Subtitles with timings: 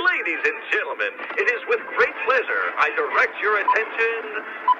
[0.00, 4.70] Ladies and gentlemen, it is with great pleasure I direct your attention.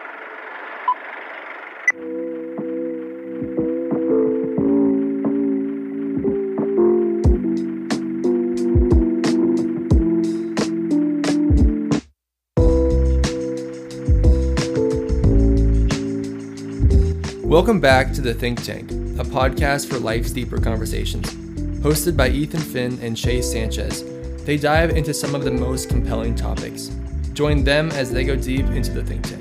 [17.45, 21.35] Welcome back to The Think Tank, a podcast for life's deeper conversations.
[21.83, 24.03] Hosted by Ethan Finn and Chase Sanchez,
[24.51, 26.91] they dive into some of the most compelling topics.
[27.35, 29.39] Join them as they go deep into the think tank.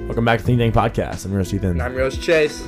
[0.08, 1.26] Welcome back to the Think Tank Podcast.
[1.26, 1.78] I'm Rose Ethan.
[1.78, 2.66] I'm Rose Chase.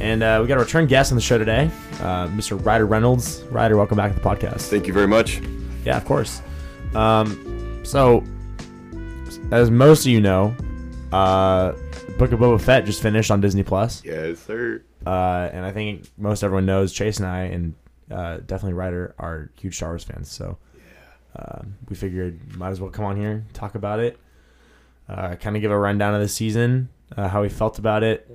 [0.00, 2.64] And uh, we got a return guest on the show today, uh, Mr.
[2.64, 3.42] Rider Reynolds.
[3.50, 4.70] Rider, welcome back to the podcast.
[4.70, 5.42] Thank you very much.
[5.84, 6.40] Yeah, of course.
[6.94, 8.24] Um, so,
[9.50, 10.56] as most of you know,
[11.12, 11.72] uh,
[12.20, 14.82] Book of Boba Fett just finished on Disney Plus, Yes, sir.
[15.06, 17.74] uh, and I think most everyone knows Chase and I, and
[18.10, 20.30] uh, definitely Rider, are huge Star Wars fans.
[20.30, 20.58] So,
[21.34, 24.18] uh, we figured might as well come on here talk about it,
[25.08, 28.30] uh, kind of give a rundown of the season, uh, how we felt about it.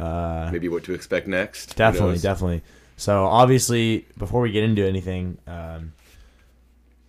[0.00, 1.76] Uh, Maybe what to expect next.
[1.76, 2.62] Definitely, definitely.
[2.96, 5.92] So obviously, before we get into anything, um,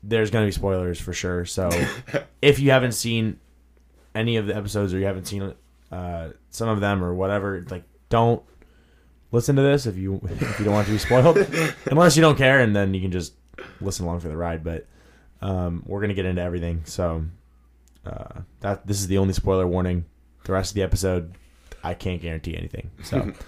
[0.03, 1.45] there's going to be spoilers for sure.
[1.45, 1.69] So
[2.41, 3.39] if you haven't seen
[4.13, 5.53] any of the episodes or you haven't seen
[5.91, 8.41] uh, some of them or whatever, like don't
[9.31, 11.37] listen to this if you if you don't want to be spoiled,
[11.91, 13.33] unless you don't care, and then you can just
[13.81, 14.63] listen along for the ride.
[14.63, 14.87] But
[15.41, 16.81] um, we're gonna get into everything.
[16.85, 17.25] So
[18.05, 20.05] uh, that this is the only spoiler warning.
[20.43, 21.35] The rest of the episode,
[21.83, 22.91] I can't guarantee anything.
[23.03, 23.33] So.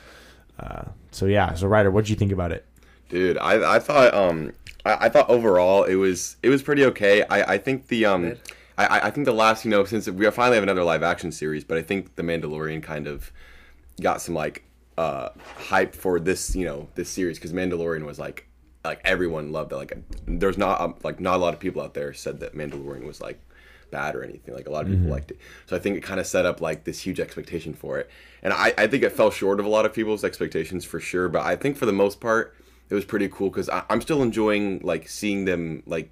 [0.59, 2.66] Uh, so yeah, so Rider, what do you think about it?
[3.09, 3.38] dude.
[3.38, 4.53] I, I thought um
[4.86, 7.24] I, I thought overall it was it was pretty okay.
[7.24, 8.38] I, I think the um I,
[8.85, 11.63] I- I think the last you know since we finally have another live action series,
[11.63, 13.31] but I think the Mandalorian kind of
[14.02, 14.63] got some like
[14.97, 18.47] uh hype for this you know this series because Mandalorian was like
[18.85, 19.75] like everyone loved it.
[19.75, 23.06] Like there's not um, like not a lot of people out there said that Mandalorian
[23.06, 23.39] was like
[23.91, 24.53] bad or anything.
[24.53, 25.38] Like a lot of people liked it.
[25.66, 28.09] So I think it kind of set up like this huge expectation for it.
[28.44, 31.28] And I, I think it fell short of a lot of people's expectations for sure.
[31.28, 32.56] But I think for the most part,
[32.89, 36.09] it was pretty cool because I'm still enjoying like seeing them like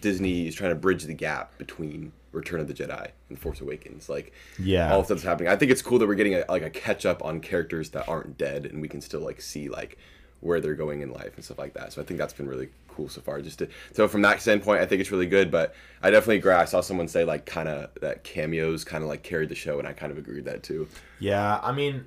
[0.00, 4.08] Disney is trying to bridge the gap between Return of the Jedi and Force Awakens.
[4.08, 4.92] Like Yeah.
[4.92, 5.48] all of that's happening.
[5.52, 8.08] I think it's cool that we're getting a, like a catch up on characters that
[8.08, 9.98] aren't dead, and we can still like see like
[10.40, 11.92] where they're going in life and stuff like that.
[11.92, 13.40] So I think that's been really cool so far.
[13.40, 15.50] Just to, so from that standpoint, I think it's really good.
[15.50, 16.52] But I definitely agree.
[16.52, 19.78] I saw someone say like kind of that cameos kind of like carried the show,
[19.78, 20.88] and I kind of agree with that too.
[21.20, 22.06] Yeah, I mean,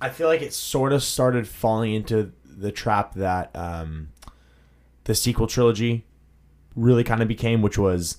[0.00, 4.08] I feel like it sort of started falling into the trap that um,
[5.04, 6.04] the sequel trilogy
[6.76, 8.18] really kind of became, which was,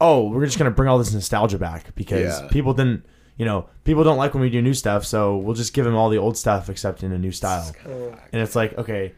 [0.00, 2.48] oh, we're just gonna bring all this nostalgia back because Yeah.
[2.48, 3.04] people didn't,
[3.36, 5.94] you know, people don't like when we do new stuff, so we'll just give them
[5.94, 7.72] all the old stuff except in a new style.
[8.32, 9.14] And it's like, okay,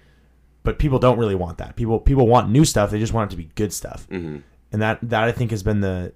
[0.63, 1.75] but people don't really want that.
[1.77, 2.91] People people want new stuff.
[2.91, 4.07] They just want it to be good stuff.
[4.11, 4.39] Mm-hmm.
[4.73, 6.13] And that that I think has been the,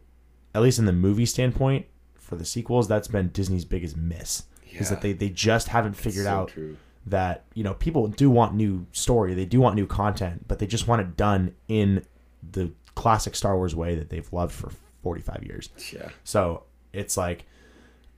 [0.54, 4.44] at least in the movie standpoint for the sequels, that's been Disney's biggest miss.
[4.70, 4.88] Is Yeah.
[4.90, 6.76] that they they just haven't figured so out true.
[7.06, 10.66] that you know people do want new story, they do want new content, but they
[10.66, 12.04] just want it done in
[12.52, 14.70] the classic Star Wars way that they've loved for
[15.02, 15.68] forty five years.
[15.92, 16.10] Yeah.
[16.24, 17.44] So it's like,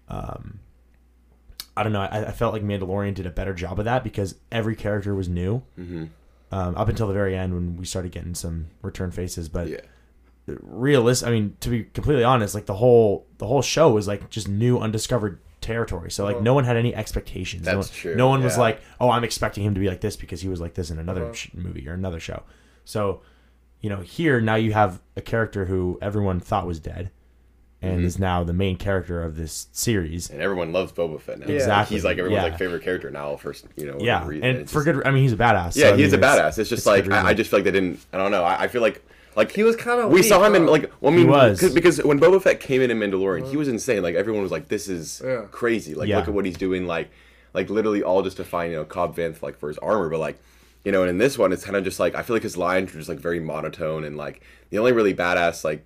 [0.09, 0.61] um,
[1.77, 2.03] I don't know.
[2.03, 5.29] I, I felt like Mandalorian did a better job of that because every character was
[5.29, 5.63] new.
[5.79, 6.05] Mm-hmm.
[6.53, 9.81] Um, up until the very end when we started getting some return faces, but Yeah.
[10.47, 11.25] realist.
[11.25, 14.49] I mean, to be completely honest, like the whole the whole show was like just
[14.49, 16.11] new undiscovered territory.
[16.11, 17.67] So like no one had any expectations.
[17.67, 20.01] no That's one, true, No one was like, oh, I'm expecting him to be like
[20.01, 21.33] this because he was like this in another Uh-huh.
[21.35, 22.45] sh- movie or another show.
[22.85, 23.23] So,
[23.87, 27.11] you know, here now you have a character who everyone thought was dead,
[27.81, 28.07] and Mm-hmm.
[28.07, 30.29] is now the main character of this series.
[30.29, 31.47] And everyone loves Boba Fett now.
[31.47, 32.49] Exactly, He's like everyone's yeah.
[32.51, 33.37] like favorite character now.
[33.37, 33.99] For you know.
[34.01, 34.45] Yeah, reason.
[34.49, 35.07] and It's for just- good.
[35.07, 35.75] I mean, he's a badass.
[35.75, 36.59] so, Yeah, I he's mean, a badass.
[36.59, 38.01] It's just it's like I, I just feel like they didn't.
[38.13, 38.43] I don't know.
[38.43, 39.05] I, I feel like
[39.37, 40.11] like He was kind of.
[40.11, 41.61] we saw him in like well, I mean was.
[41.61, 44.03] cause- when Boba Fett came in in Mandalorian, he was insane.
[44.03, 45.43] Like everyone was like, "This is Yeah.
[45.53, 46.17] crazy!" Like Yeah.
[46.19, 46.87] look at what he's doing.
[46.89, 47.11] Like
[47.55, 50.19] like literally all just to find you know Cobb Vanth like for his armor, but
[50.19, 50.39] like
[50.87, 52.57] you know, and in this one, it's kind of just like I feel like his
[52.57, 54.41] lines were just like very monotone and like
[54.71, 55.85] the only really badass like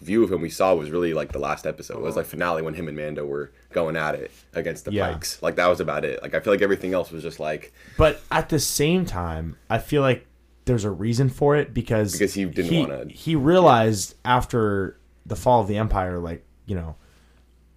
[0.00, 1.98] view of him we saw was really like the last episode.
[1.98, 5.12] It was like finale when him and Mando were going at it against the Yeah.
[5.12, 5.40] Pikes.
[5.42, 6.22] Like that was about it.
[6.22, 9.78] Like I feel like everything else was just like But at the same time, I
[9.78, 10.26] feel like
[10.64, 14.96] there's a reason for it because Because he didn't wanna- He realized after
[15.26, 16.96] the fall of the empire, like you know,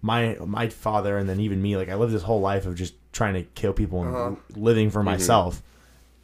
[0.02, 2.94] my my father and then even me, like I lived this whole life of just
[3.12, 4.92] trying to kill people and living Mm-hmm.
[4.92, 5.62] for myself,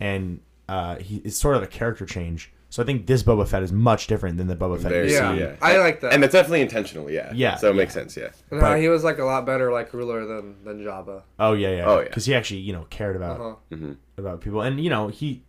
[0.03, 2.53] and uh, he it's sort of a character change.
[2.71, 4.91] So I think this Boba Fett is much different than the Boba Fett.
[4.93, 5.35] Very you Yeah.
[5.35, 5.41] see.
[5.41, 5.57] yeah.
[5.61, 6.15] I like that.
[6.15, 7.11] and it's definitely intentional.
[7.11, 7.31] Yeah.
[7.35, 7.77] Yeah, So it yeah.
[7.83, 8.17] makes sense.
[8.17, 8.31] Yeah.
[8.51, 11.23] And but- he was like a lot better like ruler than than Jabba.
[11.39, 11.85] Oh yeah, yeah.
[11.87, 12.05] Oh, yeah.
[12.05, 13.95] Because he actually, you know, cared about Uh-huh.
[14.17, 15.43] about people, and you know, he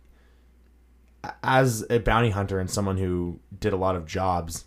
[1.42, 4.66] as a bounty hunter and someone who did a lot of jobs,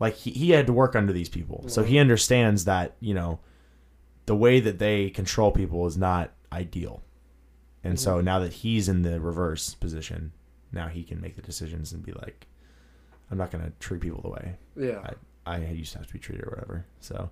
[0.00, 3.38] like he, he had to work under these people, so he understands that you know
[4.26, 7.02] the way that they control people is not ideal,
[7.84, 8.24] and so mm-hmm.
[8.24, 10.32] now that he's in the reverse position,
[10.70, 12.46] now he can make the decisions and be like,
[13.30, 15.10] I'm not gonna treat people the way Yeah.
[15.46, 16.86] I, I used to have to be treated or whatever.
[17.00, 17.30] So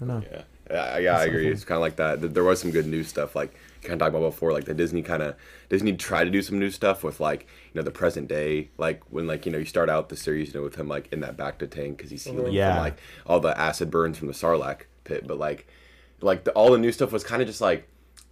[0.00, 0.28] I don't know.
[0.30, 1.48] Yeah, yeah, yeah I agree.
[1.48, 2.32] It's kind of like that.
[2.32, 3.52] There was some good new stuff, like
[3.82, 5.36] kind of talked about before, like the Disney kind of
[5.68, 7.42] Disney tried to do some new stuff with like
[7.72, 10.48] you know the present day, like when like you know you start out the series,
[10.48, 12.74] you know, with him like in that bacta tank because he's healing Yeah.
[12.74, 15.66] from like all the acid burns from the Sarlacc pit, but like
[16.22, 17.86] like the, all the new stuff was kind of just like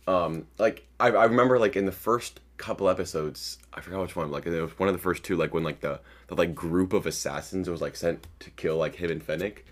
[0.08, 4.30] um like I, I remember like in the first couple episodes i forgot which one
[4.32, 6.92] like it was one of the first two like when like the the like group
[6.92, 9.64] of assassins was like sent to kill like him and fennec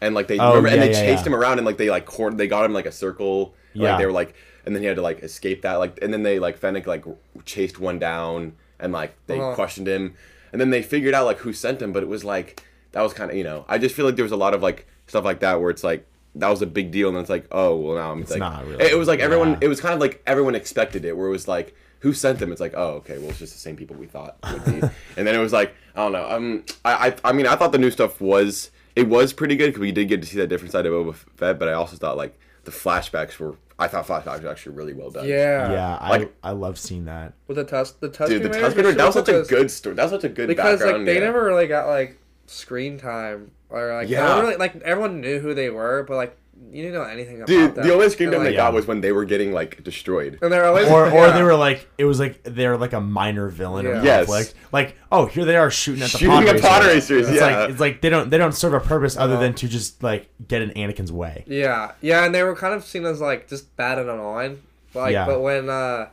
[0.00, 1.28] and like they Oh, remember and they yeah, chased yeah.
[1.32, 3.90] him around and like they like cornered they got him like a circle and, Yeah.
[3.92, 4.34] like they were like
[4.66, 7.04] and then he had to like escape that like and then they like fennec like
[7.46, 9.54] chased one down and like they Uh-huh.
[9.54, 10.14] questioned him
[10.52, 13.12] and then they figured out like who sent him but it was like that was
[13.14, 15.24] kind of you know i just feel like there was a lot of like stuff
[15.24, 17.96] like that where it's like that was a big deal and it's like oh well
[17.96, 18.84] now i'm It's like not really.
[18.84, 19.58] it, it was like everyone Yeah.
[19.62, 22.52] it was kind of like everyone expected it where it was like who sent them
[22.52, 24.72] it's like oh okay well it's just the same people we thought would be
[25.16, 27.72] and then it was like i don't know um i i, I mean i thought
[27.72, 30.48] the new stuff was it was pretty good because we did get to see that
[30.48, 34.06] different side of Boba Fett but i also thought like the flashbacks were i thought
[34.06, 35.72] flashbacks were actually really well done Yeah.
[35.72, 37.32] Yeah, I Like- I love seeing that.
[37.46, 38.30] With the test, the test.
[38.30, 40.80] dude the Tusken that was such a good story that was such a good because
[40.80, 41.20] background like they yeah.
[41.26, 42.18] never really got like
[42.50, 44.40] screen time or like Yeah.
[44.40, 46.36] really, like everyone knew who they were, but like
[46.72, 47.86] you didn't know anything about dude them.
[47.86, 48.74] the only screen And, time they like, got Yeah.
[48.74, 51.30] was when they were getting like destroyed and they're always Or or yeah.
[51.30, 54.26] they were like it was like they're like a minor villain or Yes.
[54.26, 54.54] conflict.
[54.72, 57.10] Like oh here they are shooting at the Shooting pod at pod racers.
[57.10, 57.46] racers, It's yeah.
[57.60, 59.42] like it's like they don't they don't serve a purpose other Uh-huh.
[59.42, 61.44] than to just like get in Anakin's way.
[61.46, 64.60] Yeah, yeah, and they were kind of seen as like just bad and annoying.
[64.94, 65.26] Like, Yeah.
[65.26, 66.08] but when uh,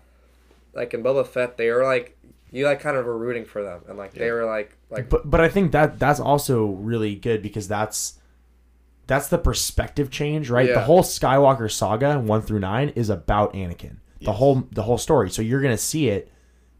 [0.75, 2.14] like in Boba Fett, they were like
[2.55, 5.29] you like kind of were rooting for them, and like they were like like But
[5.29, 8.17] but I think that that's also really good because that's
[9.07, 10.67] that's the perspective change, right?
[10.67, 10.85] The Yeah.
[10.85, 13.97] whole Skywalker saga, one through nine, is about Anakin.
[14.21, 14.35] The Yes.
[14.37, 15.29] whole the whole story.
[15.29, 16.31] So you're gonna see it,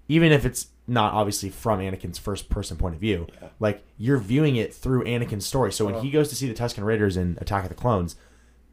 [0.08, 3.28] even if it's not obviously from Anakin's first person point of view.
[3.60, 5.72] Like you're viewing it through Anakin's story.
[5.74, 6.04] So when Uh-huh.
[6.04, 8.16] he goes to see the Tusken Raiders in Attack of the Clones,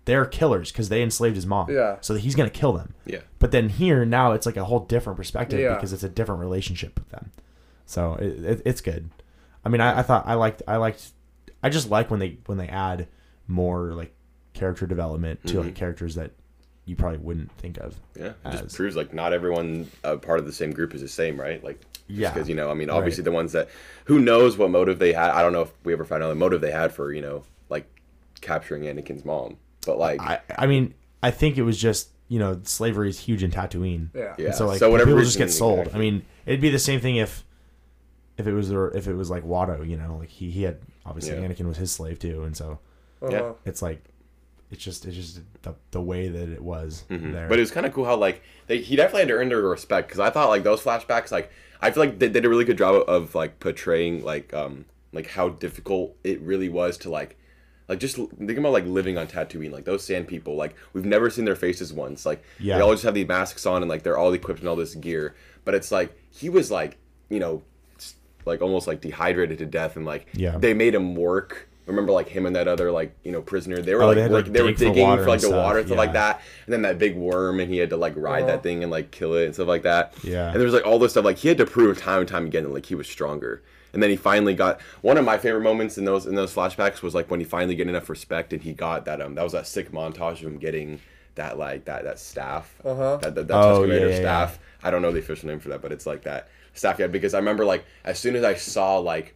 [0.05, 1.71] they're killers because they enslaved his mom.
[1.71, 1.97] Yeah.
[2.01, 2.95] So he's gonna kill them.
[3.07, 5.75] yeah But then here now it's like a whole different perspective Yeah.
[5.75, 7.31] because it's a different relationship with them.
[7.87, 9.11] So it, it, it's good.
[9.65, 11.13] I mean, I, I thought I liked I liked
[11.63, 13.07] I just like when they when they add
[13.47, 14.13] more like
[14.55, 16.33] character development to like characters that
[16.85, 17.95] you probably wouldn't think of.
[18.17, 21.01] Yeah, it as- just proves like not everyone uh, part of the same group is
[21.01, 21.63] the same, right?
[21.63, 22.33] Like, Yeah.
[22.33, 23.27] because you know, I mean, obviously Right.
[23.27, 23.69] the ones that
[24.07, 25.31] who knows what motive they had.
[25.31, 27.45] I don't know if we ever found out the motive they had for you know
[27.69, 27.87] like
[28.41, 32.61] capturing Anakin's mom, but like, I I mean I think it was just you know
[32.65, 34.09] slavery is huge in Tatooine.
[34.15, 34.35] Yeah.
[34.39, 34.47] Yeah.
[34.47, 35.81] And so like So whatever people just get sold.
[35.81, 35.99] exactly.
[35.99, 37.45] I mean it'd be the same thing if
[38.39, 40.79] if it was the if it was like Watto, you know, like he he had
[41.05, 41.47] obviously Yeah.
[41.49, 42.79] Anakin was his slave too, and so
[43.21, 43.53] uh-huh.
[43.65, 44.03] it's like
[44.71, 47.19] it's just it's just the, the way that it was there.
[47.19, 47.49] Mm-hmm.
[47.49, 49.61] but it was kind of cool how like they, he definitely had to earn their
[49.61, 52.65] respect because I thought like those flashbacks, like I feel like they did a really
[52.65, 57.11] good job of, of like portraying like um like how difficult it really was to
[57.11, 57.37] like
[57.93, 60.57] like just l- think about like living on Tatooine, like those sand people.
[60.57, 62.25] Like we've never seen their faces once.
[62.27, 62.77] Like Yeah.
[62.77, 64.95] they all just have these masks on and like they're all equipped in all this
[64.95, 65.35] gear.
[65.65, 66.97] But it's like he was like
[67.29, 67.63] you know
[68.45, 70.57] like almost like dehydrated to death and like Yeah.
[70.59, 71.69] they made him work.
[71.87, 73.83] Remember like him and that other like you know prisoner.
[73.83, 75.23] They were Oh, like they had to, working, like, they were dig for digging water
[75.25, 76.41] for like the stuff, water and stuff like that.
[76.67, 79.11] And then that big worm and he had to like ride that thing and like
[79.11, 80.15] kill it and stuff like that.
[80.23, 80.47] Yeah.
[80.51, 82.47] And there was like all this stuff like he had to prove time and time
[82.47, 83.63] again that like he was stronger.
[83.93, 87.03] And then he finally got one of my favorite moments in those in those flashbacks
[87.03, 89.53] was like when he finally get enough respect and he got that um that was
[89.53, 91.01] that sick montage of him getting
[91.35, 93.19] that like that that staff Uh-huh.
[93.21, 94.59] that that, that Oh, Tusken yeah, Raider yeah, staff.
[94.83, 97.35] I don't know the official name for that, but it's like that staff yeah because
[97.35, 99.35] I remember like as soon as I saw like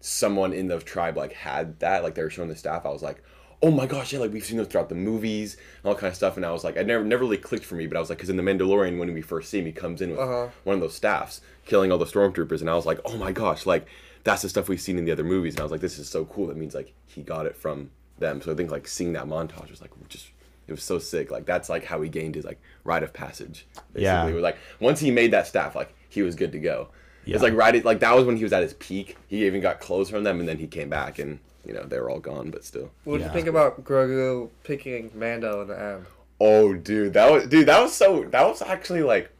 [0.00, 3.02] someone in the tribe like had that like they were showing the staff I was
[3.02, 3.22] like
[3.62, 6.16] oh my gosh yeah like we've seen those throughout the movies and all kind of
[6.16, 8.10] stuff and I was like I never never really clicked for me but I was
[8.10, 10.48] like because in the Mandalorian when we first see him he comes in with Uh-huh.
[10.64, 13.66] one of those staffs killing all the stormtroopers and I was like oh my gosh
[13.66, 13.86] like
[14.24, 16.08] that's the stuff we've seen in the other movies and I was like this is
[16.08, 19.12] so cool that means like he got it from them so I think like seeing
[19.14, 20.28] that montage was like just
[20.66, 23.66] it was so sick like that's like how he gained his like rite of passage
[23.92, 24.26] basically Yeah.
[24.26, 26.88] it was like once he made that staff like he was good to go
[27.26, 27.34] Yeah.
[27.34, 29.60] it's like right at- like that was when he was at his peak he even
[29.60, 32.20] got clothes from them and then he came back and you know they were all
[32.20, 33.26] gone but still What did Yeah.
[33.28, 36.06] you think about Grogu picking Mando in the end?
[36.40, 39.30] oh dude that was dude that was so that was actually like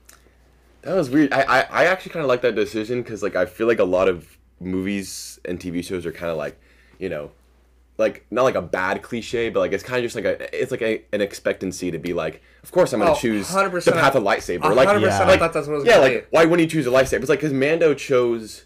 [0.84, 1.32] That was weird.
[1.32, 3.84] I I, I actually kind of like that decision because like I feel like a
[3.84, 6.58] lot of movies and TV shows are kind of like,
[6.98, 7.30] you know,
[7.98, 10.70] like not like a bad cliche, but like it's kind of just like a it's
[10.70, 13.84] like a, an expectancy to be like, of course I'm gonna Oh, choose 100%.
[13.84, 14.74] the path of lightsaber.
[14.74, 15.24] Like 100% Yeah.
[15.28, 17.20] I thought that's what was yeah, like why wouldn't you choose a lightsaber?
[17.20, 18.64] It's like because Mando chose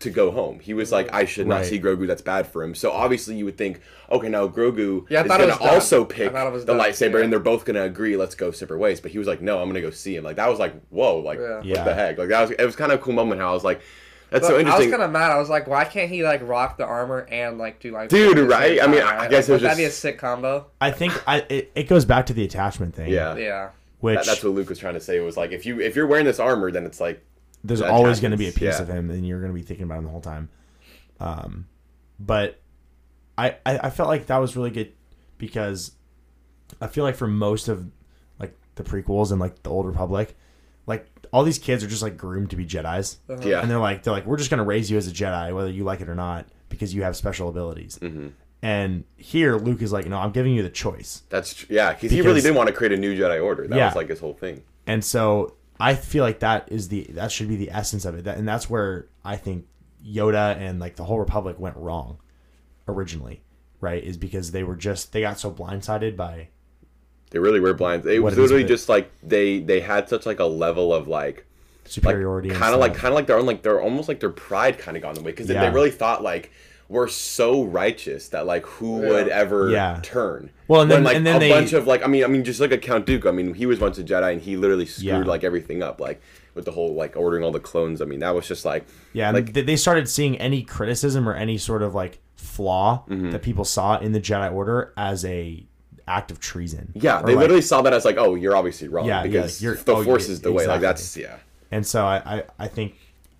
[0.00, 0.58] to go home.
[0.58, 1.66] He was like, I should not Right.
[1.66, 2.06] see Grogu.
[2.06, 2.74] That's bad for him.
[2.74, 5.58] So obviously you would think, okay, now Grogu Yeah, I is thought it gonna was
[5.60, 5.68] done.
[5.74, 7.24] also pick thought it was the done, lightsaber, yeah.
[7.24, 8.16] and they're both gonna agree.
[8.16, 9.00] Let's go separate ways.
[9.00, 10.24] But he was like, no, I'm gonna go see him.
[10.24, 11.56] Like that was like, whoa, like Yeah.
[11.56, 11.84] what Yeah.
[11.84, 12.18] the heck?
[12.18, 13.40] Like that was it was kind of a cool moment.
[13.40, 13.80] How I was like,
[14.30, 14.82] that's But so interesting.
[14.82, 15.30] I was kind of mad.
[15.30, 18.38] I was like, why can't he like rock the armor and like do like Dude,
[18.38, 18.78] right?
[18.78, 19.30] same I mean, time, I right?
[19.30, 20.66] guess it was Like, that'd be a just- sick combo.
[20.80, 23.10] I think I it, it goes back to the attachment thing.
[23.10, 23.36] yeah.
[23.36, 23.68] Yeah.
[24.00, 25.16] Which That- that's what Luke was trying to say.
[25.16, 27.22] It was like, if you if you're wearing this armor, then it's like,
[27.64, 28.82] there's that always going to be a piece yeah.
[28.82, 30.48] of him, and you're going to be thinking about him the whole time.
[31.18, 31.66] Um,
[32.18, 32.60] but
[33.36, 34.92] I, I I felt like that was really good
[35.38, 35.92] because
[36.80, 37.90] I feel like for most of
[38.38, 40.36] like the prequels and like the old Republic,
[40.86, 44.02] like all these kids are just like groomed to be Jedi's, yeah, and they're like
[44.02, 46.08] they're like we're just going to raise you as a Jedi whether you like it
[46.08, 47.98] or not because you have special abilities.
[48.00, 48.28] Mm-hmm.
[48.62, 51.22] And here Luke is like, no, I'm giving you the choice.
[51.30, 51.94] that's tr- yeah.
[51.94, 53.66] Because he really did want to create a new Jedi Order.
[53.66, 53.86] That Yeah.
[53.86, 54.62] was like his whole thing.
[54.86, 58.24] And so I feel like that is the that should be the essence of it.
[58.24, 59.66] That, and that's where I think
[60.06, 62.18] Yoda and like the whole Republic went wrong
[62.88, 63.42] originally,
[63.80, 64.02] right?
[64.02, 66.48] Is because they were just they got so blindsided by
[67.30, 68.04] They really were blind.
[68.06, 68.68] It was literally it.
[68.68, 72.50] just like they they had such like a level of like like superiority.
[72.50, 74.96] kind of like kind of like their own like they're almost like their pride kind
[74.96, 75.64] of gone away because Yeah.
[75.68, 76.50] they really thought like
[76.90, 79.08] we're so righteous that like who Yeah.
[79.10, 80.00] would ever Yeah.
[80.02, 82.24] turn Well, and then- When, like and then a they- bunch of like I mean
[82.24, 84.42] I mean just like a Count Dooku I mean he was once a Jedi and
[84.42, 85.18] he literally screwed Yeah.
[85.22, 86.20] like everything up like
[86.54, 89.30] with the whole like ordering all the clones I mean that was just like yeah,
[89.30, 93.30] like they- they started seeing any criticism or any sort of like flaw Mm-hmm.
[93.30, 95.64] that people saw in the Jedi Order as a
[96.08, 96.90] act of treason.
[96.96, 99.30] yeah Or, they like- literally saw that as like oh you're obviously wrong Yeah, yeah,
[99.30, 100.86] because you're- the oh, force yeah, is the way like exactly.
[100.86, 101.36] that's yeah
[101.70, 102.94] And so I I, I think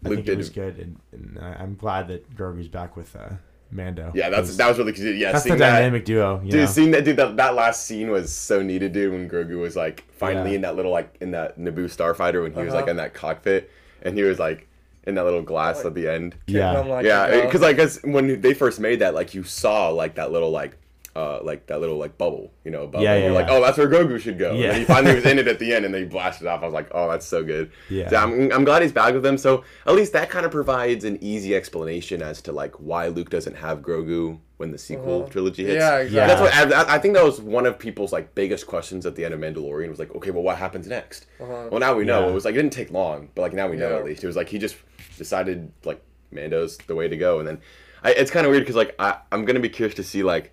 [0.05, 2.97] I Luke think it did- was good, and, and I- I'm glad that Grogu's back
[2.97, 3.29] with uh,
[3.71, 4.11] Mando.
[4.15, 6.41] yeah that's 'cause that was really yeah that's the seeing that- dynamic duo.
[6.45, 6.67] You Dude, know?
[6.67, 9.13] seeing that dude, that, that last scene was so needed, dude.
[9.13, 10.57] When Grogu was like finally Yeah.
[10.57, 12.81] in that little like in that Naboo starfighter when he was Uh-huh.
[12.81, 13.71] like in that cockpit
[14.03, 14.67] and he was like
[15.05, 16.35] in that little glass at the end.
[16.47, 16.79] Yeah.
[16.81, 17.43] I'm like, yeah, yo.
[17.47, 20.77] because like, cause when they first made that, like you saw like that little like.
[21.17, 23.55] Uh, like that little like bubble, you know, above Yeah, yeah, You're like, yeah.
[23.55, 24.53] oh, that's where Grogu should go.
[24.53, 24.69] Yeah.
[24.69, 26.63] And he finally was in it at the end, and then he blasted off.
[26.63, 27.73] I was like, oh, that's so good.
[27.89, 28.09] Yeah.
[28.09, 29.37] So I'm, I'm glad he's back with them.
[29.37, 33.29] So at least that kind of provides an easy explanation as to like why Luke
[33.29, 35.81] doesn't have Grogu when the sequel trilogy hits.
[35.81, 36.27] Yeah, Yeah.
[36.29, 36.55] That's what
[36.89, 39.41] I, I think that was one of people's like biggest questions at the end of
[39.41, 41.27] Mandalorian was like, okay, well, what happens next?
[41.41, 41.69] Uh-huh.
[41.73, 42.21] Well, now we know.
[42.27, 42.31] Yeah.
[42.31, 43.97] It was like it didn't take long, but like now we know Yeah.
[43.97, 44.23] at least.
[44.23, 44.77] It was like he just
[45.19, 46.01] decided like
[46.31, 47.61] Mando's the way to go, and then
[48.05, 50.53] I, it's kind of weird because like I, I'm gonna be curious to see like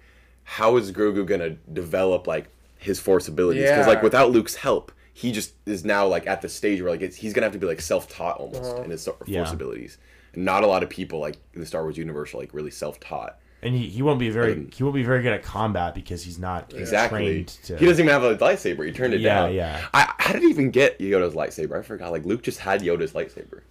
[0.50, 3.88] how is Grogu gonna develop like his Force abilities because Yeah.
[3.94, 4.94] like without Luke's help.
[5.13, 7.60] He just is now like at the stage where like it's, he's gonna have to
[7.60, 9.51] be like self-taught almost in his Star- Force Yeah.
[9.51, 9.98] abilities.
[10.34, 12.72] And not a lot of people like in the Star Wars universe are like really
[12.72, 13.38] self-taught.
[13.63, 16.24] and he, he won't be very Um, he won't be very good at combat because
[16.24, 17.20] he's not Exactly.
[17.25, 17.75] trained to.
[17.77, 18.86] He doesn't even have a lightsaber.
[18.86, 19.54] He turned it Yeah, down.
[19.56, 19.86] yeah.
[19.94, 21.77] I, how did he even get Yoda's lightsaber?
[21.77, 22.12] I forgot.
[22.12, 23.62] Like Luke just had Yoda's lightsaber.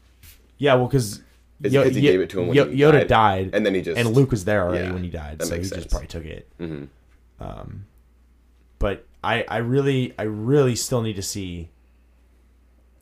[0.59, 1.23] yeah, well, because
[1.63, 3.09] Is it 'cause he gave it to him when he Yoda died?
[3.09, 5.47] died, And then he just- and Luke was there already Yeah, when he died, that
[5.47, 5.93] so he makes just sense.
[5.93, 6.49] probably took it.
[6.61, 6.85] Mm-hmm.
[7.43, 7.85] Um,
[8.79, 11.71] but I I really I really still need to see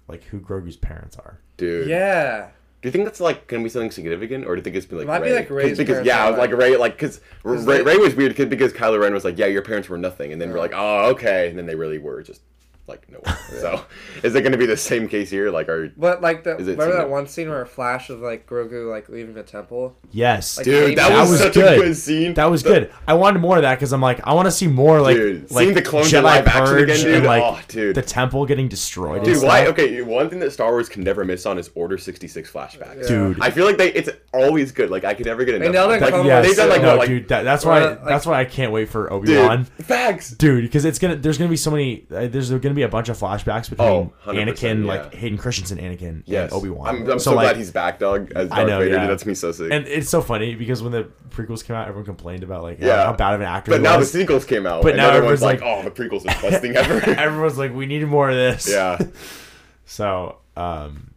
[0.09, 1.41] like who Grogu's parents are.
[1.57, 1.89] Dude.
[1.89, 2.49] Yeah.
[2.83, 4.97] Do you think that's like gonna be something significant, or do you think it's be
[4.97, 5.37] like might be Rey?
[5.37, 8.15] like Rey's because parents yeah, are, like like- Rey, like because Rey, they- Rey was
[8.15, 10.59] weird 'cause- because Kylo Ren was like, yeah, your parents were nothing, and then we're
[10.59, 12.43] like, oh, okay, and then they really were just
[12.87, 13.19] like no.
[13.21, 13.35] one.
[13.61, 13.85] So,
[14.23, 15.51] is it gonna be the same case here?
[15.51, 18.21] Like, are But like the Is it remember that one scene where a flash of
[18.21, 19.97] like Grogu like leaving the temple?
[20.11, 21.79] Yes, Like, dude, that, That was, was such good.
[21.79, 22.35] a good scene.
[22.35, 22.93] that was The- good.
[23.07, 25.51] I wanted more of that because I'm like I want to see more like Dude,
[25.51, 27.97] like seeing the clones Jedi in live action purge again, dude, and like oh, dude.
[27.97, 29.19] the temple getting destroyed.
[29.19, 29.67] and Dude, why?
[29.69, 33.07] Okay, one thing that Star Wars can never miss on is Order sixty six flashbacks.
[33.09, 33.41] Dude.
[33.41, 34.91] I feel like they it's always good.
[34.91, 35.73] Like I could never get enough.
[35.73, 37.85] nailed it in like, Yes, they've done like no, what, like dude, that, that's why
[37.85, 39.65] like- that's why I can't wait for Obi Wan.
[39.65, 40.31] facts.
[40.33, 43.09] Dude, because it's gonna there's gonna be so many uh, there's gonna be a bunch
[43.09, 44.87] of flashbacks between Oh, Anakin, yeah.
[44.89, 46.89] like Hayden Christensen, Anakin, Yes, and Obi Wan.
[46.89, 48.33] I'm, I'm so, like, glad he's back, dog.
[48.35, 49.01] As Darth I know, Vader, yeah.
[49.03, 49.71] dude, that's me so sick.
[49.73, 52.87] And it's so funny because when the prequels came out, everyone complained about like how-
[52.87, 53.05] Yeah.
[53.07, 53.71] how, bad of an actor.
[53.73, 55.91] but he now the sequels came out, But and now everyone's like, everyone's "Oh, the
[56.09, 58.69] prequels is the best thing ever." everyone's like, we needed more of this.
[58.71, 58.99] yeah,
[59.87, 61.11] So, um,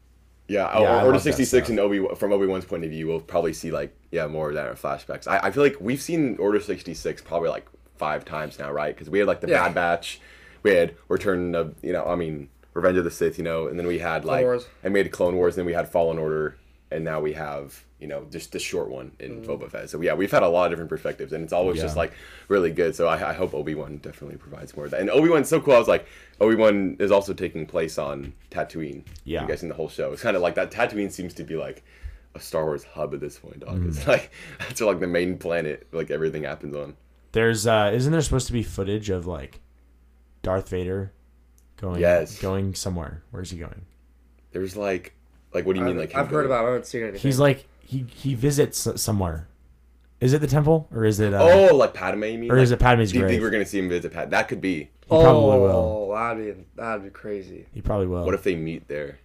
[0.48, 0.80] yeah.
[0.80, 3.20] Yeah, I Order love sixty six and Obi from Obi Wan's point of view, we'll
[3.20, 5.28] probably see like yeah more of that in flashbacks.
[5.28, 8.96] I, I feel like we've seen Order sixty six probably like five times now, right?
[8.96, 9.64] Because we had like the Yeah.
[9.66, 10.20] Bad Batch,
[10.64, 13.80] we had Return of you know, I mean Revenge of the Sith, you know, and
[13.80, 14.68] then we had like Wars.
[14.84, 16.58] and we had Clone Wars, and then we had Fallen Order.
[16.92, 19.90] And now we have you know just the short one in Boba Fett.
[19.90, 22.14] So yeah, we've had a lot of different perspectives, and it's always just like
[22.48, 22.96] really good.
[22.96, 25.02] So I, I hope Obi Wan definitely provides more of that.
[25.02, 25.74] And Obi Wan's so cool.
[25.76, 26.06] I was like,
[26.40, 29.04] Obi Wan is also taking place on Tatooine.
[29.24, 29.42] Yeah.
[29.42, 30.12] you guys in the whole show.
[30.14, 30.72] It's kind of like that.
[30.72, 31.84] Tatooine seems to be like
[32.36, 33.80] a Star Wars hub at this point, dog.
[33.80, 33.88] Mm.
[33.90, 35.88] It's like that's like the main planet.
[35.92, 36.96] Like everything happens on.
[37.32, 39.60] There's uh isn't there supposed to be footage of like
[40.44, 41.12] Darth Vader
[41.78, 42.40] going Yes.
[42.40, 43.24] going somewhere?
[43.32, 43.86] Where's he going?
[44.52, 45.14] There's like,
[45.54, 45.98] like what do you mean?
[45.98, 46.64] Like I've heard about.
[46.64, 46.68] it.
[46.68, 47.22] I haven't seen anything.
[47.22, 49.48] He's like he he visits somewhere.
[50.20, 52.52] Is it the temple or is it uh, Oh, like Padme, you mean?
[52.52, 53.42] or is it Like, Padme's Do you think grave?
[53.42, 54.32] we're gonna see him visit Pat?
[54.32, 54.90] That could be.
[55.02, 56.16] He probably oh, will.
[56.16, 57.66] that'd be that'd be crazy.
[57.74, 58.26] He probably will.
[58.26, 59.20] What if they meet there?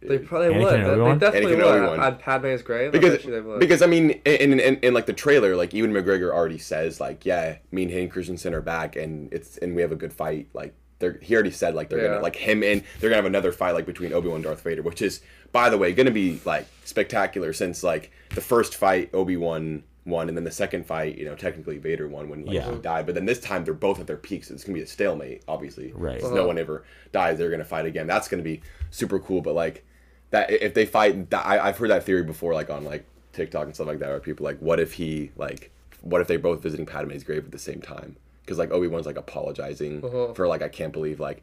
[0.00, 0.70] They probably Anakin would.
[0.70, 1.64] They, they definitely Anakin would.
[1.64, 2.00] Obi-Wan.
[2.00, 2.92] On Padme's grave.
[2.92, 3.58] Because bet would.
[3.58, 7.00] because I mean in, in, in, in like the trailer like Ewan McGregor already says
[7.00, 10.12] like yeah me and Hayden Christensen are back and it's and we have a good
[10.12, 12.08] fight like they're he already said like they're Yeah.
[12.08, 14.62] gonna like him and they're gonna have another fight like between Obi Wan and Darth
[14.62, 15.20] Vader which is
[15.52, 20.28] by the way gonna be like spectacular since like the first fight Obi Wan won
[20.28, 22.72] and then the second fight you know technically Vader won when like Yeah.
[22.72, 24.82] he died but then this time they're both at their peaks so it's gonna be
[24.82, 26.20] a stalemate obviously Right.
[26.20, 26.46] 'Cause no uh-huh.
[26.48, 29.84] one ever dies they're gonna fight again that's gonna be super cool but like
[30.30, 33.66] that if they fight that I, i've heard that theory before like on like tiktok
[33.66, 36.62] and stuff like that where people like what if he like what if they're both
[36.62, 38.16] visiting padme's grave at the same time
[38.48, 40.00] because like obi-wan's like apologizing
[40.34, 41.42] for like i can't believe like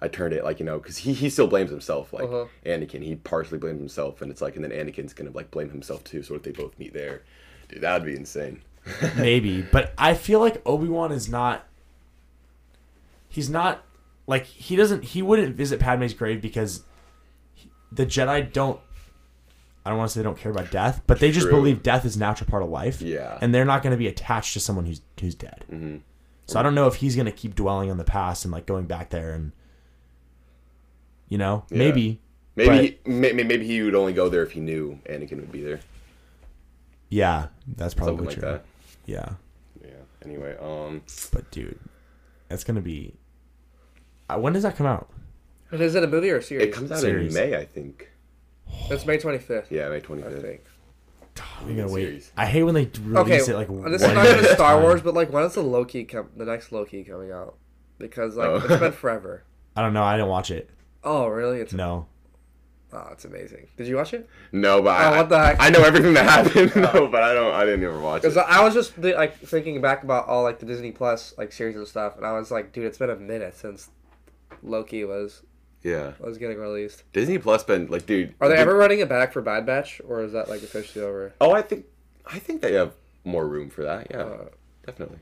[0.00, 2.28] i turned it like you know because he, he still blames himself like
[2.66, 6.02] anakin he partially blames himself and it's like and then anakin's gonna like blame himself
[6.04, 7.22] too so if they both meet there
[7.68, 8.60] dude that would be insane
[9.18, 11.66] Maybe, but I feel like Obi Wan is not.
[13.28, 13.84] He's not
[14.26, 15.04] like he doesn't.
[15.04, 16.82] He wouldn't visit Padme's grave because
[17.54, 18.80] he- the Jedi don't.
[19.84, 22.06] I don't want to say they don't care about death, but they just believe death
[22.06, 23.02] is a natural part of life.
[23.02, 23.38] Yeah.
[23.42, 25.64] and they're not going to be attached to someone who's who's dead.
[25.70, 25.96] Mm-hmm.
[26.50, 28.66] So I don't know if he's going to keep dwelling on the past and like
[28.66, 29.52] going back there and.
[31.28, 31.78] You know, Yeah.
[31.78, 32.20] maybe,
[32.56, 35.62] maybe may, may- maybe he would only go there if he knew anakin would be
[35.62, 35.78] there
[37.08, 38.42] yeah, that's probably something like true.
[38.42, 38.64] that
[39.06, 39.28] Yeah,
[39.80, 41.02] yeah anyway um
[41.32, 41.78] but dude,
[42.48, 43.14] that's gonna be.
[44.28, 45.08] Uh, when does that come out?
[45.70, 46.66] Is it a movie or a series?
[46.66, 47.32] it comes out Series.
[47.36, 48.10] in may i think
[48.90, 49.70] It's May 25th.
[49.70, 50.58] yeah may 25th
[51.34, 51.48] think.
[51.60, 52.02] I'm gonna wait.
[52.04, 52.32] series.
[52.36, 54.82] I hate when they Okay, release it like this is not even a Star time.
[54.82, 56.28] Wars, but like when is the Loki come?
[56.36, 57.56] The next Loki coming out?
[57.98, 58.56] Because like Oh.
[58.56, 59.44] it's been forever.
[59.76, 60.02] I don't know.
[60.02, 60.70] I didn't watch it.
[61.04, 61.60] Oh really?
[61.60, 62.06] It's No.
[62.92, 63.68] oh, it's amazing.
[63.76, 64.28] Did you watch it?
[64.52, 65.56] No, but Oh, I, what the heck?
[65.60, 66.74] I know everything that happened.
[66.76, 67.52] no, but I don't.
[67.54, 68.36] I didn't ever watch it.
[68.36, 71.86] I was just like thinking back about all like the Disney Plus like series and
[71.86, 73.90] stuff, and I was like, dude, it's been a minute since
[74.62, 75.42] Loki was
[75.82, 77.04] Yeah, was getting released.
[77.12, 78.34] Disney Plus been like, dude.
[78.40, 81.04] Are they dude- ever running it back for Bad Batch, or is that like officially
[81.04, 81.32] over?
[81.40, 81.86] Oh, I think,
[82.26, 82.92] I think they have
[83.24, 84.08] more room for that.
[84.10, 84.44] Yeah, Uh,
[84.84, 85.18] definitely.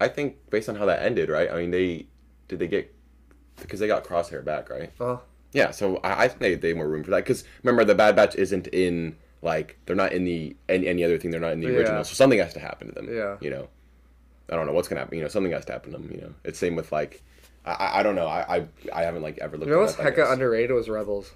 [0.00, 1.50] I think based on how that ended, right?
[1.50, 2.06] I mean, they
[2.48, 2.94] did they get
[3.60, 4.92] because they got Crosshair back, right?
[5.00, 5.20] Oh,
[5.52, 7.94] Yeah, so I, I think they, they have more room for that because remember the
[7.94, 11.30] Bad Batch isn't in like they're not in the any, any other thing.
[11.30, 11.76] They're not in the Yeah.
[11.78, 13.14] original, so something has to happen to them.
[13.14, 13.36] Yeah.
[13.40, 13.68] you know,
[14.50, 15.16] I don't know what's gonna happen.
[15.18, 16.10] You know, something has to happen to them.
[16.10, 17.22] You know, it's same with like.
[17.66, 18.26] I, I- I don't know.
[18.26, 19.68] I, I I haven't like ever looked.
[19.68, 20.30] you know it what's up, I hecka guess.
[20.30, 21.32] underrated was Rebels.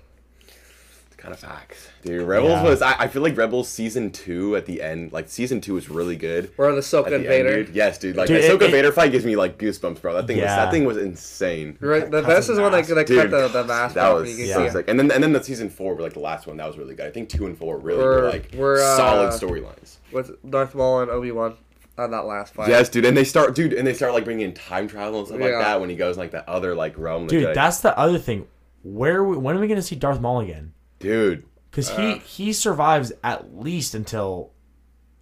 [1.07, 2.23] It's kind of facts, dude.
[2.27, 2.63] Rebels Yeah.
[2.63, 2.83] was.
[2.83, 6.15] I, I feel like Rebels season two at the end, like season two was really
[6.17, 6.53] good.
[6.57, 7.65] Where Ahsoka and the end, Vader.
[7.65, 7.75] dude.
[7.75, 8.17] Yes, dude.
[8.17, 10.15] Like Dude, the it- Ahsoka it- Vader fight gives me like goosebumps, bro.
[10.15, 11.77] That thing was that thing was insane.
[11.81, 12.95] Right, the Cuts best is when they, mask.
[12.95, 14.85] they Dude, cut the, the mask that off was and you can so see sick.
[14.89, 16.95] And then and then the season four, were, like the last one, that was really
[16.95, 17.07] good.
[17.07, 19.97] I think two and four really were We're- like we're, uh, solid storylines.
[20.13, 21.57] with Darth Maul and Obi Wan
[22.01, 22.69] on that last fight.
[22.69, 25.29] Yes, dude, and they start, dude, and they start like bringing in time travel and
[25.29, 27.27] stuff like that when he goes in, like that other like realm.
[27.27, 28.47] Dude, like, that's the other thing.
[28.83, 30.73] Where we, when are we going to see Darth Maul again?
[30.99, 31.97] dude, Because Uh.
[31.97, 34.51] he he survives at least until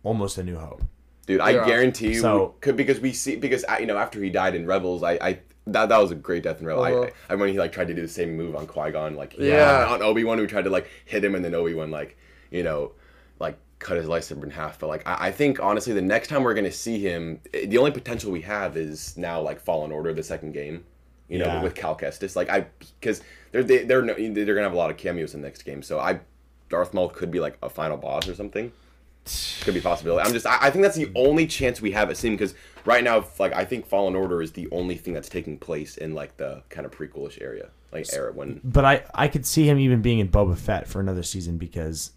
[0.02, 0.82] almost a New Hope.
[1.26, 1.66] dude, I Yeah.
[1.66, 5.02] guarantee you, So- could because we see because you know after he died in Rebels,
[5.02, 6.86] I, I that that was a great death in Rebels.
[6.86, 7.10] Uh-huh.
[7.28, 9.34] I, I when he like tried to do the same move on Qui Gon, like
[9.38, 9.86] Yeah.
[9.90, 12.16] on Obi Wan who tried to like hit him, and then Obi Wan like
[12.50, 12.97] you know like
[13.78, 14.78] cut his lightsaber in half.
[14.78, 17.78] But like I, I think honestly, the next time we're gonna see him, eh, the
[17.78, 20.84] only potential we have is now like Fallen Order, the second game.
[21.28, 21.62] You know, Yeah.
[21.62, 22.66] with Cal Kestis, like I,
[23.00, 23.20] because
[23.52, 25.82] they're they, they're no, they're gonna have a lot of cameos in the next game.
[25.82, 26.20] So I,
[26.70, 28.72] Darth Maul could be like a final boss or something.
[29.60, 30.26] Could be a possibility.
[30.26, 32.54] I'm just, I, I think that's the only chance we have at seeing because
[32.86, 36.14] right now, like I think Fallen Order is the only thing that's taking place in
[36.14, 38.62] like the kind of prequelish area, like era when.
[38.64, 42.12] But I I could see him even being in Boba Fett for another season because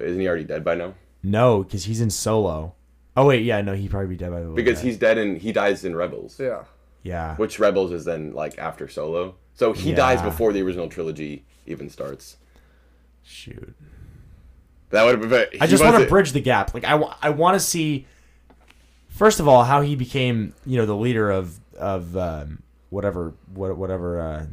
[0.00, 0.94] isn't he already dead by now?
[1.22, 2.74] no, because he's in Solo.
[3.16, 4.54] Oh wait, yeah, no, he'd probably be dead by the way.
[4.54, 6.64] Because he's dead and he dies in Rebels, Yeah.
[7.02, 7.36] yeah.
[7.36, 9.34] which Rebels is then like after Solo.
[9.54, 12.36] So he dies before the original trilogy even starts.
[13.22, 13.74] Shoot.
[14.90, 15.46] That would have been.
[15.60, 16.72] I just want to bridge the gap.
[16.74, 18.06] Like I, I want to see
[19.08, 23.76] first of all how he became, you know, the leader of of um, whatever what
[23.76, 24.46] whatever uh,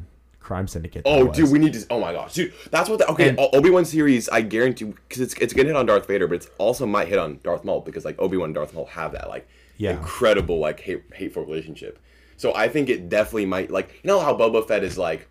[0.47, 1.01] crime syndicate.
[1.05, 1.85] Oh, dude, we need to.
[1.89, 2.99] Oh my gosh, dude, that's what.
[2.99, 6.07] The, okay, And- Obi Wan series, I guarantee, because it's it's gonna hit on Darth
[6.07, 8.73] Vader, but it's also might hit on Darth Maul because like Obi Wan and Darth
[8.73, 9.91] Maul have that like Yeah.
[9.91, 11.99] incredible like hate, hateful relationship.
[12.37, 15.27] So I think it definitely might like you know how Boba Fett is like,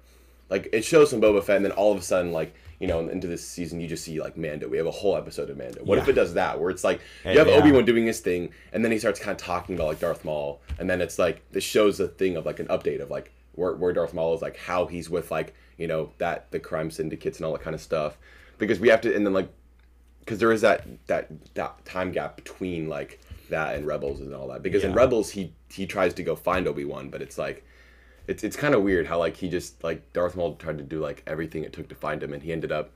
[0.50, 3.08] like it shows some Boba Fett, and then all of a sudden like you know
[3.08, 4.68] into this season you just see like Mando.
[4.68, 5.82] We have a whole episode of Mando.
[5.82, 7.54] What if it does that where it's like you Yeah, have yeah.
[7.54, 10.24] Obi Wan doing his thing, and then he starts kind of talking about like Darth
[10.26, 13.32] Maul, and then it's like this shows a thing of like an update of like
[13.56, 16.90] where, where Darth Maul is, like how he's with like you know that the crime
[16.90, 18.16] syndicates and all that kind of stuff,
[18.58, 19.50] because we have to, and then like
[20.20, 24.48] because there is that that that time gap between like that and Rebels and all
[24.48, 24.62] that.
[24.62, 27.64] Because in Rebels he he tries to go find Obi Wan, but it's like
[28.26, 31.00] it's it's kind of weird how like he just like Darth Maul tried to do
[31.00, 32.90] like everything it took to find him, and he ended up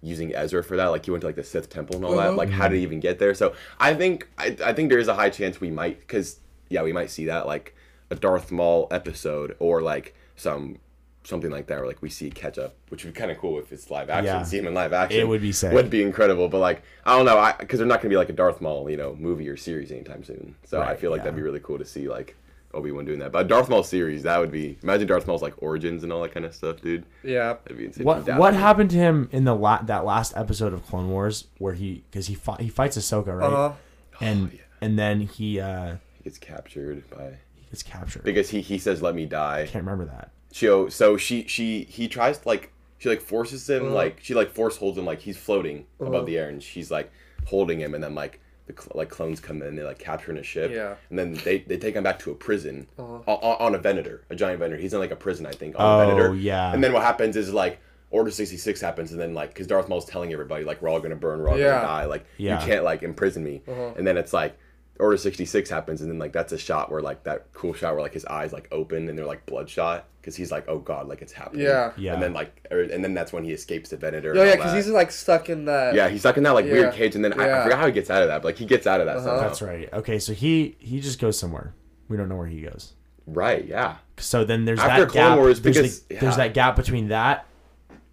[0.00, 0.86] using Ezra for that.
[0.86, 2.28] Like he went to like the Sith temple and all that.
[2.28, 2.36] Uh-huh.
[2.36, 3.34] Like how did he even get there?
[3.34, 6.82] So I think I I think there is a high chance we might because yeah
[6.82, 7.74] we might see that like
[8.10, 10.78] a Darth Maul episode or like some
[11.24, 13.58] something like that, or like we see catch up, which would be kind of cool
[13.58, 14.24] if it's live action.
[14.36, 14.42] Yeah.
[14.44, 15.20] See him in live action.
[15.20, 15.72] It would be sick.
[15.72, 18.32] Would be incredible, but like I don't know, because they're not gonna be like a
[18.34, 20.54] Darth Maul, you know, movie or series anytime soon.
[20.64, 21.24] So I feel like yeah.
[21.24, 22.34] that'd be really cool to see like
[22.74, 23.32] Obi Wan doing that.
[23.32, 26.22] But a Darth Maul series, that would be imagine Darth Maul's like origins and all
[26.22, 27.04] that kind of stuff, dude.
[27.22, 27.54] Yeah.
[27.64, 28.04] That'd be insane.
[28.06, 31.74] What what happened to him in the la- that last episode of Clone Wars where
[31.74, 33.72] he because he fought, he fights Ahsoka right Uh huh.
[34.20, 34.60] and Oh, yeah.
[34.80, 38.24] and then he uh He gets captured by he gets captured.
[38.24, 39.60] because he he says let me die.
[39.62, 40.30] I Can't remember that.
[40.52, 43.94] She so she she he tries to like she like forces him Uh-huh.
[43.94, 46.06] like she like force holds him like he's floating Uh-huh.
[46.10, 47.10] above the air and she's like
[47.46, 50.30] holding him and then like the cl- like clones come in and they like capture
[50.30, 50.94] in a ship Yeah.
[51.10, 53.20] and then they they take him back to a prison Uh-huh.
[53.26, 55.82] on, on a venator a giant venator he's in like a prison I think on
[55.84, 56.72] Oh, a venator yeah.
[56.72, 59.86] and then what happens is like Order sixty six happens and then like because Darth
[59.88, 61.72] Maul's telling everybody like we're all gonna burn we're all Yeah.
[61.82, 62.58] gonna die like Yeah.
[62.58, 63.92] you can't like imprison me Uh-huh.
[63.98, 64.58] and then it's like
[65.00, 68.02] Order 66 happens, and then like that's a shot where like that cool shot where
[68.02, 71.22] like his eyes like open and they're like bloodshot because he's like, oh god, like
[71.22, 71.64] it's happening.
[71.66, 71.92] Yeah.
[71.96, 72.14] Yeah.
[72.14, 74.34] And then like, er, and then that's when he escapes the Venator.
[74.36, 75.94] Oh yeah, because he's like stuck in that.
[75.94, 76.72] yeah, he's stuck in that like Yeah.
[76.72, 78.58] weird cage, and then I, I forgot how he gets out of that, but like
[78.58, 79.40] he gets out of that Uh-huh.
[79.40, 79.88] That's right.
[79.92, 81.74] Okay, so he he just goes somewhere.
[82.08, 82.94] We don't know where he goes.
[83.26, 83.64] Right.
[83.66, 83.96] Yeah.
[84.16, 85.38] So then there's After that Clone gap.
[85.38, 86.20] Wars, there's, because- the, yeah.
[86.20, 87.46] there's that gap between that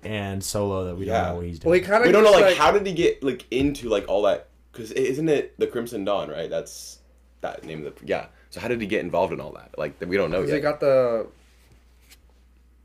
[0.04, 1.14] and Solo that we Yeah.
[1.22, 1.72] don't know what he's doing.
[1.72, 2.08] Well, he kind of.
[2.08, 4.50] We don't know like, how did he get like into like all that?
[4.76, 6.30] Because isn't it the Crimson Dawn?
[6.30, 6.50] Right.
[6.50, 7.00] That's
[7.42, 8.26] that name of the yeah.
[8.50, 9.78] So how did he get involved in all that?
[9.78, 10.54] Like we don't know yet.
[10.56, 11.28] he got the.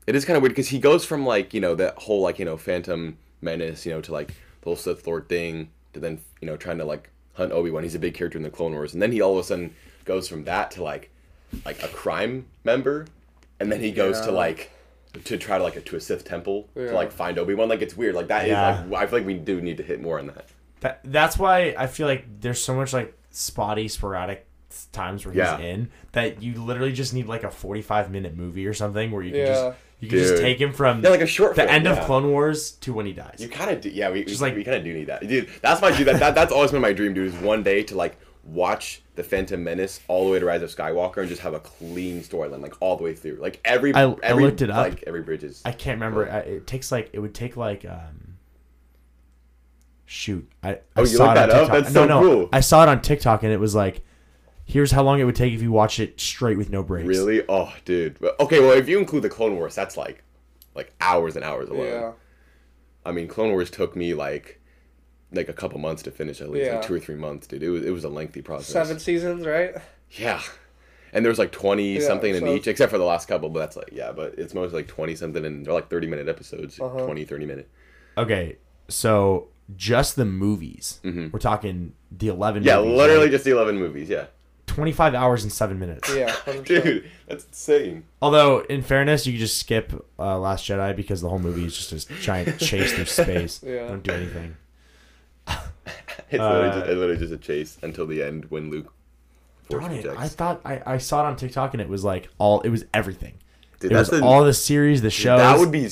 [0.07, 2.39] it is kind of weird because he goes from like you know that whole like
[2.39, 6.19] you know Phantom Menace you know to like the whole Sith Lord thing to then
[6.41, 7.83] you know trying to like hunt Obi Wan.
[7.83, 9.73] He's a big character in the Clone Wars, and then he all of a sudden
[10.05, 11.09] goes from that to like
[11.65, 13.05] like a crime member,
[13.59, 14.71] and then he goes to like
[15.25, 16.87] to try to like to a Sith temple Yeah.
[16.87, 17.69] to like find Obi Wan.
[17.69, 18.15] Like it's weird.
[18.15, 18.85] Like that is Yeah.
[18.89, 20.47] like I feel like we do need to hit more on that.
[20.81, 24.47] That, that's why I feel like there's so much like spotty, sporadic
[24.91, 28.73] times where he's in that you literally just need like a 45 minute movie or
[28.73, 29.45] something where you can Yeah.
[29.45, 31.55] just you can just take him from Yeah, like a short.
[31.55, 31.91] the film, end yeah.
[31.93, 33.35] of Clone Wars to when he dies.
[33.39, 34.09] You kind of do, yeah.
[34.09, 35.47] We, Just we, like- we kind of do need that, dude.
[35.61, 36.07] That's my dude.
[36.07, 37.27] That, that that's always been my dream, dude.
[37.33, 40.75] Is one day to like watch the Phantom Menace all the way to Rise of
[40.75, 44.15] Skywalker and just have a clean storyline, like all the way through, like every I-
[44.23, 44.77] I looked it up.
[44.77, 45.61] like every bridge is.
[45.65, 46.27] I can't remember.
[46.31, 48.20] I, it takes like it would take like um.
[50.13, 51.59] Shoot, I, I Oh, you saw looked it on that up?
[51.61, 51.83] TikTok.
[51.83, 52.49] That's no, so no, cool.
[52.51, 54.01] I saw it on TikTok and it was like,
[54.65, 57.07] here's how long it would take if you watch it straight with no breaks.
[57.07, 57.43] Really?
[57.47, 58.17] Oh, dude.
[58.41, 60.21] Okay, well, if you include the Clone Wars, that's like,
[60.75, 61.85] like hours and hours alone.
[61.85, 62.11] Yeah.
[63.05, 64.59] I mean, Clone Wars took me like,
[65.31, 66.73] like a couple months to finish at least, Yeah.
[66.75, 67.63] like two or three months, dude.
[67.63, 68.67] It was it was a lengthy process.
[68.67, 69.75] Seven seasons, right?
[70.09, 70.41] Yeah.
[71.13, 73.77] And there's like 20 Yeah, something in each, except for the last couple, but that's
[73.77, 77.05] like, yeah, but it's mostly like 20 something, and they're like 30 minute episodes, Uh-huh.
[77.05, 77.69] 20, 30 minute.
[78.17, 78.57] Okay,
[78.89, 80.99] so just the movies.
[81.03, 82.67] We're talking the 11 Mm-hmm.
[82.67, 83.31] Yeah, movies, literally right?
[83.31, 84.25] just the 11 movies, yeah.
[84.67, 86.13] 25 hours and 7 minutes.
[86.15, 86.33] Yeah.
[86.65, 88.03] Dude, that's insane.
[88.21, 91.75] Although, in fairness, you could just skip uh, Last Jedi because the whole movie is
[91.77, 93.61] just a giant chase through space.
[93.65, 93.87] Yeah.
[93.89, 94.55] Don't do anything.
[96.29, 98.93] It's literally, Uh, just, it's literally just a chase until the end when Luke
[99.69, 100.05] Darn it!
[100.05, 102.85] I thought I, I saw it on TikTok and it was like all it was
[102.93, 103.33] everything.
[103.81, 105.39] Dude, it was the, all the series, the shows.
[105.39, 105.89] That would be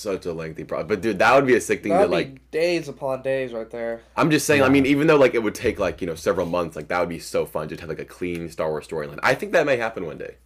[0.00, 0.88] such a lengthy process.
[0.88, 2.50] But dude, that would be a sick thing That'd to be like.
[2.50, 4.02] days upon days right there.
[4.16, 4.62] I'm just saying.
[4.62, 7.00] I mean, even though like it would take like you know several months, like that
[7.00, 7.68] would be so fun.
[7.68, 9.20] Just have like a clean Star Wars storyline.
[9.22, 10.36] I think that may happen one day.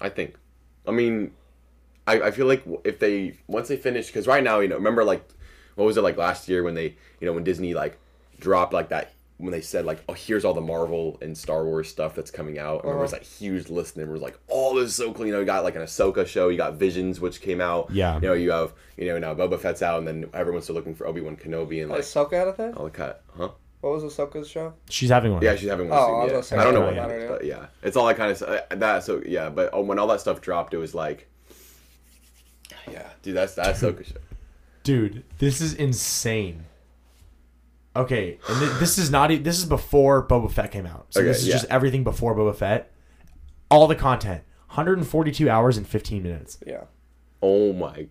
[0.00, 0.36] I think.
[0.86, 1.32] I mean,
[2.06, 5.04] I, I feel like if they once they finish because right now you know remember
[5.04, 5.26] like
[5.74, 7.98] what was it like last year when they you know when Disney like
[8.40, 11.88] dropped like that when they said like oh here's all the Marvel and Star Wars
[11.88, 12.82] stuff that's coming out.
[12.84, 13.20] Remember it was uh-huh.
[13.20, 15.26] that huge list and it was like oh this is so cool.
[15.26, 17.90] You know you got like an Ahsoka show, you got Visions which came out.
[17.90, 18.14] Yeah.
[18.16, 20.94] You know you have you know now Boba Fett's out and then everyone's still looking
[20.94, 22.74] for Obi Wan Kenobi and Oh, like Ahsoka out of thing?
[22.74, 23.50] all the cut huh.
[23.80, 24.74] What was Ahsoka's show?
[24.88, 25.42] She's having one.
[25.42, 26.14] Yeah, she's having one Oh, soon.
[26.14, 26.32] I was yeah.
[26.34, 27.24] gonna say, I don't know what don't it know.
[27.24, 28.60] is, but yeah, it's all that kind of stuff.
[28.70, 31.28] Uh, that so yeah, but oh, when all that stuff dropped, it was like
[32.90, 34.06] yeah, dude, that's that's so good.
[34.82, 36.64] Dude, this is insane.
[37.94, 39.30] Okay, and th- this is not.
[39.30, 41.06] e- This is before Boba Fett came out.
[41.10, 41.54] So Okay, this is yeah.
[41.54, 42.90] just everything before Boba Fett.
[43.70, 46.58] All the content, 142 hours and 15 minutes.
[46.66, 46.84] Yeah.
[47.42, 48.06] Oh my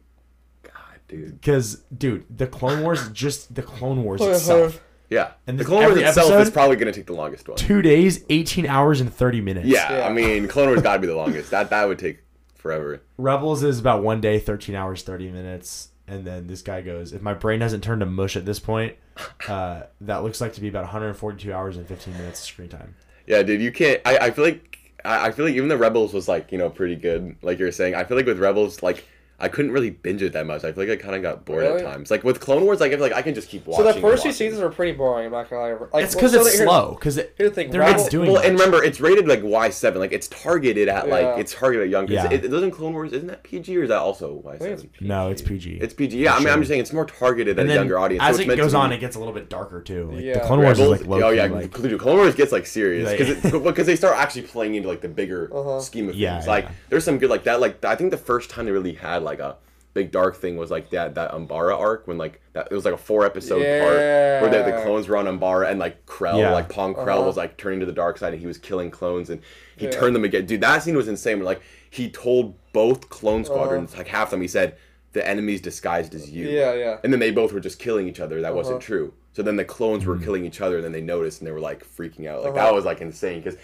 [0.63, 1.39] god, dude.
[1.41, 5.81] Because, dude, the Clone Wars, just the Clone Wars itself, Yeah, And the this- Clone
[5.81, 7.57] Wars every itself is episode- probably gonna take the longest one.
[7.57, 9.67] two days, 18 hours and 30 minutes.
[9.67, 10.07] Yeah, Yeah.
[10.07, 11.49] I mean, Clone Wars got to be the longest.
[11.51, 12.19] That that would take
[12.55, 13.01] forever.
[13.17, 15.89] Rebels is about one day, 13 hours, 30 minutes.
[16.11, 18.97] And then this guy goes, if my brain hasn't turned to mush at this point,
[19.47, 22.95] uh, that looks like to be about 142 hours and 15 minutes of screen time.
[23.25, 24.01] Yeah, dude, you can't.
[24.05, 26.69] I, I feel like I, I feel like even the Rebels was like you know
[26.69, 27.37] pretty good.
[27.41, 29.05] Like you're saying, I feel like with Rebels, like
[29.41, 30.63] I couldn't really binge it that much.
[30.63, 31.81] I feel like I kind of got bored Really?
[31.81, 32.11] at times.
[32.11, 33.85] Like with Clone Wars, like I feel like I can just keep watching.
[33.85, 35.25] So the first two seasons are pretty boring.
[35.25, 35.87] I'm not gonna lie.
[35.91, 36.95] Like, It's because well, it's so slow.
[36.99, 37.71] Because Here's the thing.
[37.71, 38.45] they're Rebel- not doing Well, much.
[38.45, 39.99] and remember, it's rated like Y seven.
[39.99, 41.11] Like it's targeted at Yeah.
[41.13, 42.07] like it's targeted at young.
[42.07, 42.25] Yeah.
[42.31, 43.11] It, it doesn't Clone Wars.
[43.13, 45.07] Isn't that PG or is that also Y I think it's seven?
[45.07, 45.79] no, it's PG.
[45.81, 46.17] It's PG.
[46.17, 48.23] Yeah, I mean, I'm just saying it's more targeted at a younger audience.
[48.23, 50.05] as so it goes be- on, it gets a little bit darker too.
[50.07, 50.39] Like the Yeah.
[50.45, 53.61] Clone Wars is like low oh yeah, like dude, Clone Wars gets like serious because
[53.63, 55.79] because they start actually playing into like the bigger Uh-huh.
[55.79, 56.47] scheme of things.
[56.47, 57.59] Like there's some good like that.
[57.59, 59.55] Like I think the first time they really had like a
[59.93, 62.93] big dark thing was like that that Umbara arc when like that it was like
[62.93, 66.53] a four episode part where the, the clones were on Umbara and like Krell Yeah.
[66.53, 67.23] like Pong Krell Uh-huh.
[67.27, 69.41] was like turning to the dark side and he was killing clones and
[69.75, 69.91] he Yeah.
[69.91, 70.45] turned them again.
[70.45, 71.37] Dude, that scene was insane.
[71.39, 73.53] Where, like he told both clone Uh-huh.
[73.53, 74.77] squadrons like half of them he said
[75.13, 76.47] the enemy's disguised as you.
[76.47, 76.97] Yeah, yeah.
[77.03, 78.39] And then they both were just killing each other.
[78.39, 78.85] That wasn't Uh-huh.
[78.85, 79.13] true.
[79.33, 80.09] So then the clones Hmm.
[80.11, 82.43] were killing each other, and then they noticed, and they were like freaking out.
[82.43, 82.63] Like Uh-huh.
[82.67, 83.41] that was like insane.
[83.41, 83.59] Because,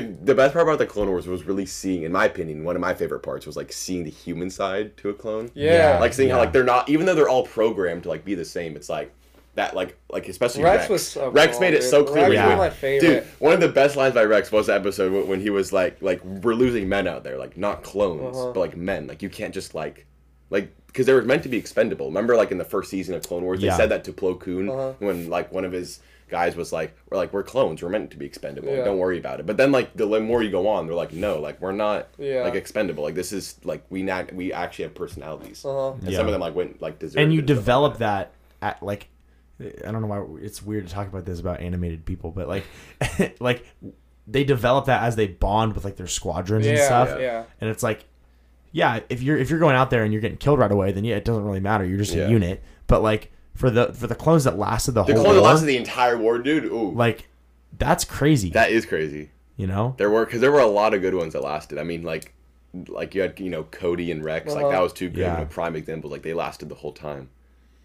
[0.00, 2.74] dude, the best part about the Clone Wars was really seeing, in my opinion, one
[2.76, 5.50] of my favorite parts was like seeing the human side to a clone.
[5.54, 5.98] Yeah.
[6.00, 8.44] Like seeing how like they're not, even though they're all programmed to like be the
[8.44, 8.74] same.
[8.76, 9.12] It's like
[9.54, 10.88] that, like like especially Rex Rex.
[10.88, 11.90] was so Rex cool, made it dude.
[11.90, 12.28] so clear.
[12.30, 13.08] Rex when was my favorite.
[13.20, 15.72] Dude, one of the best lines by Rex was the episode when- when he was
[15.72, 18.52] like, like we're losing men out there, like not clones, Uh-huh.
[18.52, 19.06] but like men.
[19.06, 20.06] Like you can't just like,
[20.50, 22.06] like because they were meant to be expendable.
[22.06, 24.68] Remember, like in the first season of Clone Wars, they said that to Plo Koon
[24.70, 24.92] Uh-huh.
[25.00, 26.00] when like one of his
[26.32, 27.80] guys was like, "We're like we're clones.
[27.80, 28.70] We're meant to be expendable.
[28.70, 28.82] Yeah.
[28.84, 31.38] Don't worry about it." But then like the more you go on, they're like, "No,
[31.38, 32.42] like we're not Yeah.
[32.42, 33.04] like expendable.
[33.04, 35.92] Like this is like we not we actually have personalities." Uh-huh.
[35.92, 36.16] And Yeah.
[36.16, 38.32] some of them like went like deserved and you it stuff like develop that.
[38.60, 39.08] that at like
[39.86, 42.64] I don't know why it's weird to talk about this about animated people, but like
[43.38, 43.64] like
[44.26, 47.20] they develop that as they bond with like their squadrons and Yeah, stuff.
[47.20, 47.44] yeah.
[47.60, 48.04] And it's like
[48.74, 51.04] yeah, if you're if you're going out there and you're getting killed right away, then
[51.04, 51.84] yeah, it doesn't really matter.
[51.84, 52.26] You're just Yeah.
[52.26, 52.62] a unit.
[52.86, 55.66] But like for the for the clones that lasted the, The whole clone that lasted
[55.66, 56.64] the entire war, dude.
[56.64, 57.28] Ooh, like
[57.78, 58.50] that's crazy.
[58.50, 59.30] that is crazy.
[59.56, 59.94] you know?
[59.98, 61.78] There were because there were a lot of good ones that lasted.
[61.78, 62.32] I mean, like,
[62.88, 64.52] like you had you know Cody and Rex.
[64.54, 64.72] Like Uh-huh.
[64.72, 65.32] that was two good Yeah.
[65.34, 66.10] you know, prime examples.
[66.12, 67.28] Like they lasted the whole time.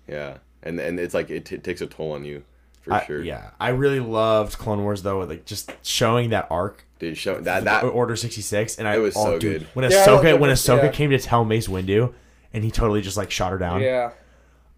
[0.08, 2.44] Yeah, and and it's like it t- takes a toll on you
[2.82, 3.22] for I- sure.
[3.22, 7.18] Yeah, I really loved Clone Wars though, like just showing that arc dude.
[7.18, 9.68] Show that that Order sixty six, and I It was oh, so dude, good.
[9.74, 10.92] when Yeah, Ahsoka love when the- Ahsoka yeah.
[10.92, 12.14] came to tell Mace Windu,
[12.54, 13.82] and he totally just like shot her down.
[13.82, 14.12] Yeah.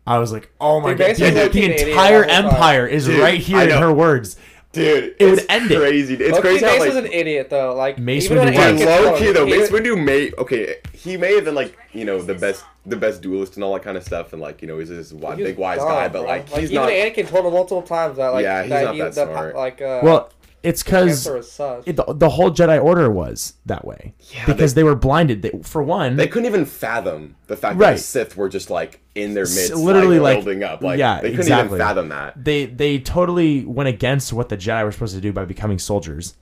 [0.09, 2.41] I was like, oh my Dude, god, Mace dude, was like the entire the whole
[2.43, 2.45] time.
[2.53, 4.37] empire is Dude, right here in her words.
[4.71, 5.15] dude.
[5.19, 5.79] It would it's end it.
[5.79, 6.13] crazy.
[6.15, 6.87] It's lowkey crazy Mace how like.
[6.89, 7.75] was an idiot though.
[7.75, 9.05] Like Mace even when Windu Dude, was.
[9.05, 10.75] Low key though, him- Mace Windu may okay.
[10.93, 13.83] He may have been like you know the best, the best duelist and all that
[13.83, 16.07] kind of stuff, and like you know he's this wide, he big wise dumb, guy,
[16.07, 16.27] but bro.
[16.27, 16.89] like he's even not.
[16.89, 19.55] Anakin told him multiple times that like Yeah, he's that not he, that the, smart.
[19.55, 20.29] like uh Well,
[20.63, 24.83] it's because Cancer the, the whole Jedi Order was that way Yeah, because they- they,
[24.83, 25.41] were blinded.
[25.41, 28.99] They, for one, They couldn't even fathom the fact that the Sith were just like
[29.15, 30.81] in their midst, literally, like, like- building up.
[30.81, 31.75] Like yeah, they couldn't exactly.
[31.77, 32.43] even fathom that.
[32.43, 36.35] they they totally went against what the Jedi were supposed to do by becoming soldiers,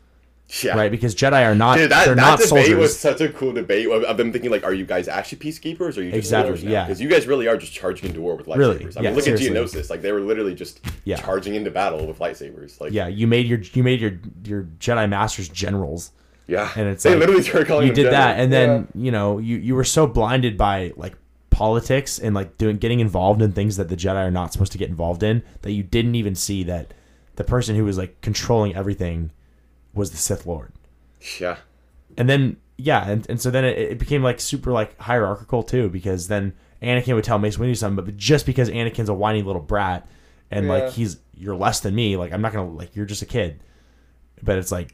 [0.63, 0.89] Yeah, right?
[0.89, 2.75] Because Jedi are not Dude, that, they're that not debate soldiers.
[2.77, 5.97] was such a cool debate of, of them thinking like, are you guys actually peacekeepers
[5.97, 6.71] or are you just Exactly, now?
[6.71, 6.83] yeah.
[6.86, 8.57] Because you guys really are just charging into war with lightsabers.
[8.57, 9.49] Really, I mean, yeah, look seriously.
[9.49, 9.89] at Geonosis.
[9.89, 11.17] Like they were literally just Yeah.
[11.17, 12.79] charging into battle with lightsabers.
[12.79, 14.13] Like yeah, you made your you made your
[14.45, 16.12] your Jedi masters generals.
[16.47, 19.39] yeah, and it's they like, literally started calling you did that and then you know
[19.39, 21.15] you you were so blinded by like
[21.49, 24.77] politics and like doing getting involved in things that the jedi are not supposed to
[24.77, 26.93] get involved in that you didn't even see that
[27.36, 29.31] the person who was like controlling everything
[29.97, 30.71] was the sith lord.
[31.39, 31.57] Yeah,
[32.17, 35.89] and then yeah and, and so then it, it became like super like hierarchical too
[35.89, 39.62] because then anakin would tell mace windu something but just because anakin's a whiny little
[39.62, 40.07] brat
[40.51, 40.73] and Yeah.
[40.73, 43.60] like he's you're less than me like i'm not gonna like you're just a kid.
[44.43, 44.93] But it's like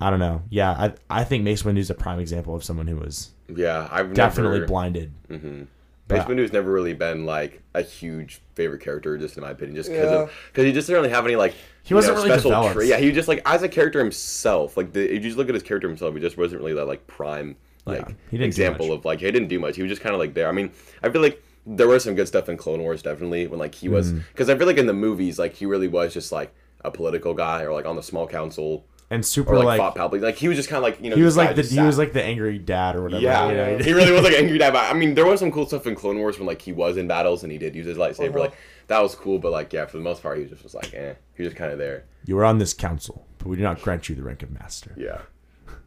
[0.00, 0.42] i don't know.
[0.48, 3.88] Yeah i i think mace windu's a prime example of someone who was yeah.
[3.90, 5.62] I've definitely never, blinded mm-hmm.
[6.10, 10.10] Mace never really been like a huge favorite character, just in my opinion, just because
[10.10, 10.28] Yeah.
[10.48, 12.88] because he just didn't really have any like He wasn't know, really special trait.
[12.88, 15.54] Yeah, he just like as a character himself, like the, if you just look at
[15.54, 19.20] his character himself, he just wasn't really that like prime like Yeah, example of like
[19.20, 19.76] he didn't do much.
[19.76, 20.48] He was just kind of like there.
[20.48, 20.70] I mean,
[21.02, 23.88] I feel like there was some good stuff in Clone Wars definitely when like he
[23.88, 24.20] was Mm-hmm.
[24.32, 27.34] because I feel like in the movies like he really was just like a political
[27.34, 30.22] guy or like on the small council and super or like, like, fought Palpatine.
[30.22, 31.80] Like he was just kind of like you know he was like the just he
[31.80, 33.22] was like the angry dad or whatever.
[33.22, 33.78] yeah, you know?
[33.78, 34.72] he really was like angry dad.
[34.72, 36.96] But I mean, there was some cool stuff in Clone Wars when like he was
[36.96, 38.30] in battles and he did use his lightsaber.
[38.30, 38.40] Uh-huh.
[38.40, 38.54] Like
[38.88, 39.38] that was cool.
[39.38, 41.14] But like yeah, for the most part, he was just was like eh.
[41.34, 42.04] He was just kind of there.
[42.26, 44.94] You were on this council, but we do not grant you the rank of master.
[44.96, 45.22] Yeah,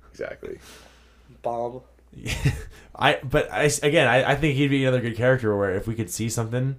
[0.10, 0.60] exactly.
[1.44, 1.82] Bomb.
[2.96, 5.96] I but I again I, I think he'd be another good character where if we
[5.96, 6.78] could see something,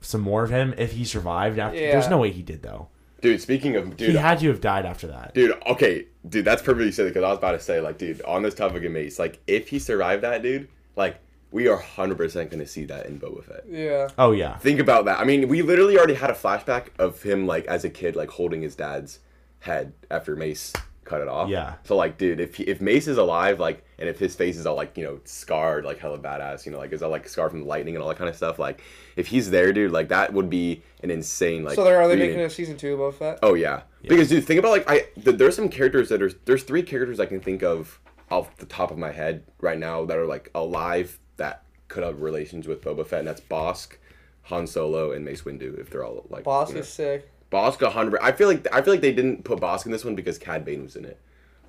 [0.00, 1.78] some more of him if he survived after.
[1.78, 2.88] There's no way he did though.
[3.24, 5.32] Dude, speaking of dude, he had to have died after that.
[5.32, 8.42] Dude, okay, dude, that's perfectly silly because I was about to say, like, dude, on
[8.42, 12.50] this topic of Mace, like, if he survived that, dude, like, we are hundred percent
[12.50, 13.64] gonna see that in Boba Fett.
[13.66, 14.08] Yeah.
[14.18, 14.58] Oh yeah.
[14.58, 15.20] Think about that.
[15.20, 18.28] I mean, we literally already had a flashback of him, like, as a kid, like,
[18.28, 19.20] holding his dad's
[19.60, 20.74] head after Mace
[21.04, 21.48] cut it off.
[21.48, 21.74] Yeah.
[21.84, 24.66] So, like, dude, if he, if Mace is alive, like, and if his face is
[24.66, 27.50] all like, you know, scarred, like, hella badass, you know, like, is all like scarred
[27.50, 28.82] from the lightning and all that kind of stuff, like,
[29.16, 31.74] if he's there, dude, like, that would be an insane, like.
[31.74, 32.36] So they're are they reunion.
[32.36, 33.18] making a season two of that?
[33.18, 33.38] Fett?
[33.42, 33.82] Oh yeah.
[34.02, 37.20] Because dude, think about like I th- there's some characters that are there's three characters
[37.20, 40.50] I can think of off the top of my head right now that are like
[40.54, 43.96] alive that could have relations with Boba Fett, and that's Bossk,
[44.44, 45.78] Han Solo, and Mace Windu.
[45.78, 46.80] If they're all like Boss you know.
[46.80, 47.30] is sick.
[47.54, 48.20] Bossk a hundred.
[48.20, 50.64] I feel like I feel like they didn't put Bossk in this one because Cad
[50.64, 51.18] Bane was in it,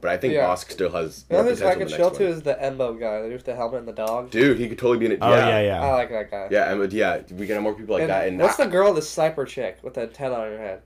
[0.01, 0.47] but I think Yeah.
[0.47, 2.41] Bossk still has The more other I potential in could the chill next to is
[2.41, 4.31] the Embo guy, the dude with the helmet and the dog.
[4.31, 5.19] Dude, he could totally be in it.
[5.21, 5.81] Oh yeah yeah.
[5.85, 6.47] I like that guy.
[6.51, 8.27] Yeah, and yeah, we can have more people like And that.
[8.27, 10.81] And what's I- the girl, the sniper chick with the antenna on her head?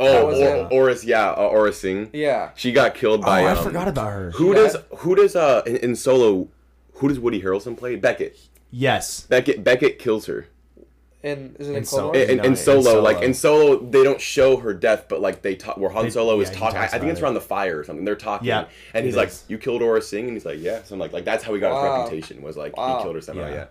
[0.00, 0.72] oh, or.
[0.72, 2.10] Oris, yeah, uh, Oris Singh.
[2.12, 2.50] Yeah.
[2.54, 3.42] She got killed Oh, by.
[3.42, 4.30] I um, forgot about her.
[4.32, 4.54] Who Yeah.
[4.62, 6.48] does who does uh in, in Solo?
[6.94, 7.96] Who does Woody Harrelson play?
[7.96, 8.38] Beckett.
[8.70, 9.22] Yes.
[9.22, 10.46] Beckett Beckett kills her.
[11.28, 12.16] And is it in And Clone so- Wars?
[12.18, 13.02] In, in, No, in in Solo, Solo.
[13.02, 16.10] like in Solo, they don't show her death, but like they talk where Han They-
[16.10, 16.78] Solo is yeah, he talking.
[16.78, 17.22] I, I think about it's it.
[17.24, 18.04] around the fire or something.
[18.04, 20.82] They're talking, Yeah, and he's it like, "You killed Aurra Sing," and he's like, "Yeah."
[20.82, 22.96] So I'm like, like that's how he got his reputation was like Wow.
[22.98, 23.46] he killed her somehow.
[23.48, 23.54] Yeah.
[23.54, 23.64] Yeah.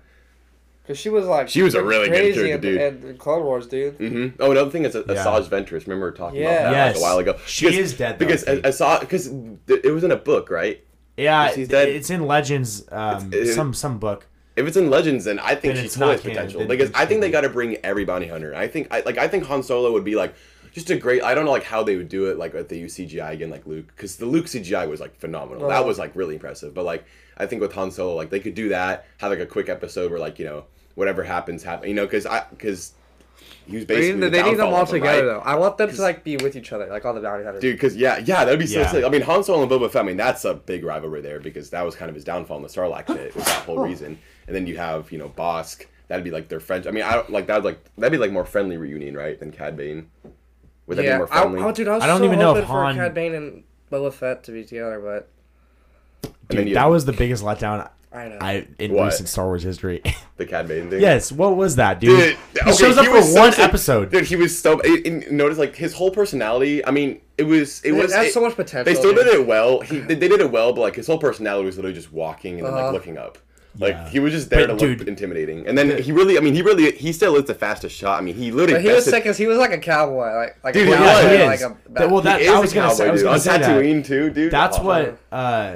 [0.83, 2.81] Because she was like She was a really good crazy character, in, dude.
[2.81, 3.95] And, in Clone Wars, dude.
[3.95, 5.01] hmm Oh, another thing is Yeah.
[5.01, 5.85] Asajj Ventress.
[5.85, 6.69] Remember talking Yeah.
[6.69, 7.35] about that like a while ago?
[7.45, 8.63] She is dead, though, because Pete.
[8.63, 9.27] Asajj because
[9.67, 10.81] it was in a book, right?
[11.17, 11.89] Yeah, She's dead.
[11.89, 14.27] it's in Legends, um, It's- it- some some book.
[14.57, 16.35] If it's in Legends, then I think Then she it's totally not has canon.
[16.35, 16.59] potential.
[16.59, 18.55] Then Because it's I think they got to bring every bounty hunter.
[18.55, 20.33] I think I like I think Han Solo would be like
[20.73, 21.23] just a great.
[21.23, 23.49] I don't know like how they would do it like if they use CGI again
[23.49, 25.67] like Luke because the Luke CGI was like phenomenal.
[25.69, 25.87] That Uh-huh.
[25.87, 26.73] was like really impressive.
[26.73, 27.05] But like
[27.37, 29.05] I think with Han Solo like they could do that.
[29.17, 30.65] Have like a quick episode where like you know
[30.95, 31.87] whatever happens happen.
[31.89, 32.93] You know because I because
[33.67, 35.33] he was They basically need, the they need them all of him, together right?
[35.33, 35.39] though.
[35.41, 37.61] I want them to like be with each other, like all the bounty hunters.
[37.61, 38.91] Dude, because yeah, yeah, that'd be so Yeah.
[38.91, 39.03] sick.
[39.05, 40.03] I mean, Han Solo and Boba Fett.
[40.03, 42.63] I mean, that's a big rivalry there because that was kind of his downfall in
[42.63, 43.35] the Sarlacc pit.
[43.35, 44.17] Was that whole reason?
[44.47, 45.85] And then you have you know Bossk.
[46.07, 46.87] That'd be like their friend.
[46.87, 47.55] I mean, I don't like that.
[47.57, 49.37] Would like that'd be like more friendly reunion, right?
[49.39, 50.09] Than Cad Bane.
[50.87, 52.47] Would that yeah, be more I, oh, dude, I was I don't so even know
[52.47, 55.27] hoping if for Han- Cad Bane and Boba Fett to be together, but
[56.23, 58.37] And then Dude, that have was the biggest letdown I know.
[58.41, 59.05] I in What?
[59.05, 60.01] recent Star Wars history.
[60.37, 61.01] the Cad Bane thing.
[61.01, 62.17] yes, what was that, dude?
[62.17, 63.59] Dude, he okay, shows up he for was so one sick.
[63.65, 64.11] episode.
[64.11, 64.79] Dude, he was so.
[64.79, 66.85] It, it- notice like his whole personality.
[66.85, 67.81] I mean, it was.
[67.83, 68.13] It It was.
[68.13, 68.85] has it- so much potential.
[68.85, 69.25] They still dude.
[69.25, 69.81] did it well.
[69.81, 72.57] He they, they did it well, but like his whole personality was literally just walking
[72.59, 72.85] and then Uh-huh.
[72.85, 73.37] like looking up.
[73.79, 74.09] Like Yeah.
[74.09, 75.67] he was just there But, to look intimidating.
[75.67, 78.17] And then he really, I mean, he really, he still is the fastest shot.
[78.17, 78.73] I mean, he literally.
[78.73, 80.91] But he was bested- sick because he was like a cowboy, like like Dude, a
[80.91, 81.31] he cowboy, was.
[81.37, 81.61] he like is.
[81.63, 83.25] a That- well, that- he I is was a gonna say- I cowboy, was dude.
[83.25, 83.69] gonna on say that.
[83.69, 84.51] Tatooine too, dude.
[84.51, 84.83] That's Oh.
[84.83, 85.75] what uh,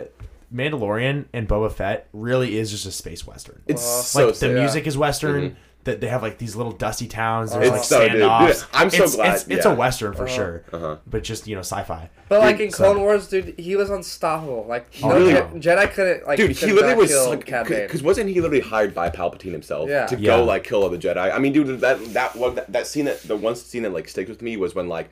[0.53, 3.61] Mandalorian and Boba Fett really is just a space western.
[3.67, 4.49] It's Uh, so like the sick.
[4.51, 4.59] Mm-hmm.
[4.59, 5.55] music is western.
[5.83, 7.53] That they have like these little dusty towns.
[7.53, 8.21] There's It's like so, dude.
[8.21, 8.47] standoffs.
[8.59, 9.71] Dude, I'm so it's, glad- It's, it's yeah.
[9.71, 10.97] a western for sure, Uh-huh.
[11.07, 12.07] but just you know sci-fi.
[12.29, 14.67] But like Dude, in so- Clone Wars, dude, he was unstoppable.
[14.69, 18.29] Like no really- Je- Jedi couldn't like Dude, he he literally was like, because wasn't
[18.29, 20.05] he literally hired by Palpatine himself Yeah.
[20.05, 20.37] to Yeah.
[20.37, 21.33] go like kill other Jedi?
[21.33, 24.07] I mean, dude, that that one that, that scene that the one scene that like
[24.07, 25.09] sticks with me was when like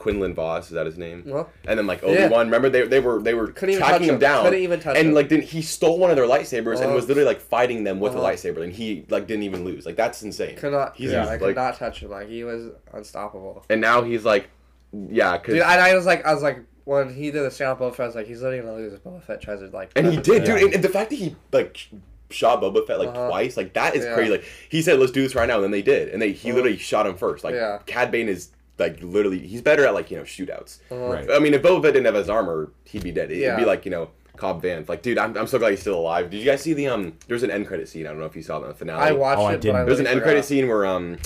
[0.00, 1.22] Quinlan Vos is that his name?
[1.26, 2.08] Well, and then like yeah.
[2.08, 4.20] Obi Wan, remember they, they were they were Couldn't even tracking touch him him.
[4.20, 5.14] down, Couldn't even touch and him.
[5.14, 6.94] like then he stole one of their lightsabers and Uh-huh.
[6.94, 8.26] was literally like fighting them with Uh-huh.
[8.26, 9.86] a lightsaber, and he like didn't even lose.
[9.86, 10.56] Like that's insane.
[10.56, 10.96] could not.
[10.96, 12.10] He's yeah, I like, could not touch him.
[12.10, 13.64] Like he was unstoppable.
[13.70, 14.48] and now he's like,
[14.92, 17.70] yeah, because Dude, I, I was like, I was like, when he did the stand
[17.70, 19.66] up Boba Fett, I was like, he's literally gonna lose if Boba Fett tries to
[19.68, 19.92] like.
[19.96, 20.62] And he did, dude.
[20.62, 21.88] And, and the fact that he like
[22.30, 23.28] shot Boba Fett like Uh-huh.
[23.28, 24.14] twice, like that is Yeah.
[24.14, 24.30] crazy.
[24.30, 26.48] Like he said, "Let's do this right now," and then they did, and they he
[26.48, 26.56] Uh-huh.
[26.56, 27.44] literally shot him first.
[27.44, 27.78] Like Yeah.
[27.86, 28.48] Cad Bane is
[28.80, 30.78] like literally, he's better at like you know shootouts.
[30.90, 30.96] Uh-huh.
[31.12, 31.30] Right.
[31.30, 33.30] I mean, if Boba Fett didn't have his armor, he'd be dead.
[33.30, 33.56] It'd Yeah.
[33.56, 34.88] be like you know Cobb Vanth.
[34.88, 36.30] Like, dude, I'm, I'm so glad he's still alive.
[36.30, 37.12] Did you guys see the um?
[37.28, 38.06] There's an end credit scene.
[38.06, 39.00] I don't know if you saw the finale.
[39.00, 39.86] I watched Oh, it, but didn't.
[39.86, 41.18] There's an literally end credit scene where um,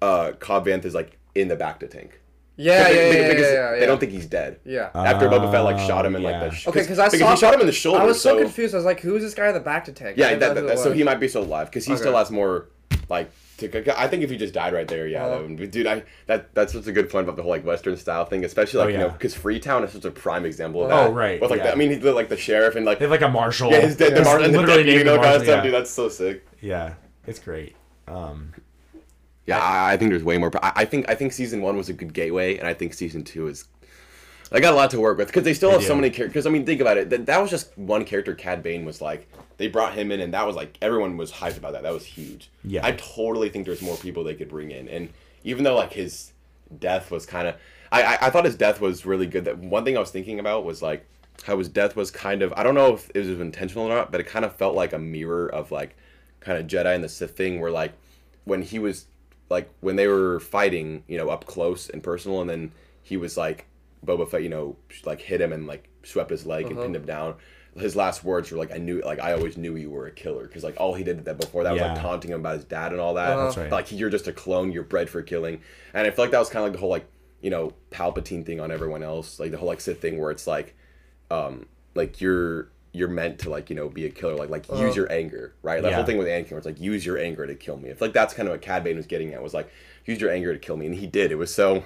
[0.00, 2.20] uh, Cobb Vanth is like in the bacta tank.
[2.56, 3.80] Yeah, yeah, yeah, they- yeah, because yeah, yeah.
[3.80, 4.60] They don't think he's dead.
[4.64, 4.90] Yeah.
[4.94, 6.48] After Boba Fett like shot him in like yeah.
[6.48, 8.00] the sh- Okay, because I because saw he shot him in the shoulder.
[8.00, 8.74] I was so, so confused.
[8.74, 10.92] I was like, "Who's this guy in the bacta tank?" Yeah, that, that, that- so
[10.92, 12.00] he might be still alive because he Okay.
[12.00, 12.68] still has more
[13.08, 13.30] like.
[13.68, 15.30] To, I think if he just died right there, yeah, Uh-huh.
[15.38, 15.86] that would be- dude.
[15.86, 18.78] I that that's such a good point about the whole like Western style thing, especially
[18.78, 19.12] like Oh, you know yeah.
[19.12, 20.98] because Freetown is such a prime example of that.
[20.98, 21.14] Oh, that.
[21.14, 21.66] right, With like yeah.
[21.66, 23.70] the, I mean, he did like the sheriff and like They have like a marshal.
[23.70, 25.40] yeah, his dead, the It's mar- and the literally deputy named and the kind of
[25.40, 25.44] marshal.
[25.44, 25.62] stuff, Yeah.
[25.62, 25.74] dude.
[25.74, 26.46] That's so sick.
[26.60, 26.94] yeah,
[27.26, 27.76] it's great.
[28.08, 28.52] Um,
[29.46, 30.50] Yeah, I, I think there's way more.
[30.62, 33.24] I, I think I think season one was a good gateway, and I think season
[33.24, 33.64] two is.
[34.52, 36.44] I got a lot to work with because they still They have so many characters.
[36.44, 37.10] Because I mean, think about it.
[37.10, 38.34] That, that was just one character.
[38.34, 41.56] Cad Bane was like they brought him in, and that was like everyone was hyped
[41.56, 41.82] about that.
[41.82, 42.50] That was huge.
[42.64, 42.84] Yeah.
[42.84, 45.08] I totally think there's more people they could bring in, and
[45.44, 46.32] even though like his
[46.78, 47.56] death was kind of,
[47.90, 49.44] I, I I thought his death was really good.
[49.44, 51.06] That one thing I was thinking about was like
[51.44, 52.52] how his death was kind of.
[52.54, 54.92] I don't know if it was intentional or not, but it kind of felt like
[54.92, 55.96] a mirror of like
[56.40, 57.92] kind of Jedi and the Sith thing, where like
[58.44, 59.06] when he was
[59.48, 62.72] like when they were fighting, you know, up close and personal, and then
[63.02, 63.66] he was like
[64.04, 67.02] Boba Fett, you know, like hit him and like swept his leg and pinned uh-huh.
[67.02, 67.34] him down.
[67.76, 70.46] His last words were like, "I knew, like, I always knew you were a killer,"
[70.46, 72.02] because like all he did that before that was like Yeah.
[72.02, 73.30] taunting him about his dad and all that.
[73.30, 73.44] Uh-huh.
[73.44, 73.70] That's right.
[73.72, 75.60] Like you're just a clone, you're bred for killing,
[75.94, 77.06] and I feel like that was kind of like the whole like
[77.40, 80.46] you know Palpatine thing on everyone else, like the whole like Sith thing where it's
[80.46, 80.76] like,
[81.30, 84.78] um, like you're you're meant to like you know be a killer, like like use
[84.78, 84.92] uh-huh.
[84.92, 85.80] your anger, right?
[85.80, 85.96] That Yeah.
[85.96, 87.90] whole thing with Anakin, where it's like use your anger to kill me.
[87.90, 89.70] I feel like that's kind of what Cad Bane was getting at, was like
[90.04, 91.32] use your anger to kill me, and he did.
[91.32, 91.84] It was so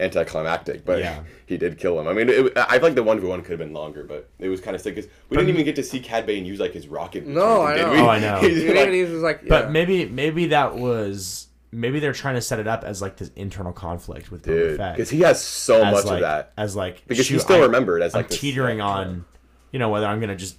[0.00, 1.22] anticlimactic, but Yeah.
[1.46, 2.08] he did kill him.
[2.08, 4.28] I mean, it, I feel like the one v one could have been longer, but
[4.38, 6.58] it was kind of sick because we didn't even get to see Cad Bane use
[6.58, 7.26] like his rocket.
[7.26, 7.90] No, I know.
[7.92, 7.98] we?
[7.98, 8.36] Oh, I know.
[8.40, 9.46] He's You didn't like- even use like.
[9.48, 13.30] But maybe maybe that was maybe they're trying to set it up as like this
[13.36, 14.96] internal conflict with Boba dude, Fett.
[14.96, 16.52] because he has so as much like, of that.
[16.56, 18.86] as like Because he's still I- remembered as, like, I'm this- teetering yeah.
[18.86, 19.24] on,
[19.70, 20.56] you know, whether I'm gonna just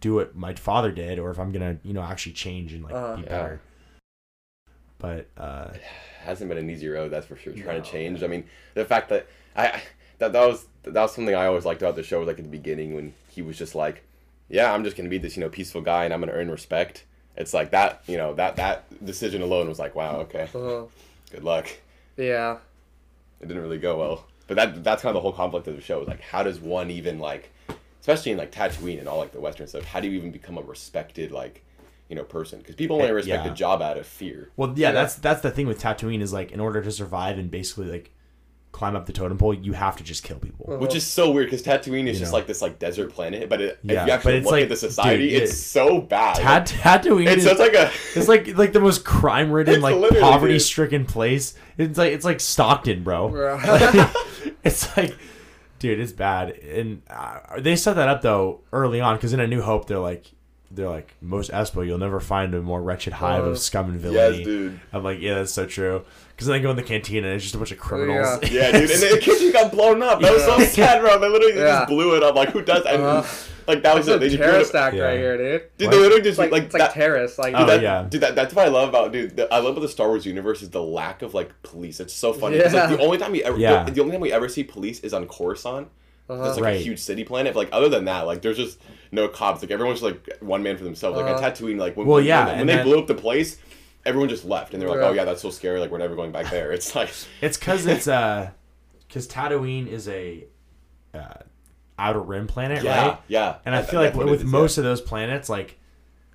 [0.00, 2.94] do what my father did or if I'm gonna you know actually change and like
[2.94, 3.16] Uh-huh.
[3.16, 3.28] be Yeah.
[3.28, 3.60] better.
[4.98, 5.68] But uh,
[6.20, 7.52] hasn't been an easy road, that's for sure.
[7.52, 8.22] Trying to change.
[8.22, 8.44] I mean,
[8.74, 9.82] the fact that I
[10.18, 12.18] that that was that was something I always liked about the show.
[12.20, 14.02] Was like at the beginning when he was just like,
[14.48, 17.04] "Yeah, I'm just gonna be this you know peaceful guy and I'm gonna earn respect."
[17.36, 20.84] It's like that you know that that decision alone was like, "Wow, okay, Uh,
[21.30, 21.68] good luck."
[22.16, 22.58] yeah.
[23.40, 24.26] It didn't really go well.
[24.46, 26.02] But that that's kind of the whole conflict of the show.
[26.02, 27.50] Is like, how does one even like,
[28.00, 30.58] especially in like Tatooine and all like the Western stuff, how do you even become
[30.58, 31.64] a respected like,
[32.10, 32.58] you know, person?
[32.58, 33.52] Because people only Eh, respect yeah.
[33.52, 34.50] a job out of fear.
[34.58, 34.92] well, yeah, Yeah.
[34.92, 38.10] that's that's the thing with Tatooine is like in order to survive and basically like
[38.72, 40.64] climb up the totem pole, you have to just kill people.
[40.78, 42.38] Which is so weird because Tatooine is You just know.
[42.38, 44.62] like this like desert planet, but it, Yeah, if you actually but it's look like-
[44.64, 46.36] at the society, dude, it's it- so bad.
[46.36, 50.58] Tat- Tatooine it's is like a It's like like the most crime ridden, like poverty
[50.60, 51.54] stricken place.
[51.78, 53.28] It's like it's like Stockton, bro.
[53.28, 54.10] Right.
[54.64, 55.16] it's like,
[55.80, 56.50] dude, it's bad.
[56.50, 59.98] And uh, they set that up though early on because in A New Hope, they're
[59.98, 60.32] like,
[60.70, 63.98] they're like Mos Espa, you'll never find a more wretched hive Uh, of scum and
[64.00, 64.38] villainy.
[64.38, 64.80] yes, dude.
[64.92, 66.02] I'm like, yeah, that's so true.
[66.30, 68.38] Because then they go in the canteen and it's just a bunch of criminals.
[68.50, 68.70] Yeah.
[68.70, 70.20] Yeah, dude, and the kitchen got blown up.
[70.20, 71.18] That was so sad, bro.
[71.18, 71.80] They literally Yeah.
[71.80, 72.34] just blew it up.
[72.34, 73.00] Like, who does that?
[73.00, 73.26] Uh-huh.
[73.66, 74.20] like that was It's it.
[74.20, 75.02] They a just blew terrorist act Yeah.
[75.02, 75.62] right here, dude.
[75.76, 75.90] Dude, What?
[75.90, 76.92] they literally just like like it's like that.
[76.94, 77.38] terrorists.
[77.38, 78.06] Like Oh, that, yeah.
[78.08, 79.36] dude, that, that's what I love about dude.
[79.36, 82.00] The, I love about the Star Wars universe is the lack of like police.
[82.00, 82.56] It's so funny.
[82.58, 82.72] Yeah.
[82.72, 83.84] like, the only time we ever, Yeah.
[83.84, 85.88] the, the only time we ever see police is on Coruscant.
[86.30, 86.44] Uh-huh.
[86.44, 86.76] It's like Right.
[86.80, 87.56] a huge city planet.
[87.56, 88.80] Like other than that, like there's just
[89.12, 89.62] no cops.
[89.62, 91.16] Like everyone's just like one man for themselves.
[91.16, 91.44] Like Uh-huh.
[91.44, 93.58] at Tatooine, like when, Well, when- yeah, when, and they then- blew up the place,
[94.06, 95.08] everyone just left, and they're like, Yeah.
[95.08, 95.80] "Oh yeah, that's so scary.
[95.80, 97.10] Like we're never going back there." It's like,
[97.40, 98.50] It's because it's uh,
[99.08, 100.44] because Tatooine is a
[101.14, 101.20] uh,
[101.98, 103.18] outer rim planet, yeah, right?
[103.28, 103.56] yeah.
[103.66, 105.78] And I That- feel like that's with is, most of those planets, like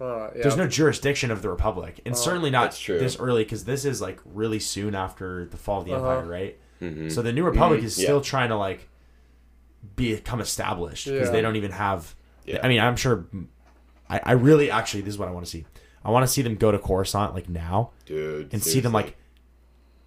[0.01, 0.41] Uh, yeah.
[0.43, 2.99] there's no jurisdiction of the Republic, and certainly not true.
[2.99, 6.09] this early because this is like really soon after the fall of the Uh-huh.
[6.09, 6.57] Empire, right?
[6.81, 7.09] Mhm.
[7.11, 8.03] So the New Republic Mhm, is yeah.
[8.03, 8.89] still trying to like
[9.95, 11.31] become established because Yeah.
[11.31, 12.15] they don't even have.
[12.45, 12.59] Yeah.
[12.63, 13.25] I mean, I'm sure.
[14.09, 15.65] I, I really actually this is what I want to see.
[16.03, 19.15] I want to see them go to Coruscant like now dude, and see them like.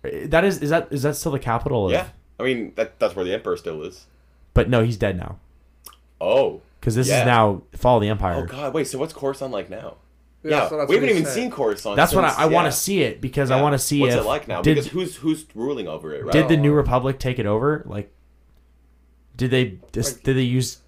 [0.04, 1.86] Eh, that is is that is that still the capital?
[1.86, 2.06] Of, Yeah,
[2.38, 4.06] I mean that that's where the Emperor still is.
[4.54, 5.38] But no, he's dead now
[6.20, 7.20] Oh, because this Yeah.
[7.20, 8.36] is now fall of the Empire.
[8.36, 8.86] oh God, wait.
[8.86, 9.96] So what's Coruscant like now?
[10.44, 11.34] Yeah, Yeah, so we haven't even said.
[11.34, 11.96] seen Coruscant.
[11.96, 14.14] That's what I, since- I want to see it because I want to see what's
[14.14, 14.62] if it like now.
[14.62, 16.32] did, because who's who's ruling over it, right?
[16.32, 16.72] did the New.
[16.74, 17.82] Republic take it over?
[17.86, 18.12] Like,
[19.38, 20.78] did they dis, Like- did they use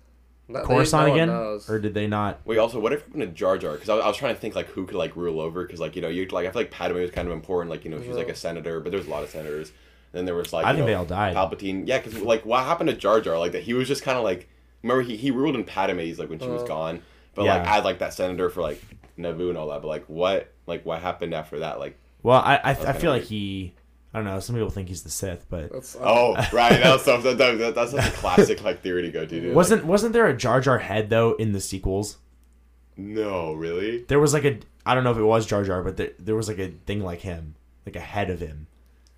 [0.49, 1.71] No- they- Coruscant no again, knows.
[1.71, 2.41] or did they not?
[2.45, 3.73] Wait, also, what happened to Jar Jar?
[3.75, 5.63] Because I, was- I was trying to think like who could like rule over.
[5.65, 7.71] Because like you know you like I feel like Padme was kind of important.
[7.71, 9.73] Like you know she's like a senator, but there's a lot of senators.
[10.13, 11.37] then there was like I think know, they all died.
[11.37, 13.39] Palpatine, yeah, because like what happened to Jar Jar?
[13.39, 14.49] Like that he was just kind of like
[14.83, 16.67] remember he, he ruled in Padme's like when she was Uh.
[16.67, 17.03] gone,
[17.37, 17.77] but like Yeah.
[17.79, 18.83] as like that senator for like
[19.17, 19.83] Naboo and all that.
[19.83, 21.79] But like what like what happened after that?
[21.79, 23.29] Like Well, I I, I kinda feel like weird.
[23.31, 23.75] he.
[24.13, 24.41] I don't know.
[24.41, 27.93] Some people think he's the Sith, but That's, uh, oh right, that that, that, that's
[27.93, 29.41] such a classic like theory to go to.
[29.41, 29.55] Dude.
[29.55, 32.19] wasn't wasn't there a Jar Jar head though in the sequels?
[32.97, 34.03] No really.
[34.09, 36.35] There was like a I don't know if it was Jar Jar, but there, there
[36.37, 37.55] was like a thing like him,
[37.87, 38.67] like a head of him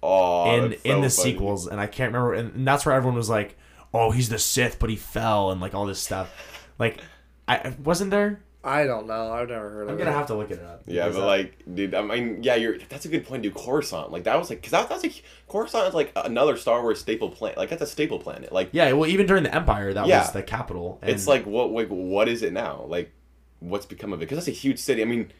[0.03, 1.32] Oh, in that's in the funny.
[1.32, 2.34] sequels, and I can't remember.
[2.34, 3.57] And, and that's where everyone was like,
[3.95, 6.68] "Oh, he's the Sith, but he fell," and like all this stuff.
[6.78, 7.01] Like,
[7.47, 8.43] I I- wasn't there.
[8.64, 9.32] I don't know.
[9.32, 9.92] I've never heard of it.
[9.92, 10.82] I'm gonna have to look it up.
[10.86, 12.78] Yeah, but uh, like, dude, I mean, yeah, you're.
[12.88, 13.54] That's a good point, dude.
[13.54, 17.00] Coruscant, like that was like, cause that, that's like Coruscant is like another Star Wars
[17.00, 17.58] staple planet.
[17.58, 18.52] Like that's a staple planet.
[18.52, 20.20] Like, yeah, well, even during the Empire, that Yeah.
[20.20, 20.98] was the capital.
[21.02, 22.84] And it's like what, like, what is it now?
[22.86, 23.10] Like,
[23.58, 24.26] what's become of it?
[24.26, 25.02] Because that's a huge city.
[25.02, 25.32] I mean,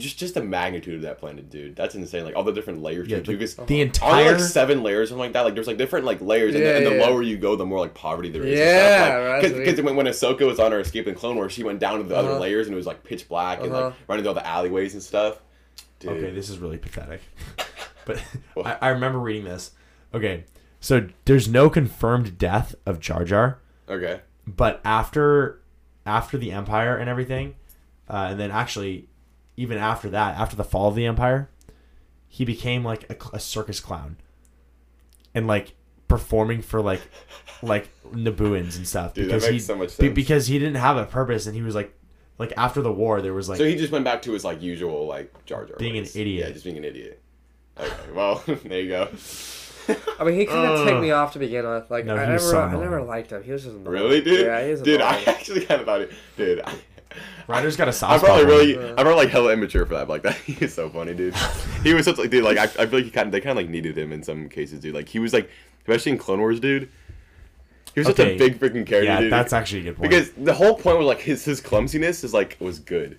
[0.00, 1.76] just just the magnitude of that planet, dude.
[1.76, 2.24] That's insane.
[2.24, 3.32] Like all the different layers Yeah, too.
[3.36, 5.42] the- 'cause the Only entire like seven layers, something like that.
[5.42, 7.06] Like there's like different like layers, and, the, and the yeah.
[7.06, 8.58] lower you go, the more like poverty there is.
[8.58, 11.62] Yeah, right, Because that's when, when Ahsoka was on her escape in Clone Wars, she
[11.64, 12.40] went down to the other Uh-huh.
[12.40, 13.84] layers, and it was like pitch black and Uh-huh.
[13.86, 15.40] like running through all the alleyways and stuff.
[15.98, 16.10] Dude.
[16.12, 17.20] Okay, this is really pathetic.
[18.04, 18.22] But
[18.64, 19.72] I, I remember reading this.
[20.14, 20.44] Okay,
[20.80, 24.20] so there's no confirmed death of Jar Jar, okay.
[24.46, 25.60] but after
[26.06, 27.56] after the Empire and everything,
[28.08, 29.08] uh, and then actually
[29.56, 31.48] even after that, after the fall of the Empire,
[32.28, 34.16] he became like a, a circus clown,
[35.34, 35.74] and like
[36.08, 37.00] performing for like
[37.62, 40.76] like Nabooans and stuff Dude, that because makes he so much be- because he didn't
[40.76, 41.92] have a purpose and he was like
[42.38, 44.62] like after the war there was like So he just went back to his like
[44.62, 45.76] usual like Jar Jar.
[45.78, 46.46] Being an idiot.
[46.46, 47.20] Yeah, just being an idiot.
[47.78, 49.08] Okay, well, there you go.
[50.18, 50.86] I mean, he kind of Ugh.
[50.88, 51.90] ticked me off to begin with.
[51.90, 53.42] Like, No, I never, so I never liked him.
[53.42, 53.92] He was just annoying.
[53.92, 54.46] Really, dude?
[54.46, 56.12] Yeah, he was dude, I actually kind of thought it.
[56.36, 56.74] Dude, I,
[57.48, 58.76] Rider's got a soft I'm probably spot for him.
[58.78, 60.08] really, I'm probably like hella immature for that.
[60.08, 61.34] But like that, he is so funny, dude.
[61.82, 62.42] He was such like, dude.
[62.44, 64.22] Like I, I feel like he kind of, they kind of like needed him in
[64.22, 64.94] some cases, dude.
[64.94, 65.48] Like he was like,
[65.82, 66.90] especially in Clone Wars, dude.
[67.94, 69.32] He was such a big freaking character, Yeah, dude.
[69.32, 70.10] that's actually a good point.
[70.10, 73.18] because the whole point was like his his clumsiness is like was good.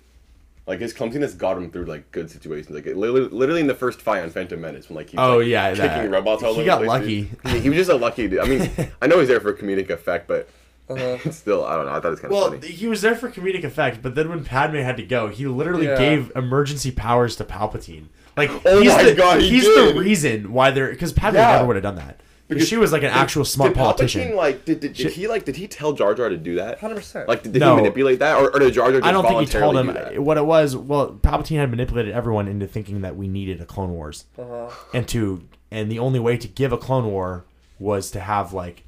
[0.68, 2.74] Like his clumsiness got him through like good situations.
[2.74, 5.38] Like literally, literally in the first fight on Phantom Menace when like he was, Oh,
[5.38, 7.22] like, yeah, kicking that- robots all he over got place, lucky.
[7.22, 7.38] dude.
[7.54, 8.40] He, he was just a lucky dude.
[8.40, 8.70] I mean,
[9.00, 10.48] I know he's there for comedic effect, but
[10.90, 11.30] Uh-huh.
[11.30, 11.92] still, I don't know.
[11.92, 12.66] I thought it was kind of Well, funny.
[12.68, 15.86] he was there for comedic effect, but then when Padme had to go, he literally
[15.86, 15.98] Yeah.
[15.98, 18.06] gave emergency powers to Palpatine.
[18.36, 19.94] Like, Oh he's my the, God, he he's did.
[19.96, 21.52] the reason why they're because Padme Yeah.
[21.52, 24.34] never would have done that because she was like an actual smart did politician.
[24.36, 25.44] Like, did, did, did She- he like?
[25.44, 26.80] Did he tell Jar Jar to do that?
[26.80, 27.26] 100%.
[27.28, 27.72] Like, did, did No.
[27.76, 29.00] he manipulate that, or, or did Jar Jar?
[29.00, 30.74] Just I don't think he told voluntarily him do what it was.
[30.76, 34.70] Well, Palpatine had manipulated everyone into thinking that we needed a Clone Wars, Uh-huh.
[34.94, 37.44] and to and the only way to give a Clone War
[37.78, 38.84] was to have like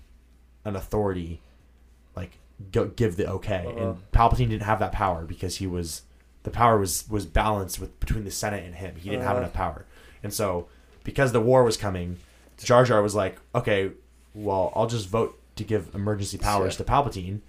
[0.65, 1.41] an authority,
[2.17, 2.33] like
[2.73, 3.65] go, give the okay.
[3.67, 3.79] Uh-huh.
[3.91, 6.03] And Palpatine didn't have that power because he was
[6.43, 8.97] the power was was balanced with between the Senate and him.
[8.97, 9.41] He didn't have Uh-huh.
[9.43, 9.87] enough power,
[10.23, 10.69] and so
[11.05, 12.19] because the war was coming,
[12.63, 13.91] Jar Jar was like, okay,
[14.35, 17.41] well, I'll just vote to give emergency powers to Palpatine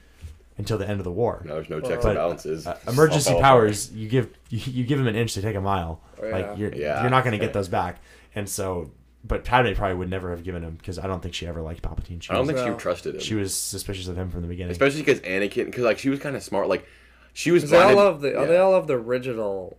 [0.58, 1.42] until the end of the war.
[1.46, 2.68] No, there's no checks But, and balances.
[2.68, 6.02] Uh, emergency powers, you give you, you give him an inch to take a mile.
[6.22, 6.34] Oh, yeah.
[6.38, 7.02] Like you're Yeah.
[7.02, 8.00] you're not going to get those back.
[8.36, 8.90] And so,
[9.24, 11.82] but Padme probably would never have given him because I don't think she ever liked
[11.82, 12.22] Palpatine.
[12.22, 12.78] She I don't was, think she No.
[12.78, 13.22] trusted him.
[13.22, 14.72] she was suspicious of him from the beginning.
[14.72, 16.68] especially because Anakin, because like she was kind of smart.
[16.68, 16.86] Like
[17.34, 17.70] she was.
[17.70, 18.32] They all love the.
[18.32, 18.46] yeah.
[18.46, 19.78] They all love the original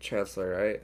[0.00, 0.82] Chancellor, right?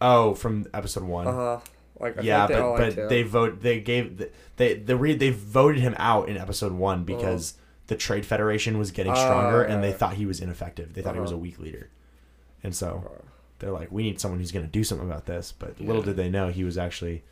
[0.00, 1.26] oh, from episode one.
[1.26, 1.58] Uh huh.
[2.00, 3.08] Like I yeah, think they but liked but him.
[3.08, 4.22] they vote they gave
[4.56, 7.54] they the re, they voted him out in episode one because
[7.86, 10.92] the Trade Federation was getting stronger and they thought he was ineffective.
[10.94, 11.40] They thought he was a Uh-huh.
[11.42, 11.88] weak leader,
[12.62, 13.22] and so
[13.64, 15.52] they're like, we need someone who's going to do something about this.
[15.58, 17.22] But little did they know he was actually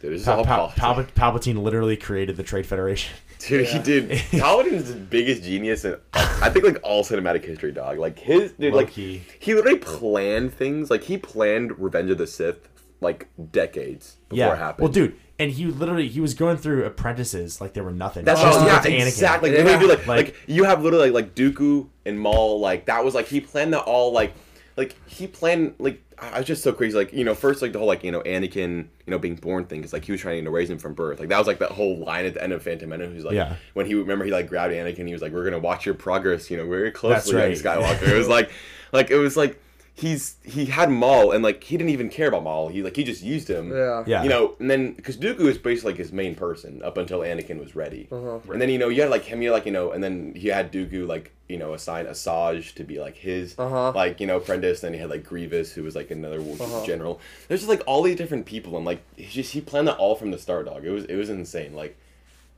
[0.00, 3.14] Dude, Pal- Palpatine literally created the Trade Federation.
[3.38, 4.10] Dude, he did.
[4.30, 7.98] Palpatine's the biggest genius in, I think, like all cinematic history, dog.
[7.98, 9.22] Like his, dude, like Low-key.
[9.38, 10.90] he literally planned things.
[10.90, 12.68] Like he planned Revenge of the Sith
[13.00, 14.52] like decades before yeah.
[14.52, 14.82] it happened.
[14.84, 18.24] Well, dude, and he literally he was going through apprentices like they were nothing.
[18.26, 19.52] That's just what, yeah, exactly.
[19.52, 19.78] Yeah.
[19.78, 22.60] Dude, like, Like- like, you have literally like, like Dooku and Maul.
[22.60, 24.12] Like that was like he planned that all.
[24.12, 24.34] Like,
[24.80, 26.96] like he planned like I was just so crazy.
[26.96, 29.66] Like you know, first like the whole like you know Anakin you know being born
[29.66, 31.20] thing is like he was trying to raise him from birth.
[31.20, 33.12] Like that was like that whole line at the end of Phantom Menace.
[33.12, 33.56] Who's like Yeah.
[33.74, 35.06] when he remember he like grabbed Anakin.
[35.06, 36.50] He was like, "We're gonna watch your progress.
[36.50, 37.52] You know, very closely, right.
[37.54, 38.50] Skywalker." it was like,
[38.92, 39.60] like it was like.
[40.00, 42.68] He's he had Maul and like he didn't even care about Maul.
[42.68, 43.70] He like he just used him.
[43.70, 44.02] Yeah.
[44.06, 44.22] Yeah.
[44.22, 47.58] You know, and then because Dooku is basically like his main person up until Anakin
[47.60, 48.38] was ready, Uh-huh.
[48.52, 50.32] and then you know you had like him, you had, like you know, and then
[50.34, 53.92] he had Dooku like you know assign Asajj to be like his Uh-huh.
[53.94, 54.80] like you know apprentice.
[54.80, 56.86] Then he had like Grievous who was like another Uh-huh.
[56.86, 57.20] general.
[57.48, 60.14] There's just like all these different people, and like he just he planned that all
[60.16, 60.84] from the start, dog.
[60.84, 61.74] It was it was insane.
[61.74, 61.96] Like,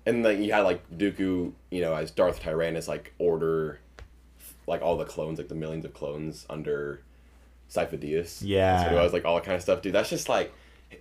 [0.07, 3.81] and like you had like Dooku, you know, as Darth Tyrannus, like order
[4.69, 7.01] like all the clones, like the millions of clones under
[7.73, 8.43] Sifo-Dyas.
[8.45, 8.85] Yeah.
[8.91, 9.93] So it was like all that kind of stuff, dude.
[9.95, 10.53] That's just like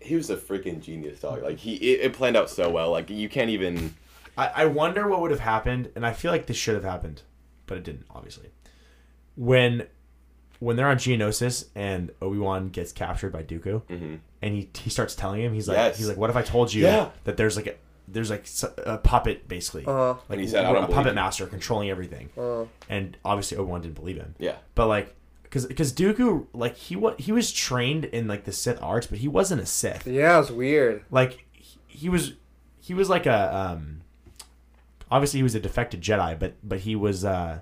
[0.01, 1.43] he was a freaking genius, dog.
[1.43, 2.91] Like he it, it planned out so well.
[2.91, 3.95] Like you can't even.
[4.37, 7.21] I, I wonder what would have happened, and I feel like this should have happened,
[7.67, 8.49] but it didn't, obviously.
[9.35, 9.87] When
[10.59, 13.81] when they're on Geonosis and Obi Wan gets captured by Dooku,
[14.41, 15.85] and he he starts telling him, he's like, Mm-hmm.
[15.87, 15.97] Yes.
[15.97, 17.09] he's like, what if I told you Yeah.
[17.25, 17.75] that there's like a
[18.07, 18.45] there's like
[18.85, 20.13] a puppet basically, Uh-huh.
[20.13, 23.15] like And he said, "I a don't believe puppet you." master controlling everything, Uh, and
[23.25, 24.35] obviously Obi Wan didn't believe him.
[24.37, 24.55] Yeah.
[24.75, 25.15] But like,
[25.51, 29.17] because because Dooku like he was he was trained in like the Sith arts, but
[29.19, 30.07] he wasn't a Sith.
[30.07, 31.03] yeah, it was weird.
[31.11, 32.33] Like he, he was
[32.79, 34.01] he was like a um.
[35.11, 37.59] Obviously, he was a defected Jedi, but but he was uh.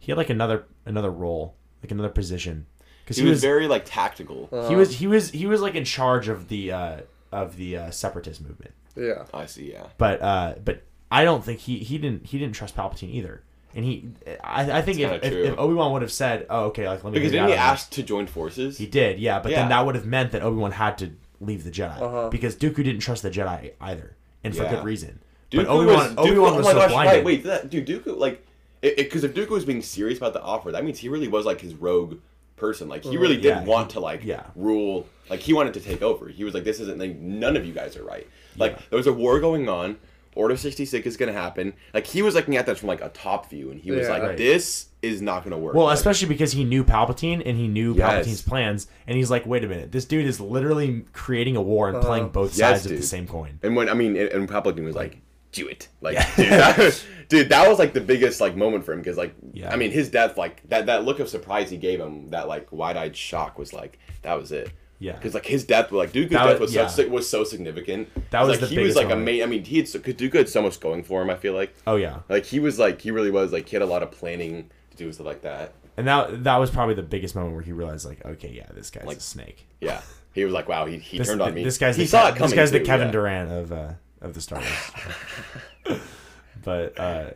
[0.00, 1.54] He had like another another role,
[1.84, 2.66] like another position,
[3.04, 4.48] because He, was, very like tactical.
[4.68, 7.90] he was he was he was like in charge of the uh of the uh,
[7.92, 8.74] separatist movement.
[8.96, 9.24] Yeah.
[9.32, 9.70] I see.
[9.70, 9.86] Yeah.
[9.98, 13.44] But uh but I don't think he he didn't he didn't trust Palpatine either.
[13.74, 14.08] And he,
[14.44, 17.12] I, I think if, if, if Obi Wan would have said, "Oh, okay, like let
[17.12, 18.76] me," Because get didn't he out of this," ask to join forces?
[18.76, 19.60] He did, yeah, but Yeah.
[19.60, 22.28] then that would have meant that Obi Wan had to leave the Jedi Uh-huh.
[22.28, 24.14] because Dooku didn't trust the Jedi either,
[24.44, 24.74] and for Yeah.
[24.76, 25.20] good reason.
[25.50, 27.14] Dooku but Obi Wan, was, Obi Wan was oh my so gosh, blinded.
[27.16, 28.46] Right, wait, that dude, Dooku, like,
[28.82, 31.60] because if Dooku was being serious about the offer, that means he really was like
[31.60, 32.18] his rogue
[32.56, 32.88] person.
[32.88, 34.44] Like, he really did Yeah, want to like yeah.
[34.54, 35.06] rule.
[35.30, 36.28] Like, he wanted to take over.
[36.28, 38.26] He was like, this isn't like none of you guys are right.
[38.56, 38.82] Like, Yeah.
[38.90, 39.96] there was a war going on.
[40.34, 41.74] Order sixty six is gonna happen.
[41.92, 44.12] Like, he was looking at this from like a top view, and he was Yeah.
[44.12, 44.36] like, Right.
[44.36, 45.74] this is not gonna work.
[45.74, 48.26] Well, Like, especially because he knew Palpatine and he knew Yes.
[48.26, 51.88] Palpatine's plans, and he's like, "Wait a minute, this dude is literally creating a war
[51.88, 54.48] and playing both Yes, sides of the same coin." And when I mean, and, and
[54.48, 55.18] Palpatine was like,
[55.52, 59.00] "Do it!" Like, dude, that, dude, that was like the biggest like moment for him
[59.00, 59.70] because like, Yeah.
[59.70, 62.72] I mean, his death, like that that look of surprise he gave him, that like
[62.72, 64.70] wide eyed shock was like that was it.
[65.02, 65.16] Yeah.
[65.16, 68.08] because like his death, like Dooku's death was- was such was so significant.
[68.30, 69.22] That was like the he was like moment.
[69.22, 69.42] amazing.
[69.42, 71.30] I mean, he had so, Dooku had so much going for him.
[71.30, 73.82] I feel like Oh yeah, like he was like he really was like he had
[73.82, 75.72] a lot of planning to do stuff like that.
[75.96, 78.90] and that that was probably the biggest moment where he realized, like, okay, yeah, this
[78.90, 79.66] guy's Like, a snake.
[79.80, 80.00] Yeah,
[80.34, 81.64] he was like, wow, he, he This, turned on me.
[81.64, 82.50] this guy's he the, saw it coming.
[82.50, 83.12] This guy's the Kevin yeah.
[83.12, 86.00] Durant of uh, of the Star Wars.
[86.64, 87.30] but uh,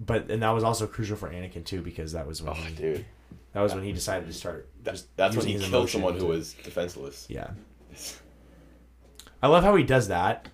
[0.00, 2.74] but and that was also crucial for Anakin too because that was when Oh, he,
[2.74, 3.04] dude,
[3.52, 4.68] that was when he decided to start.
[4.84, 7.26] that, just that's when he killed emotion someone who was defenseless.
[7.28, 7.50] Yeah.
[9.42, 10.48] I love how he does that,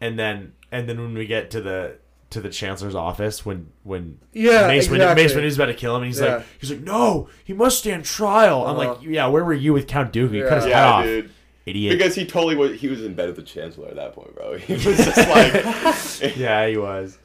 [0.00, 1.98] and then and then when we get to the
[2.30, 5.22] to the chancellor's office when when Yeah, Mace Windu, exactly.
[5.24, 6.36] Mace Windu's about to kill him and he's Yeah.
[6.36, 8.64] like he's like no he must stand trial.
[8.66, 8.92] I'm Uh-huh.
[8.92, 10.32] like yeah where were you with Count Dooku?
[10.34, 10.76] You cut his Yeah.
[10.76, 11.30] head Yeah, off, dude.
[11.66, 11.98] idiot.
[11.98, 12.80] Because he totally was.
[12.80, 14.56] He was in bed with the chancellor at that point, bro.
[14.58, 17.18] He was just like, yeah, he was.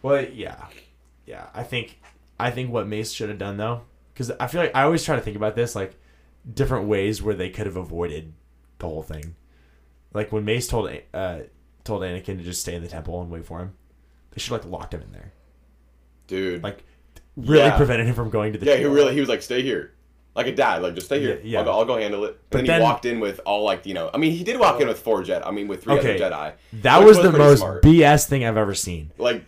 [0.00, 0.64] Well, yeah,
[1.26, 1.46] yeah.
[1.54, 1.98] I think
[2.38, 3.82] I think what Mace should have done though,
[4.12, 5.94] because I feel like I always try to think about this like
[6.54, 8.32] different ways where they could have avoided
[8.78, 9.34] the whole thing.
[10.12, 11.38] Like when Mace told uh
[11.84, 13.74] told Anakin to just stay in the temple and wait for him,
[14.32, 15.32] they should like locked him in there,
[16.26, 16.62] dude.
[16.62, 16.84] like
[17.36, 17.76] really Yeah.
[17.76, 18.66] prevented him from going to the.
[18.66, 19.14] yeah, he really.
[19.14, 19.92] He was like, stay here,
[20.34, 20.82] like a dad.
[20.82, 21.36] Like just stay here.
[21.42, 21.58] Yeah, yeah.
[21.60, 22.38] I'll, go, I'll go handle it.
[22.50, 24.10] But and then, then- he walked in with all like you know.
[24.12, 25.46] I mean, he did walk in with four Jedi.
[25.46, 26.52] I mean, with three Okay, other Jedi.
[26.82, 27.82] That which was the most smart.
[27.82, 29.10] BS thing I've ever seen.
[29.18, 29.44] Like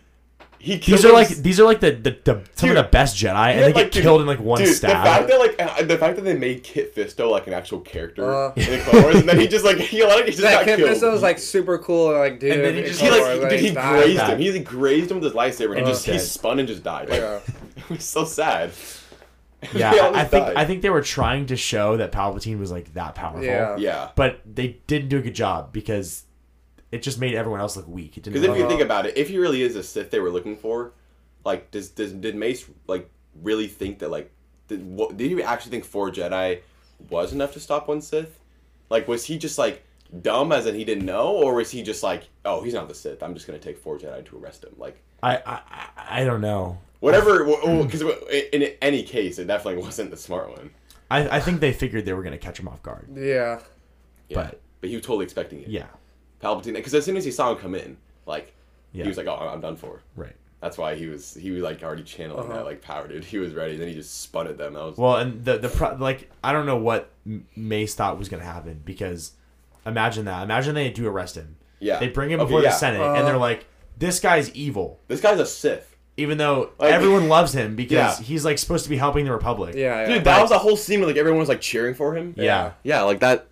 [0.65, 0.77] he.
[0.77, 3.15] These are like his- these are like the, the, the some Dude, of the best
[3.17, 4.89] Jedi, and Yeah, they like, get dude, killed in like one dude, stab.
[4.91, 7.79] The fact that like uh, the fact that they made Kit Fisto like an actual
[7.81, 8.53] character Uh.
[8.55, 10.65] in the Clone Wars, and then he just like he, like, he just That got
[10.65, 10.89] Kit killed.
[10.89, 12.53] Fisto was like super cool, and, like dude.
[12.53, 14.29] And then he just- he Clone like Wars, dude, he grazed died.
[14.33, 14.39] him.
[14.39, 15.89] He like, grazed him with his lightsaber, and Uh.
[15.89, 17.09] just he spun and just died.
[17.09, 17.39] Like, Yeah.
[17.77, 18.71] it was so sad.
[19.73, 20.55] yeah, I think died.
[20.57, 23.43] I think they were trying to show that Palpatine was like that powerful.
[23.43, 23.77] Yeah.
[23.77, 24.09] Yeah.
[24.15, 26.23] but they didn't do a good job because
[26.95, 28.15] it just made everyone else look weak.
[28.15, 30.55] Because if you think about it, if he really is a Sith they were looking
[30.55, 30.91] for,
[31.43, 33.09] like, does, does did Mace like
[33.43, 34.31] really think that like
[34.67, 36.61] did, what, did he actually think four Jedi
[37.09, 38.39] was enough to stop one Sith?
[38.89, 39.83] Like, was he just like
[40.21, 42.95] dumb as in he didn't know, or was he just like, oh, he's not the
[42.95, 43.21] Sith.
[43.23, 44.73] I'm just gonna take four Jedi to arrest him.
[44.77, 46.77] Like, I, I I- I don't know.
[46.99, 47.43] whatever.
[47.83, 50.69] Because in any case, it definitely wasn't the smart one.
[51.11, 53.09] I, I think they figured they were gonna catch him off guard.
[53.15, 53.59] Yeah.
[54.29, 54.35] Yeah.
[54.43, 55.67] But- but he was totally expecting it.
[55.69, 55.87] Yeah,
[56.45, 56.73] Palpatine.
[56.75, 58.53] Because as soon as he saw him come in, like,
[58.93, 59.03] Yeah.
[59.03, 60.01] he was like, oh, I'm done for.
[60.15, 60.35] right.
[60.61, 62.53] That's why he was he was like already channeling Uh-huh.
[62.57, 63.23] that like power, dude.
[63.23, 63.77] He was ready.
[63.77, 64.73] Then he just spun at them.
[64.73, 68.17] That was Well, and the the pro- like I don't know what M- Mace thought
[68.17, 69.33] was gonna happen because
[69.85, 70.41] imagine that.
[70.41, 71.57] Imagine they do arrest him.
[71.79, 71.99] yeah.
[71.99, 72.69] They bring him Okay, before yeah.
[72.69, 73.65] the Senate, Uh, and they're like,
[73.97, 78.25] "This guy's evil." This guy's a Sith, Even though Like- everyone loves him because Yeah.
[78.25, 79.75] he's like supposed to be helping the Republic.
[79.75, 80.01] Yeah.
[80.07, 80.15] yeah.
[80.15, 80.23] dude.
[80.23, 82.33] That was a whole scene where like everyone was like cheering for him.
[82.37, 82.71] Yeah.
[82.83, 83.45] yeah, like that.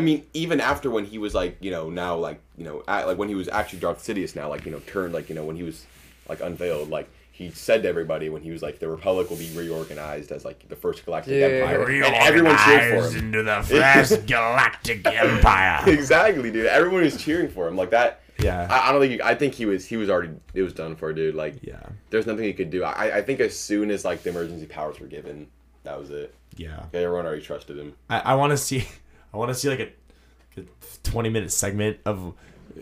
[0.00, 3.06] I mean, even after when he was like, you know, now like, you know, at,
[3.06, 5.44] like when he was actually Darth Sidious now, like, you know, turned like, you know,
[5.44, 5.84] when he was
[6.28, 9.50] like unveiled, like he said to everybody when he was like, the Republic will be
[9.56, 11.46] reorganized as like the first galactic Yeah.
[11.46, 13.24] empire, and everyone cheered for him.
[13.26, 15.82] into the first galactic empire.
[15.88, 16.66] exactly, dude.
[16.66, 18.20] Everyone was cheering for him like that.
[18.38, 18.66] Yeah.
[18.70, 19.12] I, I don't think.
[19.12, 19.84] He, I think he was.
[19.86, 20.32] He was already.
[20.54, 21.34] It was done for, dude.
[21.34, 21.80] Like, Yeah.
[22.10, 22.84] there's nothing he could do.
[22.84, 25.46] I, I think as soon as like the emergency powers were given,
[25.84, 26.34] that was it.
[26.56, 26.76] Yeah.
[26.88, 27.94] okay, Everyone already trusted him.
[28.10, 28.86] I, I want to see,
[29.32, 30.64] I want to see like a, a
[31.02, 32.34] twenty minute segment of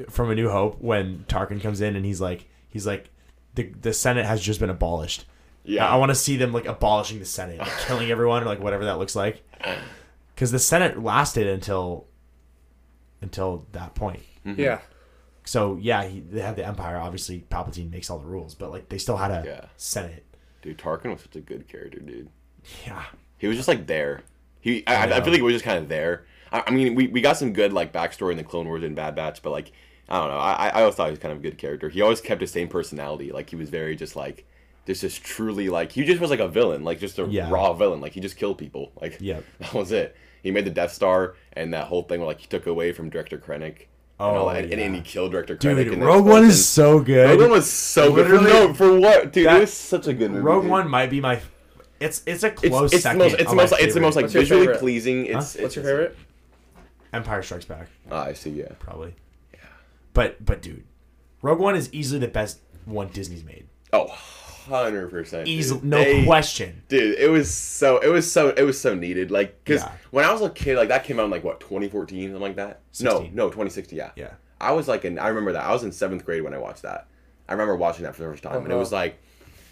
[0.09, 3.11] from A New Hope when Tarkin comes in and he's like, he's like,
[3.55, 5.25] the the Senate has just been abolished.
[5.65, 5.87] Yeah.
[5.87, 8.87] I, want to see them like abolishing the Senate, like, killing everyone, or like whatever
[8.87, 9.43] that looks like.
[10.35, 12.07] Because the Senate lasted until,
[13.21, 14.23] until that point.
[14.47, 14.59] Mm-hmm.
[14.61, 14.81] Yeah.
[15.45, 16.97] So yeah, he, they had the Empire.
[16.97, 19.65] Obviously, Palpatine makes all the rules, but like they still had a Yeah.
[19.77, 20.25] Senate.
[20.63, 22.31] Dude, Tarkin was such a good character, dude.
[22.87, 23.05] Yeah.
[23.37, 24.23] He was just like there.
[24.61, 24.87] He.
[24.87, 25.03] I, I.
[25.05, 26.25] I feel like he was just kind of there.
[26.53, 28.95] I, I mean, we, we got some good like backstory in the Clone Wars and
[28.97, 29.73] Bad Batch, but like
[30.09, 30.39] I don't know.
[30.39, 31.89] I I always thought he was kind of a good character.
[31.89, 33.31] He always kept his same personality.
[33.33, 34.45] Like he was very just like.
[34.87, 37.51] this is truly like he just was like a villain, like just a Yeah.
[37.51, 38.01] raw villain.
[38.01, 38.91] Like he just killed people.
[39.01, 39.45] Like Yep.
[39.59, 40.17] that was it.
[40.43, 43.11] He made the Death Star and that whole thing where like he took away from
[43.11, 43.87] Director Krennic
[44.21, 44.79] Oh, and, all oh, and, yeah.
[44.79, 45.91] and he killed director Krennic.
[45.91, 46.51] Dude, Rogue One explosion.
[46.51, 47.29] is so good.
[47.31, 48.27] Rogue One was so good.
[48.27, 49.47] For, no, for what, dude?
[49.47, 50.43] that- it was such a good movie.
[50.43, 50.65] Rogue.
[50.67, 51.41] One might be my.
[52.01, 53.19] It's it's a close it's the second.
[53.19, 53.35] most.
[53.35, 53.75] It's the on my most.
[53.79, 55.27] It's the most like What's visually pleasing.
[55.27, 55.39] It's, Huh?
[55.41, 56.17] it's What's your favorite?
[57.13, 58.51] Empire Strikes Back, Ah, I see.
[58.51, 58.73] Yeah.
[58.79, 59.15] probably.
[59.53, 59.61] Yeah.
[60.13, 60.85] But but dude,
[61.43, 63.67] Rogue One is easily the best one Disney's made.
[63.93, 64.07] Oh,
[64.67, 65.49] 100 percent.
[65.49, 66.83] Easily, no question.
[66.89, 67.99] Dude, it was so.
[67.99, 68.51] It was so.
[68.51, 69.31] It was so needed.
[69.31, 69.93] Like, cause Yeah.
[70.11, 72.57] when I was a kid, like that came out in like what 2014, something like
[72.57, 72.81] that.
[72.93, 73.35] 16.
[73.35, 73.97] No, no, 2016.
[73.97, 74.11] Yeah.
[74.17, 74.33] Yeah.
[74.61, 75.19] I was like in.
[75.19, 75.65] I remember that.
[75.65, 77.07] I was in seventh grade when I watched that.
[77.49, 79.19] I remember watching that for the first time, and it was like,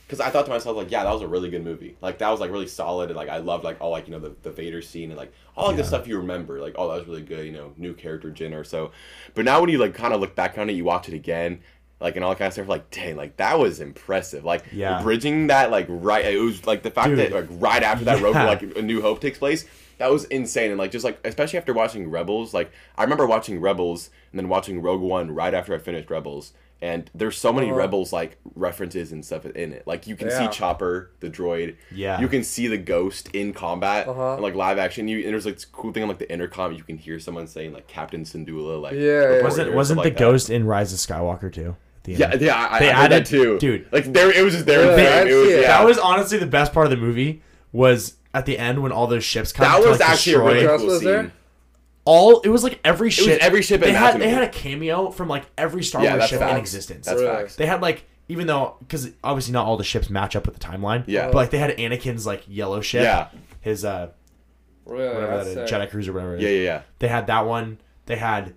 [0.06, 1.96] because I thought to myself like, yeah, that was a really good movie.
[2.00, 4.20] Like that was like really solid, and like I loved like all like you know
[4.20, 6.60] the, the Vader scene and like all like the stuff you remember.
[6.60, 7.44] Like, oh, that was really good.
[7.46, 8.92] You know, new character Jyn Erso.
[9.34, 11.60] But now when you like kind of look back on it, you watch it again.
[11.98, 14.44] Like and all that kind of stuff, like dang, like that was impressive.
[14.44, 15.02] Like Yeah.
[15.02, 17.18] bridging that like right, it was like the fact Dude.
[17.18, 18.44] that like right after that Yeah.
[18.44, 19.64] like a New Hope takes place,
[19.98, 20.70] that was insane.
[20.70, 24.48] And like just like especially after watching Rebels, like I remember watching Rebels and then
[24.48, 26.52] watching Rogue One right after I finished Rebels.
[26.82, 27.76] And there's so many Uh-huh.
[27.78, 29.86] Rebels like references and stuff in it.
[29.86, 31.76] Like you can see Chopper, the droid.
[31.90, 32.20] Yeah.
[32.20, 34.34] You can see the ghost in combat Uh-huh.
[34.34, 35.08] and like live action.
[35.08, 36.72] You and there's like this cool thing on like the intercom.
[36.72, 38.80] You can hear someone saying like Captain Syndulla.
[38.82, 39.42] Like Yeah, yeah.
[39.42, 40.24] Wasn't wasn't stuff the like that.
[40.24, 41.76] ghost in Rise of Skywalker too?
[42.04, 42.12] the?
[42.12, 42.68] Yeah, yeah.
[42.70, 43.86] I, They I added- that too, dude.
[43.90, 44.84] Like there, it was just there.
[44.98, 45.30] Yeah, in I'd.
[45.30, 45.60] It was, yeah.
[45.62, 47.42] That was honestly the best part of the movie.
[47.72, 49.64] Was at the end when all those ships come.
[49.66, 51.08] that to, was like, actually a destroy- really cool was scene.
[51.08, 51.32] there?
[52.04, 52.40] all.
[52.40, 53.26] It was like every ship.
[53.26, 54.30] was every ship They had they imaginable.
[54.34, 56.60] had a cameo from like every Star Yeah, Wars that's ship in facts.
[56.60, 57.06] existence.
[57.06, 57.34] That's Really?
[57.34, 57.56] facts.
[57.56, 60.60] They had like even though because obviously not all the ships match up with the
[60.64, 61.04] timeline.
[61.06, 61.26] Yeah.
[61.26, 63.02] But like they had Anakin's like yellow ship.
[63.02, 63.28] Yeah.
[63.60, 64.10] His uh
[64.84, 65.14] Really?
[65.14, 65.80] whatever That's that is, sick.
[65.80, 66.34] Jedi cruiser whatever.
[66.36, 66.42] it is.
[66.44, 66.82] Yeah, yeah, yeah.
[67.00, 67.78] They had that one.
[68.06, 68.54] They had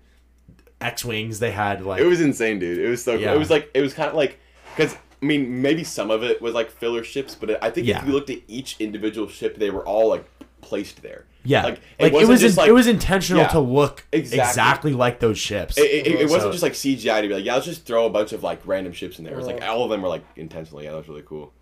[0.80, 1.40] X wings.
[1.40, 2.78] They had like It was insane, dude.
[2.78, 3.20] It was so cool.
[3.22, 3.34] Yeah.
[3.34, 4.38] It was like it was kind of like
[4.76, 8.00] because I mean maybe some of it was like filler ships, but I think Yeah.
[8.00, 10.24] if you looked at each individual ship, they were all like
[10.62, 11.24] placed there.
[11.44, 11.62] yeah.
[11.64, 13.48] like Like, it, wasn't was just, in- like it was intentional Yeah.
[13.48, 14.40] to look Exactly.
[14.48, 15.78] exactly, like those ships.
[15.78, 18.10] It, it, it wasn't just like CGI to be like yeah, let's just throw a
[18.10, 19.34] bunch of like random ships in there.
[19.34, 20.84] It was like all of them were like intentionally.
[20.84, 21.52] Yeah, that was really cool.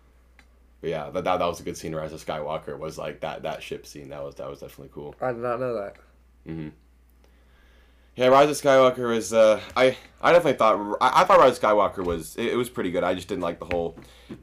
[0.81, 1.93] But yeah, that, that, that was a good scene.
[1.93, 4.09] Rise of Skywalker was like that that ship scene.
[4.09, 5.13] That was that was definitely cool.
[5.21, 5.95] I did not know that.
[6.47, 6.69] Mm-hmm.
[8.19, 9.31] Yeah, Rise of Skywalker was.
[9.31, 12.69] Uh, I I definitely thought I, I thought Rise of Skywalker was it, it was
[12.69, 13.01] pretty good.
[13.01, 13.95] I just didn't like the whole.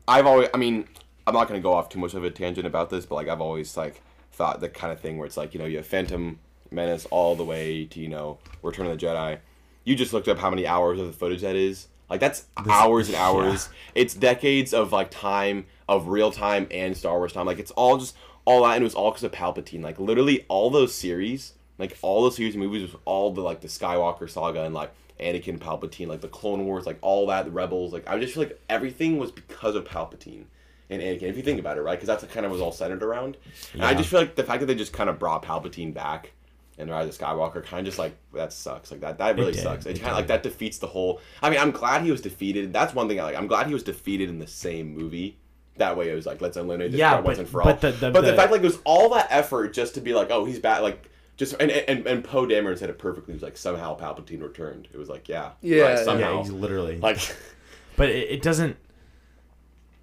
[0.09, 0.49] I've always.
[0.55, 0.89] I mean,
[1.27, 3.43] I'm not gonna go off too much of a tangent about this, but like I've
[3.43, 4.01] always like
[4.33, 6.39] thought the kind of thing where it's like you know you have Phantom
[6.71, 9.41] Menace all the way to you know Return of the Jedi.
[9.85, 11.89] You just looked up how many hours of the footage that is.
[12.09, 13.69] Like that's hours and hours.
[13.95, 17.45] It's decades of like time of real time and Star Wars time.
[17.45, 18.17] Like it's all just
[18.47, 19.83] all that, and it was all because of Palpatine.
[19.83, 23.61] Like literally all those series, like all those series of movies, was all the like
[23.61, 27.51] the Skywalker saga and like Anakin Palpatine, like the Clone Wars, like all that, the
[27.51, 27.93] Rebels.
[27.93, 30.45] Like I just feel like everything was because of Palpatine
[30.91, 31.23] and Anakin.
[31.23, 31.95] If you think about it, right?
[31.97, 33.37] Because that's what kind of was all centered around.
[33.75, 36.33] And I just feel like the fact that they just kind of brought Palpatine back
[36.79, 38.91] and Rise of Skywalker kind of just like that sucks.
[38.91, 39.63] Like that that really did.
[39.63, 39.87] sucks.
[39.87, 41.21] It, It kind of like that defeats the whole.
[41.43, 42.73] I mean, I'm glad he was defeated.
[42.73, 43.37] That's one thing I like.
[43.37, 45.39] I'm glad he was defeated in the same movie.
[45.79, 47.69] That way, it was like let's eliminate this Yeah, but- once and for all.
[47.69, 50.01] but the- the- but the, the- fact like it was all that effort just to
[50.01, 50.81] be like, oh, he's back.
[50.83, 53.33] Like just and and, and Poe Dameron said it perfectly.
[53.33, 54.89] He was like somehow Palpatine returned.
[54.93, 56.37] It was like yeah, Yeah, right, somehow.
[56.37, 56.99] yeah, he's literally.
[57.01, 57.19] like
[57.97, 58.77] but it, it doesn't.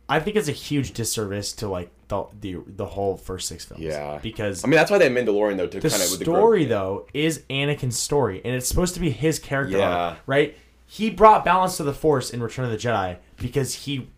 [0.09, 3.83] I think it's a huge disservice to like the the, the whole first six films.
[3.83, 4.19] Yeah.
[4.21, 6.25] because I mean that's why they had Mandalorian though to the kind of with the
[6.25, 9.89] story though is Anakin's story, and it's supposed to be his character, Yeah.
[10.09, 10.57] arc, right?
[10.85, 14.09] He brought balance to the Force in Return of the Jedi because he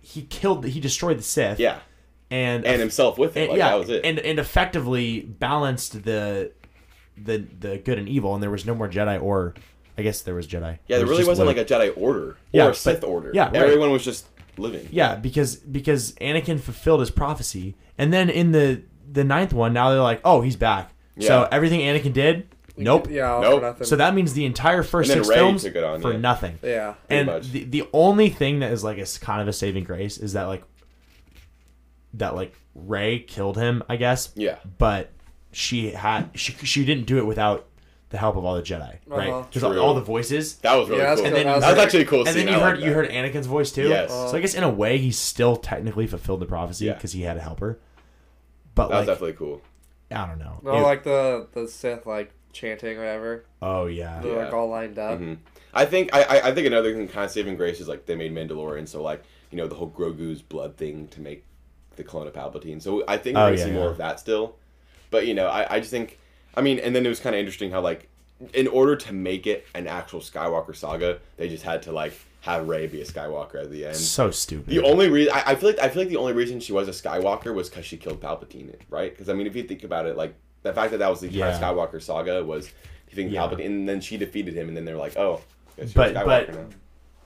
[0.00, 1.78] he killed, he destroyed the Sith, Yeah,
[2.32, 3.40] and and himself with it.
[3.42, 4.04] and, like yeah, that was it.
[4.04, 6.52] and and effectively balanced the
[7.16, 9.54] the the good and evil, and there was no more Jedi, or
[9.98, 10.78] I guess there was Jedi.
[10.88, 11.56] yeah, there was really wasn't Luke.
[11.58, 13.30] like a Jedi order Yeah, or a but- Sith order.
[13.34, 13.56] yeah, right.
[13.56, 14.26] everyone was just
[14.56, 14.88] living.
[14.90, 19.90] Yeah, because because Anakin fulfilled his prophecy, and then in the the ninth one, now
[19.90, 20.90] they're like, oh, he's back.
[21.20, 23.06] So everything Anakin did, nope.
[23.10, 23.60] Yeah, Nope.
[23.60, 23.86] for nothing.
[23.86, 26.18] So that means the entire first And six Rey films took it on, for yeah.
[26.18, 26.58] nothing.
[26.62, 26.94] yeah.
[27.10, 30.16] And the the only thing that is like a s- kind of a saving grace
[30.16, 30.62] is that like
[32.14, 34.30] that like Rey killed him, I guess.
[34.34, 34.58] Yeah.
[34.78, 35.10] But
[35.52, 37.66] she had she she didn't do it without
[38.10, 39.30] the help of all the Jedi, right?
[39.30, 39.42] Uh-huh.
[39.48, 40.56] Because all, all the voices.
[40.58, 41.24] That was really Yeah, cool.
[41.26, 42.46] And then That that was was actually a cool and scene.
[42.46, 43.88] then you I heard like you heard Anakin's voice too.
[43.88, 44.10] Yes.
[44.10, 46.94] So I guess in a way he still technically fulfilled the prophecy Yeah.
[46.94, 47.78] because he had a helper.
[48.74, 49.62] But That was definitely cool.
[50.10, 50.60] I don't know.
[50.62, 53.44] No, It- like the the Sith like chanting or whatever.
[53.62, 54.20] oh yeah.
[54.20, 55.18] They're like all lined up.
[55.18, 55.38] Mhm.
[55.74, 58.14] I think I, I I think another thing kind of saving grace is like they
[58.14, 61.44] made Mandalorian so like you know the whole Grogu's blood thing to make
[61.96, 62.80] the clone of Palpatine.
[62.82, 63.90] So I think oh, we're Oh, gonna yeah, see more yeah.
[63.90, 64.56] of that still.
[65.10, 66.18] But you know I I just think
[66.54, 68.08] I mean and then it was kind of interesting how like
[68.54, 72.66] in order to make it an actual Skywalker saga they just had to like have
[72.66, 73.96] Rey be a Skywalker at the end.
[73.96, 74.66] So stupid.
[74.66, 76.88] The only reason I, I feel like I feel like the only reason she was
[76.88, 79.12] a Skywalker was because she killed Palpatine, right?
[79.12, 81.28] Because I mean, if you think about it, like the fact that that was the
[81.28, 81.56] Yeah.
[81.58, 82.68] Skywalker saga was
[83.08, 83.42] defeating Yeah.
[83.42, 85.40] Palpatine, and then she defeated him, and then they're like, oh,
[85.76, 86.64] But- Skywalker but- now.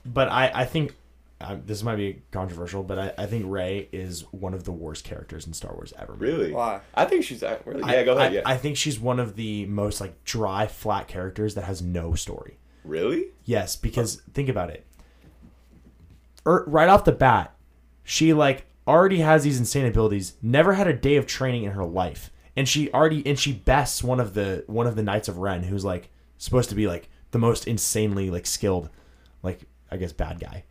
[0.05, 0.93] But I, I think
[1.39, 5.03] um, this might be controversial, but I, I think Rey is one of the worst
[5.03, 6.13] characters in Star Wars ever.
[6.13, 6.21] made.
[6.21, 6.81] really, Why?
[6.95, 7.83] I think she's uh, really.
[7.83, 8.31] I- Yeah, go ahead.
[8.31, 11.81] I, yeah, I think she's one of the most like dry, flat characters that has
[11.81, 12.57] no story.
[12.83, 13.27] really.
[13.45, 14.85] Yes, because think about it.
[16.45, 17.53] Er, right off the bat,
[18.03, 20.33] she like already has these insane abilities.
[20.41, 24.03] Never had a day of training in her life, and she already and she bests
[24.03, 27.09] one of the one of the Knights of Ren, who's like supposed to be like
[27.31, 28.89] the most insanely like skilled,
[29.43, 29.61] like
[29.91, 30.63] I guess bad guy,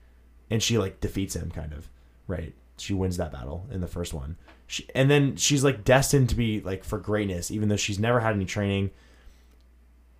[0.51, 1.89] and she like defeats him kind of.
[2.29, 4.37] Right, she wins that battle in the first one.
[4.67, 8.21] She, and then she's like destined to be like for greatness, even though she's never
[8.21, 8.91] had any training.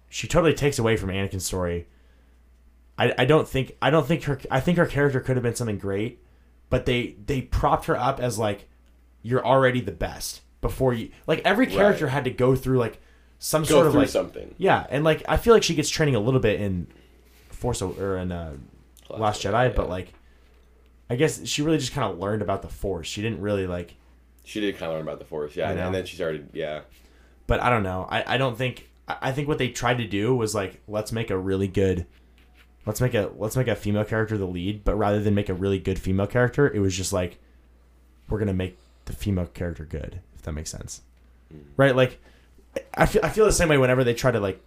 [0.09, 1.89] She totally takes away from Anakin's story.
[2.99, 5.57] I, I don't think I don't think her I think her character could have been
[5.57, 6.23] something great,
[6.71, 8.69] but they they propped her up as like
[9.23, 13.01] you're already the best before you like every character had to go through like
[13.39, 14.55] some Go sort of like something.
[14.59, 16.87] yeah, and like I feel like she gets training a little bit in
[17.51, 18.55] Force or in uh,
[19.11, 19.93] Last Jedi, but yeah.
[19.93, 20.15] like
[21.09, 23.07] I guess she really just kind of learned about the Force.
[23.07, 23.95] She didn't really like
[24.45, 25.87] She did kind of learn about the Force, yeah, and, know.
[25.87, 26.81] and then she started, yeah.
[27.47, 28.07] but I don't know.
[28.11, 31.31] I, I don't think I think what they tried to do was like let's make
[31.31, 32.07] a really good
[32.87, 35.55] let's make a let's make a female character the lead, but rather than make a
[35.55, 37.39] really good female character, it was just like
[38.29, 41.03] we're gonna make the female character good, if that makes sense.
[41.53, 41.65] Mm.
[41.77, 41.95] Right?
[41.95, 42.21] Like
[42.95, 44.61] I feel I feel the same way whenever they try to like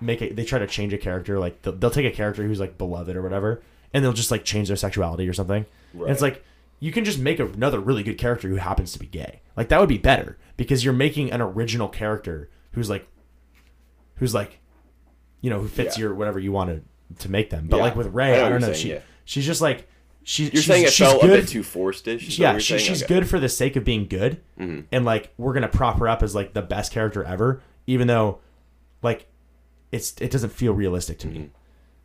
[0.00, 2.60] make it they try to change a character, like they'll, they'll take a character who's
[2.60, 3.62] like beloved or whatever,
[3.94, 5.64] and they'll just like change their sexuality or something.
[5.94, 6.44] And it's like
[6.80, 9.40] you can just make another really good character who happens to be gay.
[9.56, 13.06] Like that would be better because you're making an original character who's like
[14.16, 14.58] who's like
[15.40, 16.02] you know, who fits Yeah.
[16.04, 16.84] your whatever you wanted
[17.20, 17.68] to make them.
[17.68, 17.82] But Yeah.
[17.84, 18.68] like with Rey, I, don't know.
[18.72, 19.00] saying, she yeah.
[19.24, 19.88] she's just like
[20.24, 21.30] she's You're she's, saying it she's felt good.
[21.30, 22.38] a bit too forced-ish.
[22.38, 23.14] yeah, she, she's Okay.
[23.14, 24.80] good for the sake of being good, Mm-hmm.
[24.90, 28.40] and like we're gonna prop her up as like the best character ever, even though
[29.02, 29.26] like
[29.92, 31.50] it's it doesn't feel realistic to me.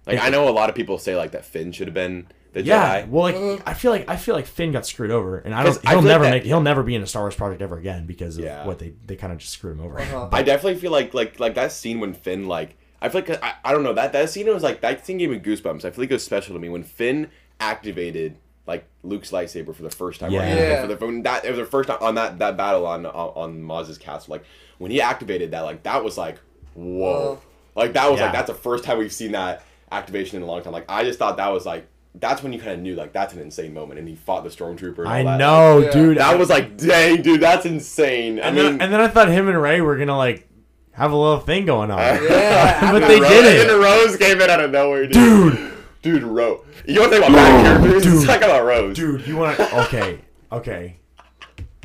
[0.05, 2.63] Like I know a lot of people say like that Finn should have been the
[2.63, 3.09] Yeah, Jedi.
[3.09, 3.23] well,
[3.55, 5.73] like I feel like I feel like Finn got screwed over, and I don't.
[5.73, 6.43] He'll feel like never that- make.
[6.43, 8.65] He'll never be in a Star Wars project ever again because of Yeah.
[8.65, 9.99] what they they kind of just screwed him over.
[9.99, 10.29] Uh-huh.
[10.33, 13.53] I definitely feel like like like that scene when Finn like I feel like I,
[13.63, 15.85] I don't know that that scene was like that scene gave me goosebumps.
[15.85, 17.29] I feel like it was special to me when Finn
[17.59, 18.37] activated
[18.67, 20.33] like Luke's lightsaber for the first time.
[20.33, 20.47] right?
[20.47, 20.55] Yeah.
[20.55, 20.81] Yeah.
[20.81, 23.13] For the when that it was the first time on that that battle on on,
[23.35, 24.31] on Maz's castle.
[24.33, 24.43] Like
[24.77, 26.37] when he activated that, like that was like
[26.73, 27.39] whoa.
[27.75, 28.25] like that was Yeah.
[28.25, 30.73] like that's the first time we've seen that activation in a long time.
[30.73, 33.33] Like I just thought that was like that's when you kind of knew like that's
[33.33, 34.99] an insane moment, and he fought the stormtrooper.
[34.99, 35.37] And all I that.
[35.37, 35.91] know, Yeah.
[35.91, 36.17] dude.
[36.17, 38.39] That I- was like, dang, dude, that's insane.
[38.39, 40.47] I and, mean, then, and then I thought him and Rey were gonna like
[40.93, 41.99] have a little thing going on.
[41.99, 43.69] Yeah, But they Rose, didn't.
[43.71, 45.53] And Rose came in out of nowhere, dude.
[45.53, 45.71] Dude,
[46.01, 46.65] dude, Rose.
[46.85, 48.03] You want to think about bad characters?
[48.03, 48.27] dude.
[48.27, 48.95] Talk about Rose.
[48.95, 49.81] Dude, you want to?
[49.85, 50.19] Okay,
[50.51, 50.97] okay.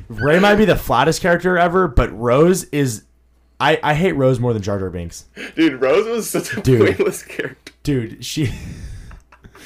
[0.08, 3.04] Rey might be the flattest character ever, but Rose is.
[3.60, 5.26] I I hate Rose more than Jar Jar Binks.
[5.54, 6.86] Dude, Rose was such a Dude.
[6.96, 7.72] pointless character.
[7.82, 8.52] Dude, she.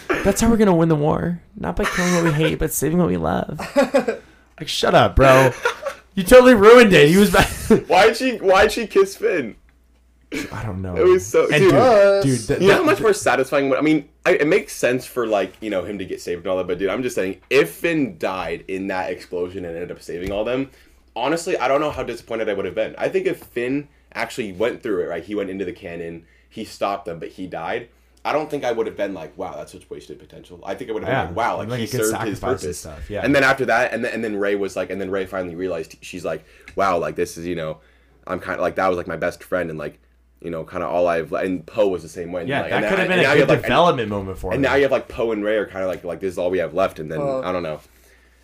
[0.08, 1.40] That's how we're gonna win the war.
[1.56, 3.58] Not by killing what we hate, but saving what we love.
[4.60, 5.52] Like, shut up, bro.
[6.14, 7.08] You totally ruined it.
[7.08, 7.32] He was.
[7.88, 8.36] Why'd she?
[8.36, 9.56] Why'd she kiss Finn?
[10.52, 10.94] I don't know.
[10.96, 11.44] It was so.
[11.44, 12.24] And dude, dude, Us.
[12.24, 13.74] dude, that, you know how that- much more satisfying?
[13.74, 16.48] I mean, I, it makes sense for like you know him to get saved and
[16.48, 19.90] all that, but dude, I'm just saying, if Finn died in that explosion and ended
[19.92, 20.70] up saving all them,
[21.20, 22.94] honestly, I don't know how disappointed I would have been.
[22.98, 26.64] I think if Finn actually went through it, right, he went into the cannon, he
[26.64, 27.88] stopped them, but he died.
[28.24, 30.60] I don't think I would have been like, wow, that's such wasted potential.
[30.64, 32.22] I think I would have Yeah, been like, wow, like, like he a good served
[32.26, 32.78] his sacrifice and purpose.
[32.80, 33.22] stuff, yeah.
[33.24, 35.54] And then after that, and then and then Rey was like, and then Rey finally
[35.54, 36.44] realized she's like,
[36.76, 37.78] wow, like this is you know,
[38.26, 39.98] I'm kind of like that was like my best friend and like.
[40.42, 42.40] You know, kind of all I've and Poe was the same way.
[42.40, 43.62] and, yeah, like, that and could have been and a you good have, like, and-
[43.64, 44.62] development moment for and him.
[44.70, 46.48] now you have like Poe and Rey are kind of like like this is all
[46.50, 47.78] we have left, and then Well- I don't know.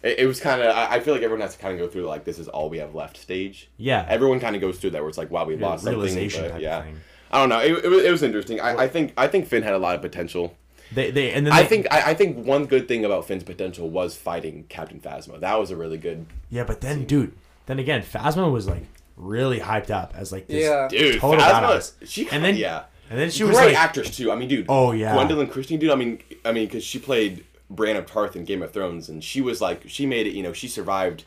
[0.07, 1.89] It, it was kind of I, I feel like everyone has to kind of go
[1.93, 3.69] through like this is all we have left stage.
[3.77, 4.05] Yeah.
[4.09, 5.99] everyone kind of goes through that where it's like wow we Yeah, lost something.
[6.01, 7.01] realization But, type yeah, thing.
[7.31, 7.61] I don't know.
[7.61, 8.61] It, it, was, it was interesting.
[8.61, 10.57] I, I think I think Finn had a lot of potential.
[10.95, 13.43] they, they, and then I they- think I, I think one good thing about Finn's
[13.43, 15.41] potential was fighting Captain Phasma.
[15.41, 17.33] That was a really good Yeah, but then, dude,
[17.67, 18.85] then again, Phasma was like
[19.17, 20.87] really hyped up as like this Yeah.
[20.89, 21.21] dude.
[21.21, 21.93] total Phasma, badass.
[22.07, 22.85] she and then yeah.
[23.11, 24.31] and then she Great was like, great actress too.
[24.31, 24.67] I mean, dude.
[24.69, 25.17] Oh, yeah.
[25.17, 25.91] Gwendoline Christie, dude.
[25.91, 29.23] I mean, I mean, because she played Brienne of Tarth in Game of Thrones, and
[29.23, 30.35] she was like, she made it.
[30.35, 31.25] You know, she survived,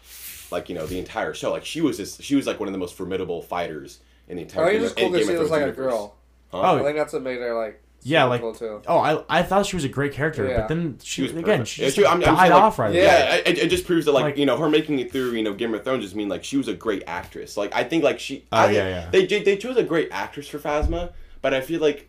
[0.51, 1.51] like you know, the entire show.
[1.51, 4.43] Like she was this, she was like one of the most formidable fighters in the
[4.43, 4.65] entire.
[4.65, 5.81] Or you Game just of- in cool that Game she of was like Thrones a
[5.81, 6.15] girl.
[6.51, 6.61] Huh?
[6.61, 7.83] I oh think that's what made her like.
[8.01, 8.81] yeah, like too.
[8.87, 10.61] oh, I I thought she was a great character, Yeah.
[10.61, 11.67] but then she, She was again perfect.
[11.67, 12.93] she Yeah, just she- I'm- I'm died saying, like, off right.
[12.95, 15.43] Yeah, it, it just proves that like, Like- you know her making it through you
[15.43, 17.57] know Game of Thrones just mean like she was a great actress.
[17.57, 18.45] Like I think like she.
[18.51, 19.09] Oh, I yeah, yeah.
[19.11, 21.11] They they they chose a great actress for Phasma,
[21.41, 22.07] but I feel like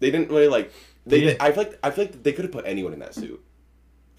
[0.00, 0.72] they didn't really like.
[1.06, 2.98] They, They they I feel like I feel like they could have put anyone in
[2.98, 3.42] that suit.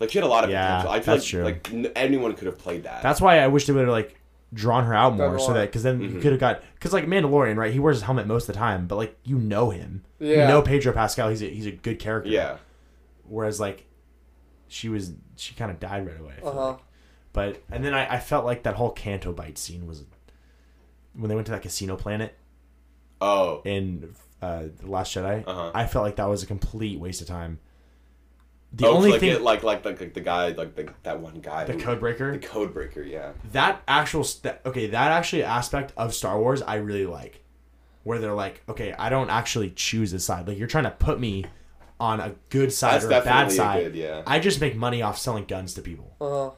[0.04, 0.92] Like she had a lot of Yeah, potential.
[0.92, 1.44] I feel that's like true.
[1.44, 3.02] like n- anyone could have played that.
[3.04, 4.20] That's why I wish they would have like
[4.54, 7.58] drawn her out more so that because then you could have got because like Mandalorian
[7.58, 10.30] right he wears his helmet most of the time but like you know him yeah.
[10.44, 12.58] you know Pedro Pascal he's a, he's a good character Yeah.
[13.28, 13.88] whereas like
[14.68, 16.68] she was she kind of died right away Uh huh.
[16.68, 16.80] like.
[17.34, 20.04] but and then I, I felt like that whole Canto Bight scene was
[21.16, 22.38] when they went to that casino planet
[23.22, 23.62] Oh.
[23.66, 25.72] in uh, the Last Jedi Uh-huh.
[25.74, 27.60] I felt like that was a complete waste of time
[28.76, 31.20] the oh, only like thing it, like like like, like the guy like the, that
[31.20, 33.32] one guy the who- code breaker the code breaker yeah.
[33.52, 37.42] That actual st- okay that actually aspect of star wars i really like.
[38.04, 40.48] Where they're like okay i don't actually choose a side.
[40.48, 41.46] Like you're trying to put me
[42.00, 43.84] on a good side That's or a bad definitely a side.
[43.84, 44.24] good, yeah.
[44.28, 46.16] i just make money off selling guns to people.
[46.20, 46.52] Uh huh.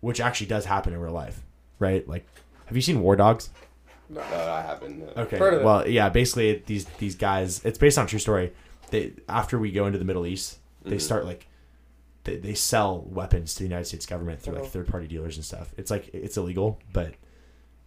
[0.00, 1.42] which actually does happen in real life
[1.78, 2.06] right?
[2.08, 2.26] Like
[2.66, 3.48] have you seen war dogs?
[4.10, 5.22] No I haven't no.
[5.22, 5.64] okay Heard of it.
[5.64, 8.52] well yeah basically these these guys it's based on a true story.
[8.90, 10.98] They after we go into the middle east they Mm-hmm.
[10.98, 11.46] start like
[12.24, 15.44] they, they sell weapons to the united states government through like third party dealers and
[15.44, 15.72] stuff.
[15.76, 17.14] It's like it's illegal but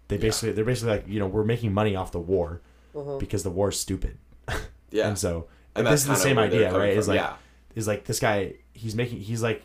[0.07, 2.61] they basically they're basically like you know we're making money off the war
[2.95, 3.17] Uh-huh.
[3.17, 4.17] because the war's stupid.
[4.91, 5.07] Yeah.
[5.07, 7.35] And so And this is the same idea coming right is like yeah.
[7.75, 9.63] is like this guy he's making he's like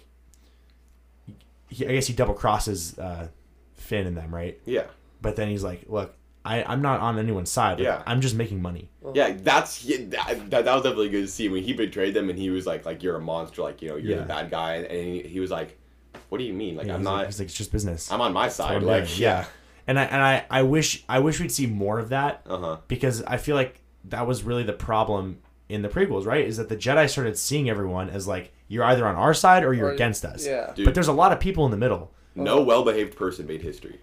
[1.69, 3.29] he, i guess he double crosses uh
[3.75, 4.61] finn and them right?
[4.65, 4.85] Yeah.
[5.21, 6.15] But then he's like look
[6.47, 7.79] I, I'm not on anyone's side.
[7.79, 8.03] Like, Yeah.
[8.07, 8.91] I'm just making money.
[9.15, 12.39] Yeah, that's that, that, that was definitely good to see when he betrayed them and
[12.39, 14.19] he was like like you're a monster like you know you're Yeah.
[14.19, 15.79] the bad guy and he, he was like
[16.29, 18.11] what do you mean like Yeah, I'm he's not Like, he's like, it's just business.
[18.11, 19.21] I'm on my side I'm like doing.
[19.21, 19.45] yeah
[19.87, 22.77] And I and I, I wish I wish we'd see more of that uh huh
[22.89, 25.39] because I feel like that was really the problem
[25.69, 26.45] in the prequels, right?
[26.47, 29.73] Is that the Jedi started seeing everyone as like you're either on our side or
[29.75, 30.47] you're Or- against us.
[30.47, 30.73] yeah.
[30.75, 30.85] Dude.
[30.85, 32.13] But there's a lot of people in the middle.
[32.37, 34.01] no well behaved person made history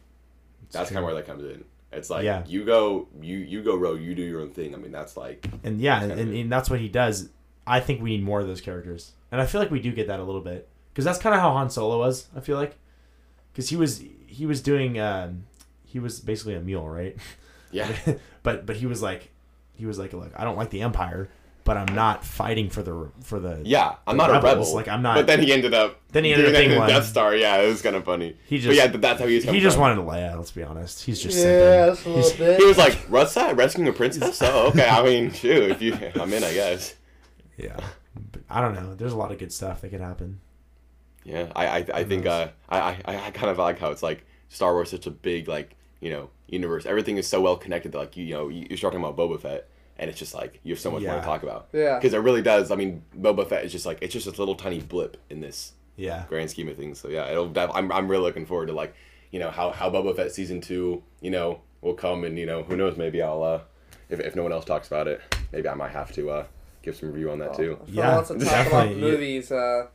[0.71, 1.63] that's kind of where that comes in
[1.95, 2.43] it's like Yeah.
[2.47, 5.47] you go you you go rogue you do your own thing I mean that's like
[5.63, 7.29] And yeah, and, and, and that's what he does.
[7.65, 9.11] I think we need more of those characters.
[9.31, 10.67] And I feel like we do get that a little bit.
[10.91, 12.75] Because that's kind of how Han Solo was, I feel like.
[13.51, 15.45] Because he was he was doing um,
[15.85, 17.15] he was basically a mule, right?
[17.71, 17.91] yeah
[18.43, 19.29] but but he was like
[19.75, 21.27] he was like look i don't like the empire
[21.65, 24.87] but i'm not fighting for the for the yeah I'm the not a rebel like
[24.87, 26.87] i'm not but then he ended up Then he ended up in being the.
[26.87, 29.35] Death Star yeah it was kind of funny He but just- yeah that's how he
[29.35, 29.81] was he just from.
[29.97, 30.35] wanted Leia.
[30.37, 31.03] Let's be honest.
[31.05, 32.59] He's just Yeah, a little He's- bit.
[32.59, 35.97] he was like what's that rescuing a princess oh okay I mean shoot if you
[36.21, 36.95] I'm in I guess
[37.57, 37.79] Yeah,
[38.31, 38.95] but I don't know.
[38.95, 40.39] There's a lot of good stuff that could happen.
[41.23, 44.25] Yeah, I I, I think uh, I, I I kind of like how it's like
[44.49, 46.85] Star Wars is such a big like you know universe.
[46.85, 49.39] Everything is so well connected that like you, you know you, you're talking about Boba
[49.39, 51.67] Fett, and it's just like you have so much more to talk about.
[51.73, 51.97] Yeah.
[51.97, 52.71] because it really does.
[52.71, 55.73] I mean, Boba Fett is just like it's just a little tiny blip in this
[55.95, 56.99] Yeah, grand scheme of things.
[56.99, 57.51] So yeah, it'll.
[57.57, 58.93] I'm I'm really looking forward to like
[59.31, 62.63] you know how how Boba Fett season two you know will come and you know
[62.63, 63.61] who knows maybe I'll uh
[64.09, 65.21] if if no one else talks about it
[65.51, 66.45] maybe I might have to uh
[66.81, 67.77] give some review on that too.
[67.87, 69.87] Yeah, yeah, wants to talk definitely, about movies, uh,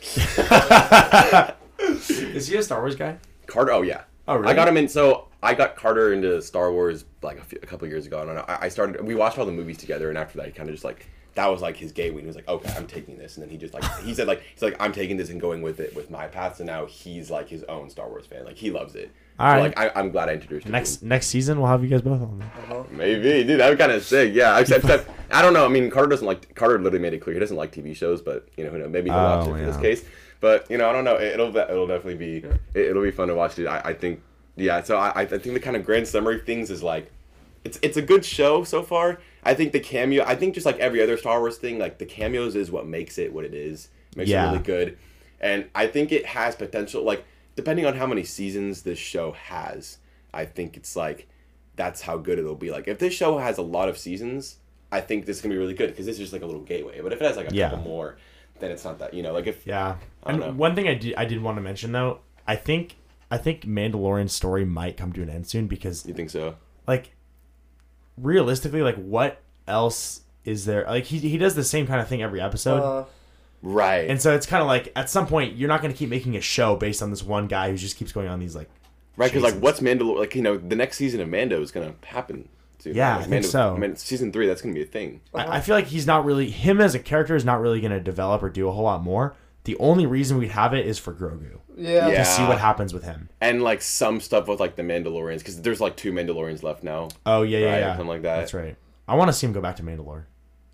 [1.78, 3.18] is he a Star Wars guy?
[3.46, 3.72] Carter.
[3.72, 4.02] Oh yeah.
[4.28, 4.48] Oh, really?
[4.52, 4.88] I got him in.
[4.88, 8.38] So I got Carter into Star Wars like a, few, a couple years ago, and
[8.38, 9.04] I, I started.
[9.04, 11.46] We watched all the movies together, and after that, he kind of just like that
[11.48, 12.22] was like his gateway.
[12.22, 14.42] He was like, okay, I'm taking this, and then he just like he said like
[14.54, 16.56] he's like I'm taking this and going with it with my path.
[16.56, 18.44] So now he's like his own Star Wars fan.
[18.44, 19.10] Like he loves it.
[19.38, 19.76] All so, right.
[19.76, 20.72] Like I, I'm glad I introduced him.
[20.72, 22.40] Next next season we'll have you guys both on.
[22.40, 22.42] him.
[22.42, 22.84] Uh-huh.
[22.90, 24.32] maybe, dude, that would kind of sick.
[24.34, 25.66] Yeah, except, except I don't know.
[25.66, 28.22] I mean, Carter doesn't like Carter literally made it clear he doesn't like TV shows,
[28.22, 28.90] but you know, who knows?
[28.90, 30.04] Maybe he'll watch Oh, it for this case.
[30.40, 31.16] But you know, I don't know.
[31.16, 33.66] It, it'll it'll definitely be it, will be fun to watch, dude.
[33.66, 34.22] I, I think
[34.56, 34.82] yeah.
[34.82, 37.10] So I I think the kind of grand summary things is like
[37.64, 39.20] it's it's a good show so far.
[39.42, 40.24] I think the cameo.
[40.24, 43.18] I think just like every other Star Wars thing, like the cameos is what makes
[43.18, 43.88] it what it is.
[44.16, 44.44] Makes Yeah.
[44.48, 44.98] it really good,
[45.40, 47.02] and I think it has potential.
[47.02, 49.98] Like depending on how many seasons this show has,
[50.32, 51.28] I think it's like
[51.76, 52.70] that's how good it'll be.
[52.70, 54.56] Like if this show has a lot of seasons,
[54.90, 56.62] I think this is gonna be really good because this is just like a little
[56.62, 57.00] gateway.
[57.02, 57.70] But if it has like a Yeah.
[57.70, 58.16] couple more,
[58.60, 59.12] then it's not that.
[59.12, 59.96] You know, like if Yeah.
[60.24, 60.58] I don't And know.
[60.58, 62.96] one thing I did I did want to mention though, I think
[63.30, 66.56] I think Mandalorian's story might come to an end soon because you think so.
[66.86, 67.10] like
[68.16, 70.84] realistically, like what else is there?
[70.84, 72.82] Like he he does the same kind of thing every episode.
[72.82, 73.04] uh,
[73.62, 74.08] Right.
[74.08, 76.36] and so it's kind of like at some point you're not going to keep making
[76.36, 78.68] a show based on this one guy who just keeps going on these like
[79.16, 80.18] Right, because like, what's Mandalore?
[80.18, 82.48] Like, you know, the next season of Mando is gonna happen.
[82.78, 82.94] Soon.
[82.94, 83.74] Yeah, like, I think so.
[83.74, 85.22] I mean, season three, that's gonna be a thing.
[85.34, 87.92] I, I feel like he's not really him as a character is not really going
[87.92, 89.34] to develop or do a whole lot more.
[89.66, 92.08] The only reason we'd have it is for Grogu yeah.
[92.08, 92.18] Yeah.
[92.18, 93.28] to see what happens with him.
[93.40, 97.08] And like some stuff with like the Mandalorians, because there's like two Mandalorians left now,
[97.26, 98.36] Oh yeah, yeah, Right, yeah, something like that.
[98.38, 98.76] That's right.
[99.08, 100.24] I want to see him go back to Mandalore.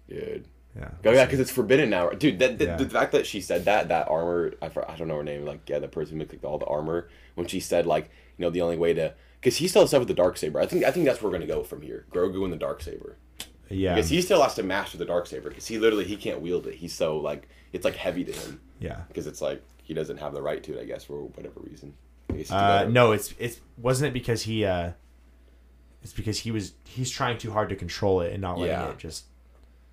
[0.09, 0.47] dude.
[0.77, 0.91] Yeah.
[1.05, 2.39] Oh yeah, because it's forbidden now, dude.
[2.39, 2.77] That, the, Yeah.
[2.77, 5.69] the fact that she said that that armor, I, I don't know her name, like
[5.69, 7.09] yeah, the person who makes like all the armor.
[7.35, 10.01] When she said like, you know, the only way to, because he still has stuff
[10.01, 10.61] with the dark saber.
[10.61, 12.07] I think I think that's where we're gonna go from here.
[12.11, 13.17] Grogu and the dark saber.
[13.73, 13.95] Yeah.
[13.95, 15.49] Because he still has to master the dark saber.
[15.49, 16.75] Because he literally he can't wield it.
[16.75, 18.61] He's so like it's like heavy to him.
[18.81, 19.01] yeah.
[19.09, 21.95] because it's like he doesn't have the right to it, I guess, for whatever reason.
[22.51, 24.93] Uh, no, it's it's wasn't it because he uh,
[26.03, 28.89] it's because he was he's trying too hard to control it and not letting Yeah.
[28.91, 29.25] it just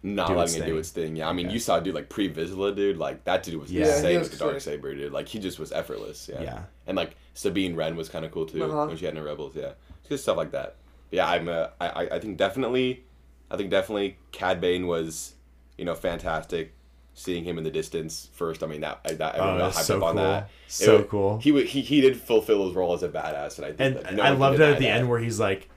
[0.01, 1.15] not do letting its it do its thing.
[1.17, 1.53] Yeah, I mean, Okay.
[1.55, 2.97] you saw a dude like pre Vizsla, dude.
[2.97, 3.86] Like that dude was Yeah.
[3.88, 5.11] Yeah, insane he with the dark saber, dude.
[5.11, 6.30] Like he just was effortless.
[6.32, 6.41] Yeah.
[6.41, 6.61] Yeah.
[6.88, 8.86] And like Sabine Wren was kind of cool too Uh-huh.
[8.88, 9.53] when she had no rebels.
[9.55, 10.75] Yeah, It's good stuff like that.
[11.11, 11.49] Yeah, I'm.
[11.49, 13.03] Uh, I I- I think definitely,
[13.52, 15.34] I think definitely Cad Bane was,
[15.78, 16.74] you know, fantastic.
[17.16, 19.80] Seeing him in the distance first, I mean that I- that everyone got Oh, that's
[19.80, 20.24] hyped so up on cool.
[20.24, 20.50] that.
[20.68, 21.38] So It wa- cool.
[21.39, 24.14] He he he did fulfill his role as a badass, and I think and that
[24.14, 24.97] no I loved it at the that.
[25.00, 25.68] end where he's like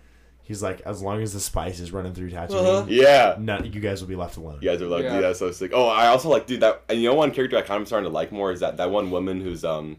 [0.44, 2.50] he's like as long as the spice is running through Tatooine,
[2.80, 2.84] Uh-huh.
[2.88, 3.36] Yeah.
[3.40, 4.58] none, you guys will be left alone.
[4.60, 5.14] You guys are like, Yeah.
[5.14, 5.70] dude, that's so sick.
[5.74, 8.08] Oh, I also like, dude, that and you know one character I kind of starting
[8.08, 9.96] to like more is that that one woman who's um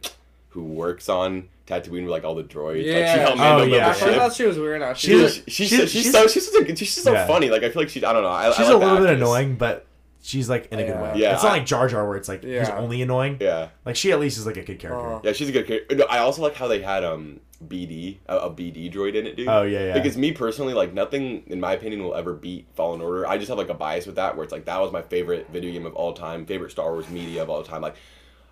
[0.49, 2.75] who works on Tatooine with like all the droids.
[2.77, 3.15] Like she Yeah.
[3.17, 3.89] helped Oh, Mando build yeah.
[3.89, 4.81] I the thought she was weird.
[4.81, 7.25] Now She's, she's, she's, she's, she's- she's, she's- so she's, so, she's so Yeah.
[7.27, 7.49] funny.
[7.49, 8.29] Like I feel like she I don't know.
[8.29, 9.85] I, She's I a like the little bit annoying, but
[10.21, 11.13] she's like in a good way.
[11.15, 13.37] Yeah, it's not I- like Jar Jar where it's like he's only annoying.
[13.39, 15.05] Yeah, Like she at least is like a good character.
[15.07, 15.21] Uh-huh.
[15.23, 15.95] yeah, she's a good character.
[15.95, 19.37] No, I also like how they had um BD a, a BD droid in it,
[19.37, 19.47] dude.
[19.47, 19.93] Oh, yeah, yeah.
[19.93, 23.25] Because me personally, like nothing in my opinion will ever beat Fallen Order.
[23.25, 25.47] I just have like a bias with that, where it's like that was my favorite
[25.49, 27.81] video game of all time, favorite Star Wars media of all time.
[27.81, 27.95] Like,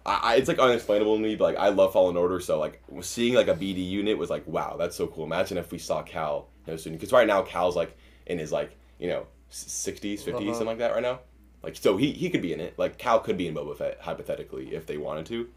[0.05, 2.81] I, I it's like unexplainable to me, but like I love Fallen Order, so like
[3.01, 5.25] seeing like a BD unit was like, wow, that's so cool.
[5.25, 8.51] Imagine if we saw Cal, you know, soon, because right now Cal's like in his
[8.51, 10.45] like you know sixties, 50s Uh-huh.
[10.51, 11.19] something like that right now.
[11.63, 12.77] Like, so he he could be in it.
[12.77, 15.47] Like Cal could be in Boba Fett hypothetically if they wanted to.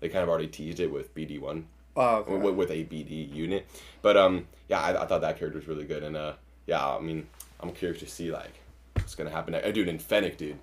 [0.00, 1.66] They kind of already teased it with BD one
[1.96, 2.36] oh, okay.
[2.36, 3.66] with, with a BD unit.
[4.02, 6.34] But um, yeah, I, I thought that character was really good, and uh,
[6.66, 7.26] yeah, I mean,
[7.60, 8.60] I'm curious to see like
[8.94, 9.52] what's gonna happen.
[9.52, 9.66] next.
[9.68, 10.58] Uh, dude, and Fennec, dude,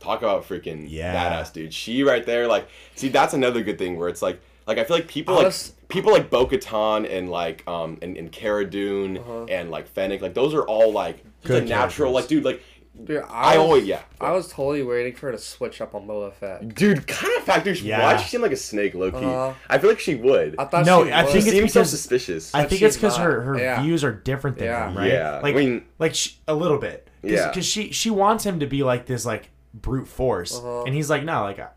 [0.00, 1.14] talk about freaking Yeah.
[1.14, 1.72] badass, dude.
[1.72, 4.96] She right there, like, see, that's another good thing where it's like, like I feel
[4.96, 9.18] like people I like was- people like Bo-Katan and like um and, and Cara Dune
[9.18, 9.44] Uh-huh.
[9.48, 12.62] and like Fennec, like those are all like just Good natural, like, dude, like.
[13.04, 14.00] Dude, I was- always yeah.
[14.20, 16.74] I was totally waiting for her to switch up on Boba Fett.
[16.74, 17.82] Dude, kind of factors.
[17.82, 18.02] Yeah.
[18.02, 19.22] Why she seem like a snake, lowkey?
[19.22, 19.54] Uh-huh.
[19.70, 20.56] I feel like she would.
[20.58, 21.32] I thought No, she I was.
[21.32, 22.54] think she seems so suspicious.
[22.54, 23.80] I think it's because her her Yeah.
[23.80, 24.88] views are different than Yeah.
[24.90, 25.08] him, right?
[25.10, 27.08] Yeah, like I mean- like sh a little bit.
[27.22, 27.48] Cause, Yeah.
[27.48, 30.84] because she she wants him to be like this like brute force, Uh-huh.
[30.84, 31.68] and he's like, no, like I,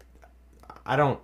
[0.86, 1.20] I don't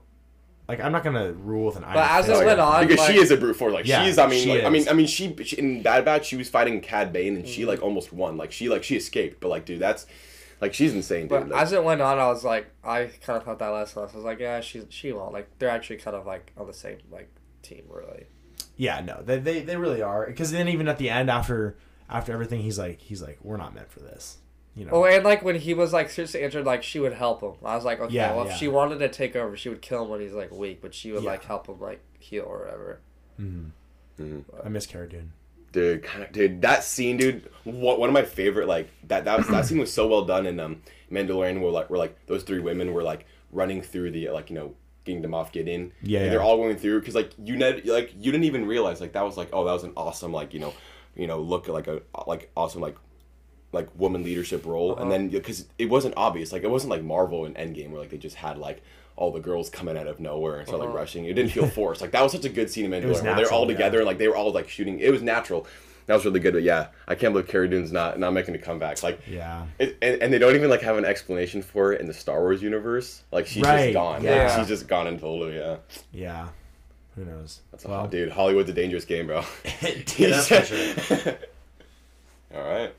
[0.67, 1.93] like I'm not gonna rule with an iron.
[1.95, 2.41] But as fist.
[2.41, 3.73] it went on, because like- she is a brute force.
[3.73, 4.87] Like Yeah, she's, I mean, she like, I mean.
[4.87, 7.81] I mean, she, she in Bad Batch she was fighting Cad Bane and she like
[7.81, 8.37] almost won.
[8.37, 10.05] Like she like she escaped, but like dude, that's
[10.61, 11.29] like she's insane, dude.
[11.29, 13.95] But Like, as it went on, I was like, I kind of thought that less
[13.95, 14.13] and less.
[14.13, 15.33] I was like, yeah, she she won't.
[15.33, 17.29] Like they're actually kind of like on the same like
[17.63, 18.27] team, really.
[18.77, 20.27] yeah, no, they they, they really are.
[20.27, 21.77] Because then even at the end, after
[22.09, 24.37] after everything, he's like he's like we're not meant for this,
[24.79, 24.91] you know.
[24.93, 27.53] Oh, and like when he was like seriously injured, like she would help him.
[27.63, 28.53] I was like, okay, Yeah, well, yeah.
[28.53, 30.93] if she wanted to take over, she would kill him when he's like weak, but
[30.93, 31.29] she would Yeah.
[31.31, 32.99] like help him like heal or whatever.
[34.65, 35.31] I miss Cara Dune.
[35.71, 39.37] dude, kind of, dude, that scene, dude, what, one of my favorite, like that that
[39.37, 42.43] was, that scene was so well done in um Mandalorian, where like where like those
[42.43, 44.73] three women were like running through the like you know
[45.05, 45.91] getting them off, get in.
[46.01, 46.29] Yeah, and yeah.
[46.31, 49.23] they're all going through because like you ne- like you didn't even realize like that
[49.23, 50.73] was like oh that was an awesome like you know
[51.15, 52.97] you know look like a like awesome like
[53.71, 55.11] like woman leadership role and uh-huh.
[55.11, 58.17] then because it wasn't obvious like it wasn't like marvel and endgame where like they
[58.17, 58.81] just had like
[59.15, 60.97] all the girls coming out of nowhere and start like uh-huh.
[60.97, 63.51] rushing it didn't feel forced like that was such a and mandalorian was where they're
[63.51, 63.77] all natural, yeah.
[63.77, 65.67] together and like they were all like shooting it was natural
[66.07, 68.57] that was really good but yeah i can't believe Cara Dune's not not making a
[68.57, 69.65] comeback like Yeah.
[69.77, 72.39] it, and, and they don't even like have an explanation for it in the star
[72.39, 74.47] wars universe like she's Right, just gone yeah.
[74.47, 75.77] Like, she's just gone and totally yeah
[76.11, 76.47] Yeah.
[77.15, 77.61] Who knows?
[77.71, 79.43] that's a dude hollywood's a dangerous game bro
[79.81, 81.37] that's for sure.
[82.55, 82.93] all right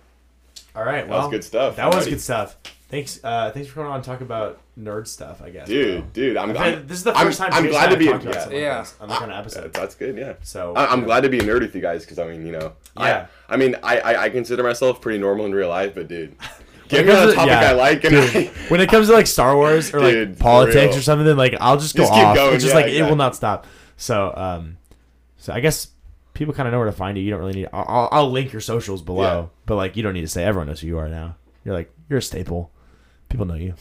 [0.75, 1.07] All right.
[1.09, 1.77] Well, that was good stuff.
[1.77, 2.57] That was good stuff.
[2.89, 3.21] Thanks.
[3.23, 5.41] Uh, thanks for coming on and talk about nerd stuff.
[5.43, 5.69] I guess.
[5.69, 8.25] dude dude i'm, I'm this is the I'm- first time i'm glad to be about
[8.25, 8.31] yeah.
[8.31, 8.81] like Yeah.
[8.81, 9.73] this on the kind of episode.
[9.75, 10.35] That's good, yeah.
[10.43, 12.45] So, I, I'm you glad to be a nerd with you guys because I mean,
[12.47, 13.27] you know, Yeah.
[13.49, 16.35] I, I mean, I, I, I consider myself pretty normal in real life, but dude,
[16.89, 19.27] give me a topic yeah, I like, and dude, I, when it comes to like
[19.29, 22.25] Star Wars or like Dude, for politics or something, like I'll just go Just keep
[22.25, 22.35] off.
[22.37, 23.67] going, it's just yeah, like it will not stop.
[23.99, 24.79] So, um,
[25.37, 25.89] so I guess
[26.35, 27.25] people kind of know where to find you.
[27.25, 27.69] You don't really need.
[27.73, 29.47] I'll, I'll, I'll link your socials below, Yeah.
[29.67, 30.45] but like you don't need to say.
[30.45, 31.37] Everyone knows who you are now.
[31.65, 32.71] You're like you're a staple.
[33.29, 33.75] People know you.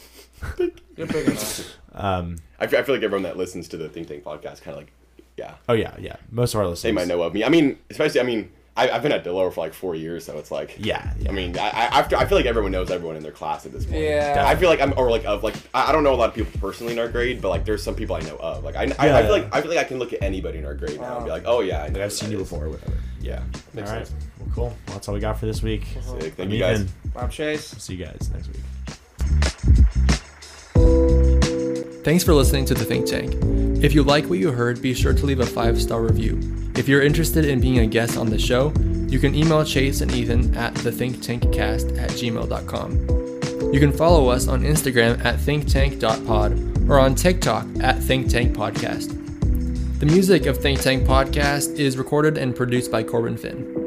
[0.96, 1.76] You're big enough.
[1.92, 2.38] Um.
[2.60, 4.84] I feel, I feel like everyone that listens to the Think Tank podcast kind of
[4.84, 4.92] like,
[5.38, 6.18] yeah, Oh yeah, yeah.
[6.30, 6.84] Most of our listeners.
[6.84, 7.44] they might know of me.
[7.44, 10.38] I mean, especially, I mean, I, I've been at Delaware for like four years, so
[10.38, 11.30] it's like, Yeah, yeah.
[11.30, 13.74] I mean, I, I, after, I feel like everyone knows everyone in their class at
[13.74, 14.02] this point.
[14.02, 14.46] Yeah.
[14.48, 16.36] I feel like I'm, or like, of like, I I don't know a lot of
[16.36, 18.64] people personally in our grade, but like, there's some people I know of.
[18.64, 19.22] Like, I, I, I Yeah.
[19.24, 21.26] feel like, I feel like I can look at anybody in our grade now and
[21.26, 22.94] be like, oh yeah, I know I've seen you before, or whatever.
[23.22, 24.08] Yeah, All makes right.
[24.08, 24.26] sense.
[24.40, 24.64] Well, cool.
[24.66, 25.84] Well, that's all we got for this week.
[26.02, 26.36] Sick.
[26.36, 26.82] Thank I'm you guys.
[26.82, 26.94] Ethan.
[27.18, 27.68] I'm Chase.
[27.68, 28.62] See you guys next week.
[32.06, 33.34] Thanks for listening to The Think Tank.
[33.82, 36.38] If you like what you heard, be sure to leave a five star review.
[36.76, 38.74] If you're interested in being a guest on the show,
[39.08, 43.74] you can email Chase and Ethan at thethinktankcast at gmail.com.
[43.74, 50.00] You can follow us on Instagram at thinktank.pod or on TikTok at thinktankpodcast.
[50.00, 53.79] The music of Think Tank Podcast is recorded and produced by Corbin Finn.